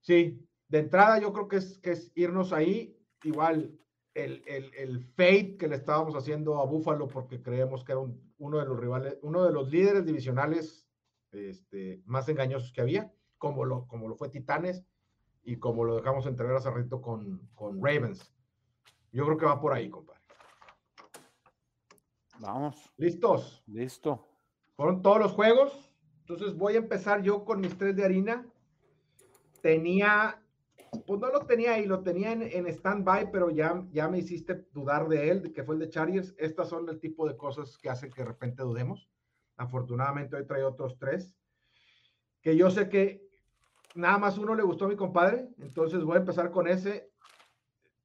Sí, 0.00 0.48
de 0.68 0.78
entrada 0.78 1.18
yo 1.18 1.32
creo 1.32 1.48
que 1.48 1.56
es, 1.56 1.78
que 1.78 1.92
es 1.92 2.12
irnos 2.14 2.52
ahí. 2.52 2.96
Igual 3.24 3.76
el, 4.14 4.44
el, 4.46 4.72
el 4.74 5.00
fade 5.00 5.56
que 5.56 5.66
le 5.66 5.74
estábamos 5.74 6.14
haciendo 6.14 6.60
a 6.60 6.64
Búfalo 6.64 7.08
porque 7.08 7.42
creemos 7.42 7.84
que 7.84 7.92
era 7.92 8.02
uno 8.38 8.58
de 8.58 8.64
los 8.64 8.78
rivales, 8.78 9.18
uno 9.22 9.44
de 9.44 9.52
los 9.52 9.68
líderes 9.68 10.06
divisionales 10.06 10.88
este, 11.32 12.02
más 12.06 12.28
engañosos 12.28 12.72
que 12.72 12.82
había, 12.82 13.12
como 13.36 13.64
lo, 13.64 13.88
como 13.88 14.06
lo 14.08 14.14
fue 14.14 14.28
Titanes 14.28 14.84
y 15.48 15.56
como 15.56 15.82
lo 15.82 15.96
dejamos 15.96 16.26
entregar 16.26 16.56
hace 16.56 16.70
rato 16.70 17.00
con, 17.00 17.40
con 17.54 17.82
Ravens. 17.82 18.34
Yo 19.12 19.24
creo 19.24 19.38
que 19.38 19.46
va 19.46 19.58
por 19.58 19.72
ahí, 19.72 19.88
compadre. 19.88 20.20
Vamos. 22.38 22.92
¿Listos? 22.98 23.62
Listo. 23.66 24.28
Fueron 24.76 25.00
todos 25.00 25.20
los 25.20 25.32
juegos. 25.32 25.90
Entonces 26.20 26.54
voy 26.54 26.74
a 26.74 26.78
empezar 26.80 27.22
yo 27.22 27.46
con 27.46 27.62
mis 27.62 27.78
tres 27.78 27.96
de 27.96 28.04
harina. 28.04 28.46
Tenía, 29.62 30.44
pues 31.06 31.18
no 31.18 31.30
lo 31.30 31.46
tenía 31.46 31.72
ahí, 31.72 31.86
lo 31.86 32.02
tenía 32.02 32.32
en, 32.32 32.42
en 32.42 32.66
stand-by, 32.66 33.32
pero 33.32 33.48
ya, 33.48 33.82
ya 33.90 34.06
me 34.06 34.18
hiciste 34.18 34.66
dudar 34.74 35.08
de 35.08 35.30
él, 35.30 35.54
que 35.54 35.64
fue 35.64 35.76
el 35.76 35.80
de 35.80 35.88
Chargers. 35.88 36.34
Estas 36.36 36.68
son 36.68 36.86
el 36.90 37.00
tipo 37.00 37.26
de 37.26 37.38
cosas 37.38 37.78
que 37.78 37.88
hacen 37.88 38.12
que 38.12 38.20
de 38.20 38.28
repente 38.28 38.62
dudemos. 38.62 39.08
Afortunadamente 39.56 40.36
hoy 40.36 40.46
trae 40.46 40.62
otros 40.62 40.98
tres. 40.98 41.34
Que 42.42 42.54
yo 42.54 42.70
sé 42.70 42.90
que 42.90 43.27
nada 43.98 44.16
más 44.16 44.38
uno 44.38 44.54
le 44.54 44.62
gustó 44.62 44.84
a 44.84 44.88
mi 44.88 44.96
compadre, 44.96 45.48
entonces 45.58 46.04
voy 46.04 46.16
a 46.16 46.20
empezar 46.20 46.50
con 46.50 46.68
ese. 46.68 47.10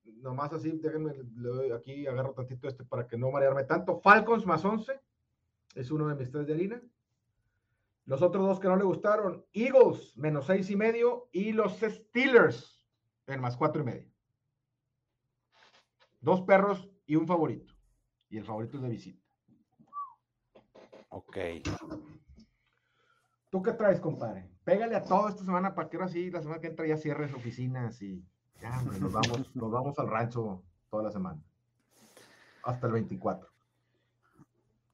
Nomás 0.04 0.52
así, 0.52 0.72
déjenme, 0.72 1.14
le 1.14 1.50
doy 1.50 1.72
aquí, 1.72 2.08
agarro 2.08 2.34
tantito 2.34 2.68
este 2.68 2.84
para 2.84 3.08
que 3.08 3.18
no 3.18 3.30
marearme 3.32 3.64
tanto. 3.64 4.00
Falcons 4.02 4.46
más 4.46 4.66
11, 4.66 5.00
es 5.76 5.92
uno 5.92 6.08
de 6.08 6.16
mis 6.16 6.32
tres 6.32 6.48
de 6.48 6.54
harina. 6.54 6.82
Los 8.06 8.22
otros 8.22 8.46
dos 8.46 8.60
que 8.60 8.68
no 8.68 8.76
le 8.76 8.84
gustaron, 8.84 9.46
Eagles 9.54 10.18
menos 10.18 10.48
seis 10.48 10.70
y 10.70 10.76
medio 10.76 11.30
y 11.32 11.54
los 11.54 11.80
Steelers 11.80 12.86
en 13.28 13.40
más 13.40 13.56
cuatro 13.56 13.82
y 13.84 13.86
medio. 13.86 14.12
Dos 16.20 16.42
perros 16.42 16.90
y 17.06 17.16
un 17.16 17.28
favorito. 17.28 17.74
Y 18.30 18.38
el 18.38 18.46
favorito 18.46 18.78
es 18.78 18.84
de 18.84 18.90
visita. 18.90 19.24
Ok. 21.10 21.38
¿Tú 23.52 23.62
qué 23.62 23.74
traes, 23.74 24.00
compadre? 24.00 24.53
Pégale 24.64 24.96
a 24.96 25.04
todo 25.04 25.28
esta 25.28 25.44
semana 25.44 25.76
para 25.76 25.90
que 25.90 25.98
ahora 25.98 26.08
sí, 26.08 26.32
la 26.32 26.42
semana 26.42 26.62
que 26.62 26.68
entra 26.68 26.88
ya 26.88 26.98
cierres 26.98 27.34
oficinas 27.34 28.02
y 28.02 28.24
ya, 28.62 28.82
nos 28.82 29.12
vamos, 29.12 29.52
nos 29.56 29.72
vamos 29.72 30.00
al 30.00 30.10
rancho 30.10 30.64
toda 30.90 31.04
la 31.04 31.12
semana. 31.12 31.42
Hasta 32.64 32.88
el 32.88 32.94
24. 32.94 33.50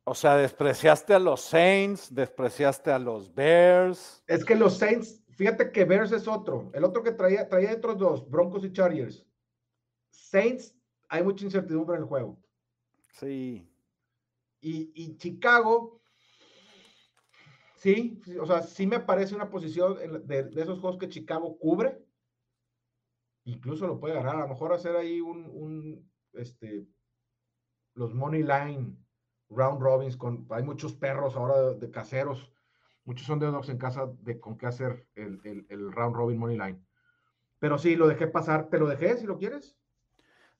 O 0.05 0.15
sea, 0.15 0.37
despreciaste 0.37 1.13
a 1.13 1.19
los 1.19 1.41
Saints, 1.41 2.11
despreciaste 2.11 2.91
a 2.91 2.97
los 2.97 3.31
Bears. 3.31 4.23
Es 4.25 4.43
que 4.43 4.55
los 4.55 4.75
Saints, 4.75 5.21
fíjate 5.29 5.71
que 5.71 5.85
Bears 5.85 6.11
es 6.11 6.27
otro. 6.27 6.71
El 6.73 6.83
otro 6.83 7.03
que 7.03 7.11
traía, 7.11 7.47
traía 7.47 7.73
otros 7.73 7.95
dos, 7.99 8.27
Broncos 8.27 8.65
y 8.65 8.73
Chargers. 8.73 9.23
Saints, 10.09 10.73
hay 11.09 11.21
mucha 11.21 11.45
incertidumbre 11.45 11.95
en 11.97 12.01
el 12.01 12.07
juego. 12.07 12.39
Sí. 13.19 13.69
Y, 14.61 14.91
y 14.95 15.15
Chicago, 15.17 15.98
Sí, 17.79 18.21
o 18.41 18.45
sea, 18.45 18.61
sí 18.61 18.85
me 18.85 18.99
parece 18.99 19.33
una 19.33 19.49
posición 19.49 19.97
de, 20.27 20.49
esos 20.57 20.79
juegos 20.79 20.99
que 20.99 21.07
Chicago 21.07 21.57
cubre. 21.57 22.03
Incluso 23.45 23.87
lo 23.87 24.01
puede 24.01 24.15
ganar. 24.15 24.35
A 24.35 24.41
lo 24.41 24.49
mejor 24.49 24.73
hacer 24.73 24.97
ahí 24.97 25.21
un, 25.21 26.11
este, 26.33 26.85
los 27.93 28.13
money 28.13 28.43
line 28.43 28.97
round 29.49 29.81
robins 29.81 30.17
con, 30.17 30.45
hay 30.49 30.61
muchos 30.61 30.93
perros 30.93 31.37
ahora 31.37 31.73
de, 31.75 31.89
caseros. 31.89 32.51
Muchos 33.05 33.25
son 33.25 33.39
de 33.39 33.47
dogs 33.47 33.69
en 33.69 33.77
casa 33.77 34.11
de 34.23 34.41
con 34.41 34.57
qué 34.57 34.65
hacer 34.65 35.07
el, 35.15 35.91
round 35.93 36.17
robin 36.17 36.37
money 36.37 36.57
line. 36.57 36.85
Pero 37.59 37.77
sí, 37.77 37.95
lo 37.95 38.09
dejé 38.09 38.27
pasar. 38.27 38.67
¿Te 38.67 38.77
lo 38.77 38.87
dejé 38.87 39.15
si 39.15 39.25
lo 39.25 39.37
quieres? 39.37 39.77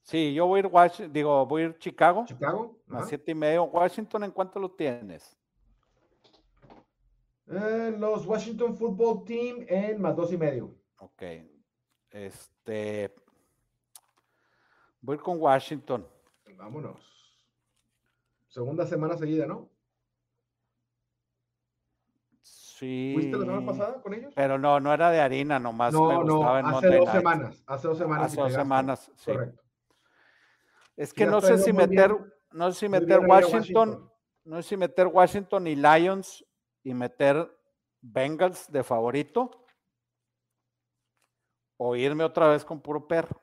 Sí, 0.04 0.34
yo 0.34 0.48
voy 0.48 0.60
a 0.60 0.66
ir 0.66 0.68
Washington, 0.68 1.12
digo, 1.12 1.46
voy 1.46 1.64
a 1.64 1.66
ir 1.66 1.78
Chicago. 1.80 2.24
Chicago. 2.26 2.80
A 2.92 3.04
siete 3.04 3.32
y 3.32 3.36
medio. 3.36 3.66
Washington, 3.66 4.24
¿en 4.24 4.32
cuánto 4.32 4.58
lo 4.58 4.72
tienes? 4.72 5.38
Eh, 7.50 7.96
los 7.98 8.28
Washington 8.28 8.78
Football 8.78 9.26
Team 9.26 9.66
en 9.68 10.00
más 10.00 10.16
dos 10.16 10.32
y 10.32 10.38
medio. 10.38 10.76
Ok. 11.00 11.24
Este. 12.12 13.14
Voy 15.02 15.18
con 15.18 15.40
Washington. 15.40 16.08
Vámonos. 16.56 17.00
Segunda 18.48 18.86
semana 18.86 19.18
seguida, 19.18 19.48
¿no? 19.48 19.70
Sí. 22.42 23.12
¿Fuiste 23.14 23.38
la 23.38 23.46
semana 23.46 23.66
pasada 23.66 24.02
con 24.02 24.14
ellos? 24.14 24.34
Pero 24.36 24.58
no, 24.58 24.80
no 24.80 24.94
era 24.94 25.10
de 25.10 25.20
harina, 25.20 25.60
nomás 25.60 25.94
no, 25.94 26.08
me 26.08 26.16
gustaba 26.32 26.62
no, 26.62 26.78
hace 26.78 26.98
dos 26.98 27.10
semanas. 27.12 27.64
Hace 27.66 27.88
dos 27.88 27.98
semanas. 27.98 28.26
Hace 28.26 28.42
dos 28.42 28.54
semanas, 28.54 29.12
sí. 29.16 29.32
Correcto. 29.32 29.64
Es 30.96 31.14
que 31.14 31.26
no 31.26 31.42
sé 31.42 31.58
si 31.58 31.74
meter, 31.74 32.16
no 32.52 32.72
sé 32.72 32.80
si 32.80 32.90
meter 32.90 33.20
Washington, 33.20 34.12
no 34.44 34.62
sé 34.62 34.70
si 34.70 34.78
meter 34.78 35.08
Washington 35.08 35.68
y 35.68 35.76
Lions 35.76 36.46
y 36.84 36.94
meter 36.94 37.56
Bengals 38.02 38.72
de 38.72 38.84
favorito 38.84 39.66
o 41.78 41.96
irme 41.96 42.24
otra 42.24 42.50
vez 42.50 42.64
con 42.64 42.82
puro 42.82 43.08
perro. 43.08 43.42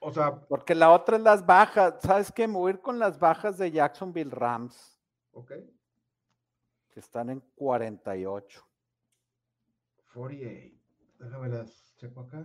O 0.00 0.10
sea, 0.10 0.34
porque 0.46 0.74
la 0.74 0.90
otra 0.90 1.16
es 1.16 1.22
las 1.22 1.46
bajas. 1.46 1.94
¿Sabes 2.02 2.32
qué? 2.32 2.48
Me 2.48 2.54
voy 2.54 2.72
a 2.72 2.74
ir 2.74 2.80
con 2.80 2.98
las 2.98 3.18
bajas 3.18 3.56
de 3.58 3.70
Jacksonville 3.70 4.30
Rams. 4.30 5.00
Ok. 5.32 5.52
Que 6.90 7.00
están 7.00 7.30
en 7.30 7.40
48. 7.54 8.66
48. 10.12 10.76
Déjame 11.20 11.48
las 11.48 11.94
checo 11.96 12.20
acá. 12.20 12.44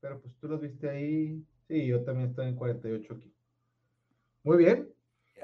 Pero 0.00 0.20
pues 0.20 0.36
tú 0.36 0.48
las 0.48 0.60
viste 0.60 0.90
ahí. 0.90 1.42
Sí, 1.68 1.86
yo 1.86 2.04
también 2.04 2.30
estoy 2.30 2.48
en 2.48 2.56
48 2.56 3.14
aquí. 3.14 3.34
Muy 4.42 4.58
bien. 4.58 4.92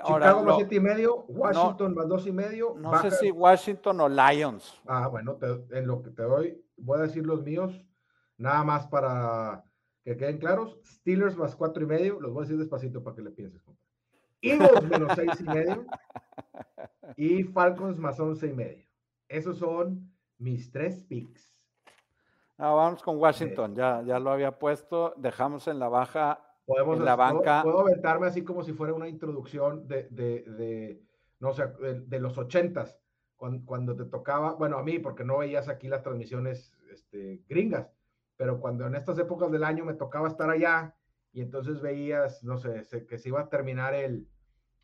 Chicago 0.04 0.42
más 0.42 0.56
siete 0.56 0.74
y 0.76 0.80
medio, 0.80 1.24
Washington 1.28 1.94
más 1.94 2.08
dos 2.08 2.26
y 2.26 2.32
medio. 2.32 2.74
No 2.76 3.00
sé 3.00 3.10
si 3.10 3.30
Washington 3.30 4.00
o 4.00 4.08
Lions. 4.08 4.80
Ah, 4.86 5.08
bueno, 5.08 5.38
en 5.70 5.86
lo 5.86 6.02
que 6.02 6.10
te 6.10 6.22
doy, 6.22 6.62
voy 6.76 6.98
a 6.98 7.02
decir 7.02 7.24
los 7.24 7.42
míos, 7.42 7.72
nada 8.36 8.62
más 8.64 8.86
para 8.86 9.64
que 10.04 10.16
queden 10.16 10.38
claros. 10.38 10.78
Steelers 10.84 11.36
más 11.36 11.56
cuatro 11.56 11.82
y 11.82 11.86
medio, 11.86 12.20
los 12.20 12.32
voy 12.32 12.42
a 12.42 12.44
decir 12.44 12.58
despacito 12.58 13.02
para 13.02 13.16
que 13.16 13.22
le 13.22 13.30
pienses. 13.30 13.62
Eagles 14.42 14.82
menos 14.90 15.12
seis 15.14 15.40
y 15.40 15.44
medio. 15.44 15.86
Y 17.16 17.44
Falcons 17.44 17.98
más 17.98 18.18
once 18.20 18.46
y 18.46 18.52
medio. 18.52 18.84
Esos 19.28 19.58
son 19.58 20.12
mis 20.38 20.70
tres 20.70 21.02
picks. 21.04 21.52
Ah, 22.58 22.72
vamos 22.72 23.02
con 23.02 23.18
Washington, 23.18 23.74
ya, 23.74 24.02
ya 24.02 24.18
lo 24.18 24.30
había 24.30 24.58
puesto. 24.58 25.12
Dejamos 25.16 25.68
en 25.68 25.78
la 25.78 25.88
baja 25.88 26.45
Podemos, 26.66 26.98
la 26.98 27.14
banca. 27.14 27.62
Puedo, 27.62 27.80
aventarme 27.80 28.26
así 28.26 28.42
como 28.42 28.62
si 28.64 28.72
fuera 28.72 28.92
una 28.92 29.08
introducción 29.08 29.86
de, 29.86 30.08
de, 30.10 30.42
de 30.42 31.06
no 31.38 31.52
sé, 31.52 31.64
de, 32.06 32.20
los 32.20 32.36
ochentas, 32.38 32.98
cuando, 33.36 33.64
cuando, 33.64 33.96
te 33.96 34.04
tocaba, 34.04 34.54
bueno, 34.54 34.78
a 34.78 34.82
mí, 34.82 34.98
porque 34.98 35.24
no 35.24 35.38
veías 35.38 35.68
aquí 35.68 35.88
las 35.88 36.02
transmisiones 36.02 36.72
este, 36.90 37.42
gringas, 37.48 37.90
pero 38.36 38.60
cuando 38.60 38.86
en 38.86 38.94
estas 38.94 39.18
épocas 39.18 39.50
del 39.50 39.64
año 39.64 39.84
me 39.84 39.94
tocaba 39.94 40.28
estar 40.28 40.50
allá 40.50 40.94
y 41.32 41.42
entonces 41.42 41.80
veías, 41.80 42.42
no 42.42 42.56
sé, 42.56 42.82
que 43.06 43.18
se 43.18 43.28
iba 43.28 43.40
a 43.40 43.48
terminar 43.48 43.94
el 43.94 44.26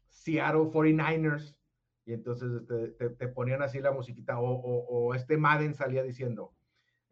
Seattle 0.08 0.70
49ers 0.70 1.56
y 2.04 2.12
entonces 2.12 2.66
te, 2.66 3.10
te, 3.10 3.28
ponían 3.28 3.62
así 3.62 3.80
la 3.80 3.92
musiquita 3.92 4.38
o, 4.38 4.50
o, 4.50 5.14
este 5.14 5.36
Madden 5.36 5.74
salía 5.74 6.02
diciendo, 6.02 6.52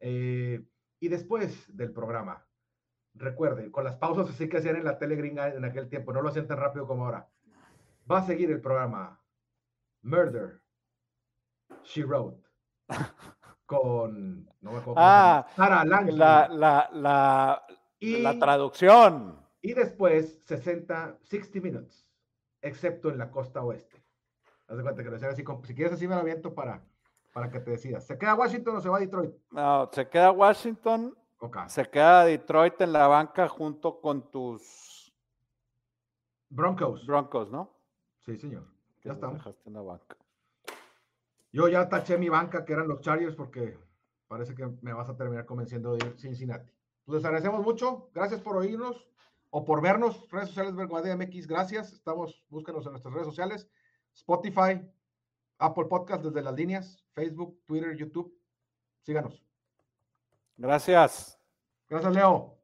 eh, 0.00 0.62
y 0.98 1.08
después 1.08 1.74
del 1.74 1.92
programa, 1.92 2.46
Recuerde, 3.14 3.70
con 3.70 3.84
las 3.84 3.96
pausas 3.96 4.28
así 4.28 4.48
que 4.48 4.58
hacían 4.58 4.76
en 4.76 4.84
la 4.84 4.98
tele 4.98 5.16
gringa 5.16 5.48
en 5.48 5.64
aquel 5.64 5.88
tiempo, 5.88 6.12
no 6.12 6.22
lo 6.22 6.28
hacían 6.28 6.46
tan 6.46 6.58
rápido 6.58 6.86
como 6.86 7.04
ahora. 7.04 7.28
Va 8.10 8.18
a 8.18 8.26
seguir 8.26 8.50
el 8.50 8.60
programa 8.60 9.20
Murder, 10.02 10.62
She 11.84 12.04
Wrote, 12.04 12.42
con, 13.66 14.44
no 14.60 14.72
me 14.72 14.78
acuerdo 14.78 14.94
ah, 14.96 15.46
La, 15.56 16.48
la, 16.48 16.90
la, 16.92 17.62
la 18.00 18.38
traducción. 18.38 19.40
Y 19.62 19.74
después 19.74 20.40
60, 20.46 21.18
60 21.22 21.60
minutes, 21.60 22.08
excepto 22.62 23.10
en 23.10 23.18
la 23.18 23.30
costa 23.30 23.62
oeste. 23.62 24.02
Haz 24.68 24.76
de 24.76 24.82
cuenta 24.82 25.02
que 25.02 25.26
así, 25.26 25.44
si 25.64 25.74
quieres 25.74 25.92
así 25.92 26.06
me 26.06 26.14
lo 26.14 26.20
aviento 26.20 26.54
para, 26.54 26.82
para 27.32 27.50
que 27.50 27.60
te 27.60 27.72
decidas. 27.72 28.06
¿Se 28.06 28.16
queda 28.16 28.34
Washington 28.34 28.76
o 28.76 28.80
se 28.80 28.88
va 28.88 28.96
a 28.98 29.00
Detroit? 29.00 29.34
No, 29.50 29.90
se 29.92 30.08
queda 30.08 30.30
Washington. 30.30 31.14
Se 31.68 31.88
queda 31.88 32.24
Detroit 32.24 32.80
en 32.80 32.92
la 32.92 33.06
banca 33.06 33.48
junto 33.48 34.00
con 34.00 34.30
tus 34.30 35.12
Broncos. 36.50 37.06
Broncos, 37.06 37.50
¿no? 37.50 37.70
Sí, 38.18 38.36
señor. 38.36 38.66
Ya 39.04 39.12
estamos. 39.12 39.38
Dejaste 39.38 39.68
en 39.68 39.74
la 39.74 39.82
banca. 39.82 40.16
Yo 41.52 41.68
ya 41.68 41.88
taché 41.88 42.18
mi 42.18 42.28
banca, 42.28 42.64
que 42.64 42.72
eran 42.72 42.88
los 42.88 43.00
Chargers, 43.00 43.34
porque 43.34 43.78
parece 44.28 44.54
que 44.54 44.66
me 44.82 44.92
vas 44.92 45.08
a 45.08 45.16
terminar 45.16 45.46
convenciendo 45.46 45.92
de 45.92 46.06
ir 46.06 46.18
Cincinnati. 46.18 46.70
Pues 47.04 47.16
les 47.16 47.24
agradecemos 47.24 47.62
mucho. 47.62 48.10
Gracias 48.12 48.40
por 48.40 48.56
oírnos 48.56 49.08
o 49.50 49.64
por 49.64 49.80
vernos. 49.80 50.28
Redes 50.30 50.48
sociales 50.48 50.74
Verguade 50.74 51.14
MX, 51.16 51.46
gracias. 51.46 51.92
Estamos, 51.92 52.44
búsquenos 52.50 52.84
en 52.84 52.92
nuestras 52.92 53.14
redes 53.14 53.26
sociales. 53.28 53.68
Spotify, 54.14 54.80
Apple 55.58 55.86
Podcast 55.86 56.24
desde 56.24 56.42
las 56.42 56.54
líneas, 56.54 57.04
Facebook, 57.12 57.60
Twitter, 57.66 57.96
YouTube. 57.96 58.36
Síganos. 59.02 59.49
Gracias. 60.60 61.40
Gracias, 61.88 62.12
Leo. 62.14 62.59